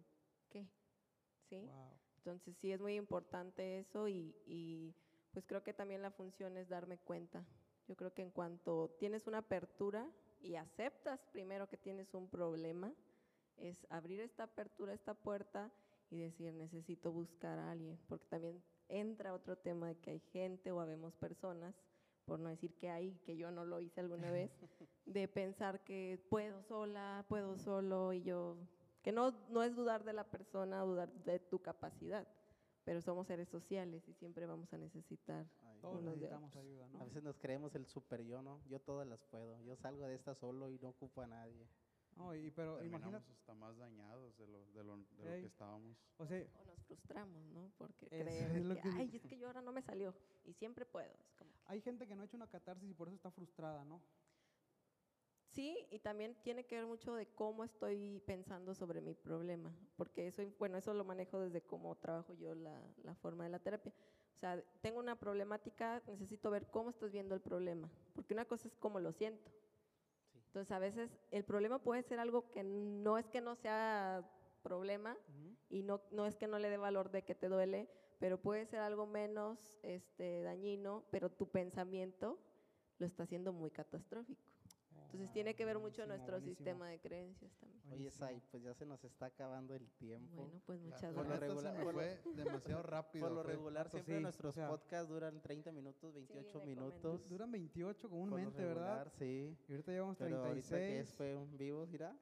¿qué? 0.49 0.65
¿Sí? 1.49 1.57
Wow. 1.57 1.91
Entonces 2.17 2.55
sí 2.57 2.71
es 2.71 2.79
muy 2.79 2.95
importante 2.95 3.79
eso 3.79 4.07
y, 4.07 4.33
y, 4.47 4.95
pues 5.31 5.45
creo 5.45 5.63
que 5.63 5.73
también 5.73 6.01
la 6.01 6.11
función 6.11 6.57
es 6.57 6.69
darme 6.69 6.97
cuenta. 6.97 7.45
Yo 7.87 7.95
creo 7.95 8.13
que 8.13 8.21
en 8.21 8.31
cuanto 8.31 8.95
tienes 8.99 9.27
una 9.27 9.39
apertura 9.39 10.07
y 10.41 10.55
aceptas 10.55 11.19
primero 11.31 11.67
que 11.67 11.77
tienes 11.77 12.13
un 12.13 12.29
problema, 12.29 12.93
es 13.57 13.85
abrir 13.89 14.19
esta 14.21 14.43
apertura, 14.43 14.93
esta 14.93 15.13
puerta 15.13 15.71
y 16.09 16.19
decir 16.19 16.53
necesito 16.53 17.11
buscar 17.11 17.59
a 17.59 17.71
alguien, 17.71 17.97
porque 18.07 18.25
también 18.27 18.61
entra 18.89 19.33
otro 19.33 19.57
tema 19.57 19.87
de 19.87 19.97
que 19.97 20.11
hay 20.11 20.19
gente 20.19 20.71
o 20.71 20.79
habemos 20.79 21.15
personas, 21.15 21.75
por 22.25 22.39
no 22.39 22.49
decir 22.49 22.73
que 22.75 22.89
hay, 22.89 23.13
que 23.25 23.37
yo 23.37 23.51
no 23.51 23.65
lo 23.65 23.79
hice 23.79 24.01
alguna 24.01 24.31
vez, 24.31 24.51
de 25.05 25.27
pensar 25.27 25.83
que 25.83 26.19
puedo 26.29 26.61
sola, 26.63 27.25
puedo 27.27 27.57
solo 27.57 28.13
y 28.13 28.23
yo 28.23 28.57
que 29.01 29.11
no, 29.11 29.33
no 29.49 29.63
es 29.63 29.75
dudar 29.75 30.03
de 30.03 30.13
la 30.13 30.25
persona, 30.25 30.81
dudar 30.81 31.11
de 31.23 31.39
tu 31.39 31.59
capacidad, 31.59 32.27
pero 32.85 33.01
somos 33.01 33.27
seres 33.27 33.47
sociales 33.49 34.03
y 34.07 34.13
siempre 34.13 34.45
vamos 34.45 34.73
a 34.73 34.77
necesitar 34.77 35.45
Ay, 35.63 35.79
Todos 35.81 36.03
de 36.03 36.09
necesitamos 36.11 36.49
otros. 36.51 36.63
ayuda, 36.65 36.85
A 36.85 36.87
¿no? 36.89 37.05
veces 37.05 37.23
nos 37.23 37.37
creemos 37.37 37.75
el 37.75 37.85
super 37.85 38.21
yo, 38.23 38.41
¿no? 38.41 38.59
Yo 38.69 38.79
todas 38.79 39.07
las 39.07 39.19
puedo. 39.29 39.61
Yo 39.63 39.75
salgo 39.75 40.05
de 40.07 40.15
esta 40.15 40.33
solo 40.35 40.69
y 40.69 40.77
no 40.79 40.89
ocupo 40.89 41.21
a 41.21 41.27
nadie. 41.27 41.67
No, 42.17 42.35
y, 42.35 42.51
pero 42.51 42.75
Terminamos 42.77 43.13
imagínate, 43.13 43.31
hasta 43.39 43.53
más 43.55 43.77
dañados 43.77 44.37
de 44.37 44.47
lo, 44.47 44.65
de 44.73 44.83
lo, 44.83 44.97
de 44.97 45.23
lo 45.25 45.31
que 45.41 45.45
estábamos. 45.45 45.97
o 46.17 46.25
sea, 46.25 46.39
O 46.61 46.65
nos 46.65 46.79
frustramos, 46.85 47.41
¿no? 47.53 47.71
Porque 47.77 48.05
Eso 48.07 48.23
creemos 48.23 48.57
es 48.57 48.65
lo 48.65 48.75
que, 48.75 48.81
que- 48.81 48.89
ay, 48.89 49.09
es 49.13 49.21
que 49.21 49.37
yo 49.39 49.47
ahora 49.47 49.61
no 49.61 49.71
me 49.71 49.81
salió 49.81 50.13
y 50.45 50.53
siempre 50.53 50.85
puedo. 50.85 51.07
Es 51.09 51.33
como, 51.39 51.51
hay 51.67 51.79
gente 51.81 52.05
que 52.07 52.15
no 52.15 52.21
ha 52.23 52.25
hecho 52.25 52.35
una 52.35 52.47
catarsis 52.47 52.89
y 52.89 52.93
por 52.93 53.07
eso 53.07 53.15
está 53.15 53.31
frustrada, 53.31 53.85
¿no? 53.85 54.01
Sí, 55.51 55.85
y 55.91 55.99
también 55.99 56.33
tiene 56.43 56.65
que 56.65 56.75
ver 56.75 56.85
mucho 56.85 57.13
de 57.13 57.27
cómo 57.27 57.65
estoy 57.65 58.21
pensando 58.25 58.73
sobre 58.73 59.01
mi 59.01 59.13
problema, 59.13 59.75
porque 59.97 60.27
eso, 60.27 60.41
bueno, 60.57 60.77
eso 60.77 60.93
lo 60.93 61.03
manejo 61.03 61.39
desde 61.39 61.61
cómo 61.61 61.93
trabajo 61.97 62.33
yo 62.35 62.55
la, 62.55 62.81
la 63.03 63.15
forma 63.15 63.43
de 63.43 63.49
la 63.49 63.59
terapia. 63.59 63.93
O 64.37 64.39
sea, 64.39 64.63
tengo 64.81 64.99
una 64.99 65.17
problemática, 65.17 66.01
necesito 66.07 66.49
ver 66.51 66.67
cómo 66.67 66.89
estás 66.89 67.11
viendo 67.11 67.35
el 67.35 67.41
problema, 67.41 67.91
porque 68.15 68.33
una 68.33 68.45
cosa 68.45 68.69
es 68.69 68.77
cómo 68.77 69.01
lo 69.01 69.11
siento. 69.11 69.51
Sí. 70.31 70.39
Entonces, 70.47 70.71
a 70.71 70.79
veces 70.79 71.19
el 71.31 71.43
problema 71.43 71.79
puede 71.79 72.01
ser 72.03 72.19
algo 72.19 72.49
que 72.51 72.63
no 72.63 73.17
es 73.17 73.27
que 73.27 73.41
no 73.41 73.55
sea 73.55 74.25
problema 74.63 75.17
y 75.69 75.83
no, 75.83 76.01
no 76.11 76.27
es 76.27 76.37
que 76.37 76.47
no 76.47 76.59
le 76.59 76.69
dé 76.69 76.77
valor 76.77 77.11
de 77.11 77.23
que 77.23 77.35
te 77.35 77.49
duele, 77.49 77.89
pero 78.19 78.39
puede 78.39 78.65
ser 78.67 78.79
algo 78.79 79.05
menos 79.05 79.79
este, 79.83 80.43
dañino, 80.43 81.03
pero 81.11 81.29
tu 81.29 81.49
pensamiento 81.49 82.39
lo 82.99 83.05
está 83.05 83.23
haciendo 83.23 83.51
muy 83.51 83.69
catastrófico. 83.69 84.50
Entonces 85.11 85.31
tiene 85.33 85.55
que 85.55 85.65
ver 85.65 85.77
mucho 85.79 86.05
nuestro 86.07 86.33
buenísimo, 86.37 86.55
sistema 86.55 86.87
de 86.89 86.99
creencias 86.99 87.51
también. 87.59 87.91
Oye. 87.93 88.09
Sai, 88.11 88.41
pues 88.49 88.63
ya 88.63 88.73
se 88.73 88.85
nos 88.85 89.03
está 89.03 89.25
acabando 89.27 89.75
el 89.75 89.89
tiempo. 89.91 90.43
Bueno, 90.43 90.61
pues 90.65 90.79
muchas 90.81 91.03
la 91.03 91.13
Por 91.13 91.27
lo 91.27 91.37
gracias. 91.37 91.49
regular- 91.49 91.83
por 91.83 91.93
fue 91.93 92.21
demasiado 92.75 92.83
rápido. 92.83 93.25
Por 93.27 93.35
lo 93.35 93.43
regular, 93.43 93.85
Vato, 93.85 93.97
siempre 93.97 94.17
sí, 94.17 94.23
nuestros 94.23 94.51
o 94.51 94.55
sea- 94.55 94.69
podcasts 94.69 95.09
duran 95.09 95.41
30 95.41 95.71
minutos, 95.71 96.13
28 96.13 96.59
me 96.59 96.65
minutos. 96.65 97.29
Duran 97.29 97.51
28 97.51 98.09
Por 98.09 98.17
lo 98.17 98.25
comúnmente, 98.25 98.65
¿verdad? 98.65 99.11
Sí. 99.17 99.55
Y 99.67 99.71
ahorita 99.73 99.91
llevamos 99.91 100.17
Pero 100.17 100.37
ahorita 100.37 100.69
que 100.69 100.75
36. 100.75 101.09
es, 101.09 101.15
fue 101.15 101.35
un 101.35 101.57
vivo, 101.57 101.85
mira, 101.87 102.15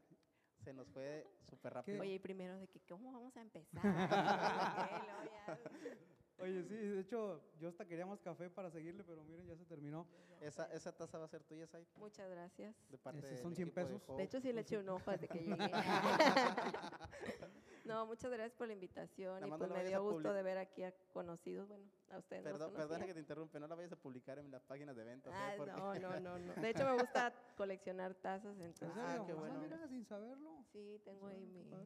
se 0.63 0.73
nos 0.73 0.87
fue 0.89 1.27
súper 1.43 1.73
rápido. 1.73 2.01
Oye, 2.01 2.13
y 2.15 2.19
primero 2.19 2.57
de 2.57 2.67
que, 2.67 2.79
¿cómo 2.81 3.11
vamos 3.11 3.35
a 3.37 3.41
empezar? 3.41 3.83
Oye, 6.41 6.63
sí, 6.63 6.75
de 6.75 6.99
hecho, 7.01 7.41
yo 7.59 7.69
hasta 7.69 7.85
quería 7.85 8.05
más 8.05 8.21
café 8.21 8.49
para 8.49 8.69
seguirle, 8.69 9.03
pero 9.03 9.23
miren, 9.23 9.47
ya 9.47 9.55
se 9.57 9.65
terminó. 9.65 10.05
Esa, 10.41 10.71
esa 10.71 10.95
taza 10.95 11.17
va 11.17 11.25
a 11.25 11.27
ser 11.27 11.43
tuya, 11.43 11.67
Sai, 11.67 11.85
Muchas 11.97 12.29
gracias. 12.29 12.73
de 12.89 12.97
parte 12.97 13.21
del 13.27 13.37
son 13.39 13.53
100 13.55 13.67
equipo 13.67 13.79
de 13.81 13.85
pesos. 13.87 14.03
Hope. 14.07 14.17
De 14.17 14.23
hecho, 14.23 14.39
sí 14.39 14.53
le 14.53 14.61
eché 14.61 14.77
un 14.77 14.87
ojo 14.87 15.11
desde 15.11 15.27
que 15.27 15.39
llegué. 15.39 15.49
no, 17.85 18.05
muchas 18.05 18.31
gracias 18.31 18.53
por 18.57 18.67
la 18.67 18.73
invitación 18.73 19.33
Nada 19.41 19.47
y 19.47 19.57
pues 19.57 19.69
me 19.69 19.83
dio 19.83 20.01
gusto 20.01 20.31
de 20.33 20.41
ver 20.43 20.57
aquí 20.57 20.83
a 20.83 20.93
conocidos, 21.11 21.67
bueno, 21.67 21.83
a 22.09 22.19
ustedes 22.19 22.43
Perdón, 22.43 23.05
que 23.05 23.13
te 23.13 23.19
interrumpe, 23.19 23.59
no 23.59 23.67
la 23.67 23.75
vayas 23.75 23.91
a 23.91 23.97
publicar 23.97 24.39
en 24.39 24.49
las 24.49 24.63
páginas 24.63 24.95
de 24.95 25.03
ventas. 25.03 25.33
¿eh? 25.33 25.37
Ah, 25.37 25.53
Porque- 25.57 25.73
no, 25.73 25.93
no, 25.95 26.19
no, 26.21 26.39
no. 26.39 26.53
De 26.67 26.69
hecho, 26.69 26.85
me 26.85 26.93
gusta 26.93 27.33
coleccionar 27.57 28.15
tazas, 28.15 28.55
¿En 28.59 28.67
entonces. 28.67 28.97
Ah, 28.97 29.09
serio? 29.11 29.25
qué 29.25 29.33
bueno. 29.33 29.59
mira, 29.59 29.85
sin 29.89 30.05
saberlo. 30.05 30.63
Sí, 30.71 31.01
tengo 31.03 31.27
ahí 31.27 31.45
mi, 31.47 31.63
padre. 31.63 31.85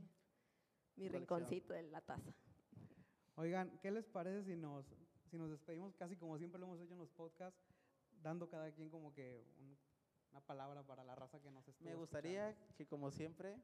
mi 0.96 1.08
Colección. 1.08 1.22
rinconcito 1.22 1.74
de 1.74 1.84
la 1.84 2.02
taza. 2.02 2.32
Oigan, 3.36 3.80
¿qué 3.82 3.90
les 3.92 4.06
parece 4.06 4.44
si 4.44 4.56
nos, 4.56 4.86
si 5.30 5.38
nos 5.38 5.50
despedimos 5.50 5.96
casi 5.96 6.16
como 6.16 6.38
siempre 6.38 6.60
lo 6.60 6.68
hemos 6.68 6.80
hecho 6.82 6.94
en 6.94 7.00
los 7.00 7.10
podcasts, 7.10 7.60
dando 8.22 8.48
cada 8.48 8.72
quien 8.72 8.90
como 8.90 9.14
que 9.14 9.44
un- 9.60 9.78
una 10.32 10.42
palabra 10.42 10.84
para 10.84 11.04
la 11.04 11.16
raza 11.16 11.40
que 11.40 11.50
nos 11.52 11.68
estuvo 11.68 11.88
Me 11.90 11.96
gustaría 11.96 12.56
que, 12.76 12.86
como 12.86 13.12
siempre, 13.12 13.56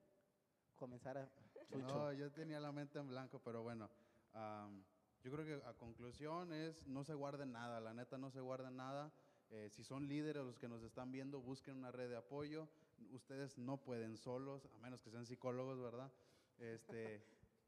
comenzara 0.76 1.30
Chucho. 1.68 1.88
No, 1.88 2.14
yo 2.14 2.32
tenía 2.32 2.60
la 2.60 2.72
mente 2.72 3.00
en 3.00 3.08
blanco, 3.08 3.40
pero 3.44 3.62
bueno. 3.64 3.90
am, 4.34 4.84
yo 5.24 5.32
creo 5.32 5.46
que 5.46 5.66
a 5.66 5.74
conclusión 5.74 6.54
es 6.54 6.88
no 6.88 7.04
se 7.04 7.14
guarden 7.14 7.52
nada, 7.52 7.80
la 7.82 7.94
neta 7.94 8.18
no 8.18 8.30
se 8.32 8.40
guarden 8.40 8.76
nada. 8.78 9.12
Eh, 9.52 9.70
si 9.72 9.84
son 9.84 10.08
líderes 10.08 10.44
los 10.44 10.58
que 10.60 10.68
nos 10.68 10.82
están 10.84 11.12
viendo, 11.12 11.42
busquen 11.42 11.78
una 11.78 11.92
red 11.92 12.10
de 12.10 12.16
apoyo. 12.18 12.68
Ustedes 13.12 13.58
no 13.58 13.78
pueden 13.78 14.16
solos, 14.18 14.68
a 14.74 14.78
menos 14.78 15.02
que 15.02 15.10
sean 15.10 15.26
psicólogos, 15.26 15.80
¿verdad? 15.82 16.12
Este, 16.60 17.22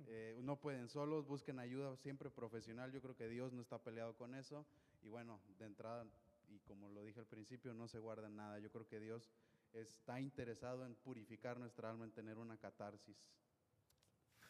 eh, 0.07 0.39
no 0.43 0.59
pueden 0.59 0.89
solos, 0.89 1.25
busquen 1.27 1.59
ayuda 1.59 1.95
siempre 1.97 2.29
profesional. 2.29 2.91
Yo 2.91 3.01
creo 3.01 3.15
que 3.15 3.27
Dios 3.27 3.53
no 3.53 3.61
está 3.61 3.77
peleado 3.79 4.15
con 4.15 4.35
eso. 4.35 4.65
Y 5.01 5.07
bueno, 5.07 5.39
de 5.57 5.65
entrada, 5.65 6.05
y 6.49 6.59
como 6.59 6.89
lo 6.89 7.03
dije 7.03 7.19
al 7.19 7.25
principio, 7.27 7.73
no 7.73 7.87
se 7.87 7.99
guarden 7.99 8.35
nada. 8.35 8.59
Yo 8.59 8.69
creo 8.71 8.87
que 8.87 8.99
Dios 8.99 9.31
está 9.73 10.19
interesado 10.19 10.85
en 10.85 10.95
purificar 10.95 11.57
nuestra 11.59 11.89
alma, 11.89 12.05
en 12.05 12.11
tener 12.11 12.37
una 12.37 12.57
catarsis. 12.57 13.17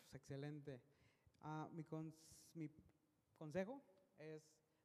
Pues, 0.09 0.21
excelente. 0.21 0.81
Ah, 1.41 1.69
mi, 1.71 1.83
cons- 1.83 2.13
mi 2.53 2.69
consejo 3.37 3.81
es 4.19 4.43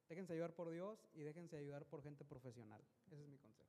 déjense 0.09 0.33
ayudar 0.35 0.55
por 0.55 0.71
Dios 0.71 0.99
y 1.15 1.23
déjense 1.23 1.57
ayudar 1.57 1.85
por 1.87 2.03
gente 2.03 2.25
profesional. 2.25 2.81
Ese 3.11 3.23
es 3.23 3.29
mi 3.29 3.39
consejo. 3.39 3.69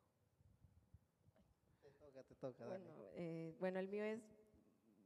Te 1.81 1.91
toca, 1.91 2.23
te 2.23 2.35
toca. 2.35 2.65
Bueno, 2.67 2.85
eh, 3.13 3.55
bueno, 3.59 3.79
el 3.79 3.87
mío 3.87 4.03
es, 4.03 4.21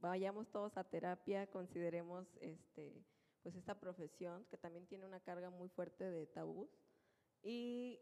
vayamos 0.01 0.49
todos 0.51 0.75
a 0.77 0.83
terapia, 0.83 1.47
consideremos 1.47 2.27
este, 2.41 3.05
pues 3.43 3.55
esta 3.55 3.79
profesión 3.79 4.45
que 4.49 4.57
también 4.57 4.85
tiene 4.87 5.05
una 5.05 5.19
carga 5.19 5.49
muy 5.49 5.69
fuerte 5.69 6.09
de 6.09 6.25
tabús 6.27 6.69
y 7.43 7.99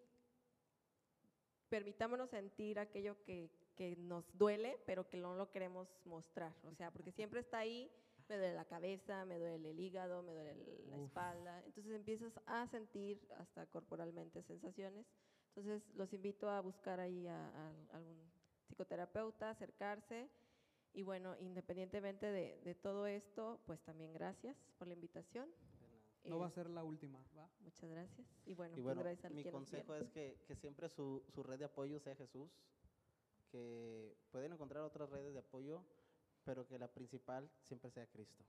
permitámonos 1.70 2.30
sentir 2.30 2.80
aquello 2.80 3.22
que, 3.24 3.52
que 3.76 3.96
nos 3.98 4.26
duele, 4.38 4.80
pero 4.86 5.08
que 5.08 5.18
no 5.18 5.36
lo 5.36 5.52
queremos 5.52 5.88
mostrar, 6.06 6.56
o 6.64 6.74
sea, 6.74 6.92
porque 6.92 7.12
siempre 7.12 7.42
está 7.42 7.60
ahí, 7.60 7.92
me 8.28 8.38
duele 8.38 8.56
la 8.56 8.66
cabeza, 8.66 9.26
me 9.26 9.38
duele 9.38 9.72
el 9.72 9.80
hígado, 9.80 10.24
me 10.24 10.34
duele 10.34 10.56
la 10.88 10.98
Uf. 10.98 11.06
espalda, 11.08 11.64
entonces 11.66 11.94
empiezas 11.94 12.34
a 12.46 12.68
sentir 12.68 13.22
hasta 13.38 13.66
corporalmente 13.68 14.42
sensaciones, 14.44 15.06
entonces 15.50 15.84
los 15.96 16.12
invito 16.14 16.50
a 16.50 16.62
buscar 16.62 17.00
ahí 17.00 17.28
a, 17.28 17.50
a 17.50 17.98
algún 17.98 18.32
psicoterapeuta, 18.68 19.50
acercarse. 19.50 20.30
Y 20.94 21.04
bueno, 21.04 21.36
independientemente 21.40 22.26
de, 22.26 22.60
de 22.64 22.76
todo 22.76 23.06
esto, 23.08 23.60
pues 23.66 23.80
también 23.82 24.12
gracias 24.14 24.58
por 24.78 24.88
la 24.88 24.94
invitación. 24.94 25.50
No 26.26 26.40
va 26.40 26.48
a 26.48 26.50
Eh, 26.50 26.54
ser 26.54 26.70
la 26.70 26.84
última, 26.84 27.20
¿va? 27.38 27.50
Muchas 27.62 27.90
gracias. 27.90 28.28
Y 28.46 28.54
bueno, 28.54 28.76
Y 28.78 28.82
pues 28.82 28.96
bueno, 28.96 29.18
mi 29.32 29.44
consejo 29.46 29.96
es 29.96 30.10
que, 30.10 30.38
que 30.48 30.56
siempre 30.56 30.90
su, 30.90 31.24
su 31.30 31.44
red 31.44 31.60
de 31.60 31.66
apoyo 31.66 32.00
sea 32.00 32.16
Jesús, 32.16 32.50
que 33.52 34.16
pueden 34.32 34.52
encontrar 34.54 34.84
otras 34.84 35.10
redes 35.10 35.34
de 35.34 35.40
apoyo, 35.40 35.84
pero 36.44 36.68
que 36.68 36.78
la 36.78 36.88
principal 36.88 37.50
siempre 37.64 37.90
sea 37.92 38.06
Cristo. 38.08 38.44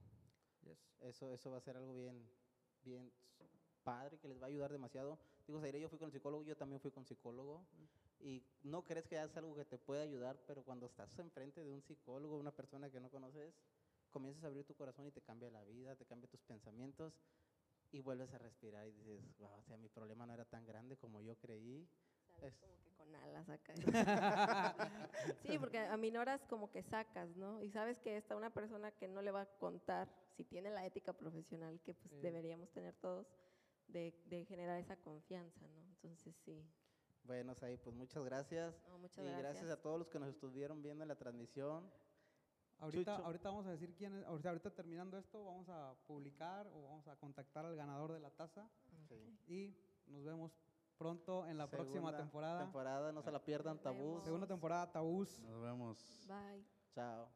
Yes. 0.63 0.77
Eso, 1.01 1.31
eso 1.31 1.49
va 1.51 1.57
a 1.57 1.61
ser 1.61 1.77
algo 1.77 1.93
bien, 1.93 2.27
bien 2.83 3.11
padre, 3.83 4.17
que 4.19 4.27
les 4.27 4.39
va 4.39 4.45
a 4.45 4.49
ayudar 4.49 4.71
demasiado. 4.71 5.17
Digo, 5.47 5.59
Zaire, 5.59 5.79
yo 5.79 5.89
fui 5.89 5.97
con 5.97 6.07
el 6.07 6.11
psicólogo, 6.11 6.43
yo 6.43 6.55
también 6.55 6.79
fui 6.81 6.91
con 6.91 7.05
psicólogo, 7.05 7.65
y 8.23 8.43
no 8.63 8.83
crees 8.83 9.07
que 9.07 9.21
es 9.21 9.35
algo 9.37 9.55
que 9.55 9.65
te 9.65 9.77
puede 9.77 10.01
ayudar, 10.03 10.37
pero 10.47 10.63
cuando 10.63 10.85
estás 10.85 11.17
enfrente 11.19 11.63
de 11.63 11.71
un 11.71 11.81
psicólogo, 11.81 12.37
una 12.37 12.51
persona 12.51 12.89
que 12.89 12.99
no 12.99 13.09
conoces, 13.09 13.53
comienzas 14.11 14.43
a 14.43 14.47
abrir 14.47 14.65
tu 14.65 14.75
corazón 14.75 15.07
y 15.07 15.11
te 15.11 15.21
cambia 15.21 15.49
la 15.49 15.63
vida, 15.63 15.95
te 15.95 16.05
cambia 16.05 16.29
tus 16.29 16.41
pensamientos, 16.41 17.13
y 17.91 17.99
vuelves 17.99 18.33
a 18.33 18.37
respirar 18.37 18.87
y 18.87 18.91
dices, 18.91 19.21
wow, 19.39 19.59
o 19.59 19.63
sea, 19.63 19.77
mi 19.77 19.89
problema 19.89 20.25
no 20.25 20.33
era 20.33 20.45
tan 20.45 20.65
grande 20.65 20.95
como 20.97 21.21
yo 21.21 21.35
creí. 21.35 21.87
Sales 22.39 22.53
es- 22.53 22.59
como 22.59 22.77
que 22.83 22.91
con 22.95 23.15
alas 23.15 23.49
acá. 23.49 23.73
sí, 25.45 25.57
porque 25.59 25.79
aminoras 25.79 26.41
como 26.45 26.71
que 26.71 26.83
sacas, 26.83 27.35
¿no? 27.35 27.61
Y 27.61 27.69
sabes 27.69 27.99
que 27.99 28.15
está 28.17 28.35
una 28.35 28.49
persona 28.49 28.91
que 28.91 29.07
no 29.07 29.21
le 29.21 29.31
va 29.31 29.41
a 29.41 29.45
contar, 29.57 30.07
si 30.37 30.45
tiene 30.45 30.69
la 30.71 30.85
ética 30.85 31.11
profesional 31.13 31.81
que 31.81 31.93
pues 31.95 32.11
Sí. 32.11 32.21
deberíamos 32.21 32.71
tener 32.71 32.93
todos, 32.95 33.27
de, 33.87 34.13
de 34.25 34.45
generar 34.45 34.79
esa 34.79 34.95
confianza, 34.95 35.67
¿no? 35.67 35.81
Entonces 35.81 36.35
sí. 36.45 36.63
Bueno, 37.23 37.53
Sai, 37.55 37.77
pues 37.77 37.95
muchas 37.95 38.23
gracias. 38.23 38.75
No, 38.89 38.97
muchas 38.97 39.19
y 39.19 39.27
gracias. 39.27 39.43
gracias 39.53 39.69
a 39.71 39.81
todos 39.81 39.99
los 39.99 40.07
que 40.09 40.19
nos 40.19 40.29
estuvieron 40.29 40.81
viendo 40.81 41.03
en 41.03 41.07
la 41.07 41.15
transmisión. 41.15 41.89
Ahorita, 42.79 43.15
Chucho. 43.15 43.25
ahorita 43.27 43.49
vamos 43.49 43.67
a 43.67 43.71
decir 43.71 43.93
quién 43.93 44.15
es, 44.15 44.25
ahorita, 44.25 44.49
ahorita 44.49 44.71
terminando 44.71 45.17
esto, 45.17 45.45
vamos 45.45 45.69
a 45.69 45.93
publicar 46.07 46.65
o 46.67 46.83
vamos 46.83 47.07
a 47.07 47.15
contactar 47.15 47.63
al 47.65 47.75
ganador 47.75 48.11
de 48.11 48.19
la 48.19 48.31
taza 48.31 48.67
Sí. 49.07 49.37
y 49.47 49.75
nos 50.07 50.23
vemos 50.23 50.51
pronto 50.97 51.45
en 51.47 51.57
la 51.59 51.69
próxima 51.69 51.95
Segunda 51.99 52.17
temporada. 52.17 52.59
Temporada, 52.63 53.11
no 53.11 53.21
se 53.21 53.31
la 53.31 53.43
pierdan, 53.43 53.77
tabús. 53.79 54.23
Segunda 54.23 54.47
temporada, 54.47 54.91
Tabús. 54.91 55.39
Nos 55.41 55.61
vemos. 55.61 56.25
Bye. 56.27 56.65
Chao. 56.95 57.29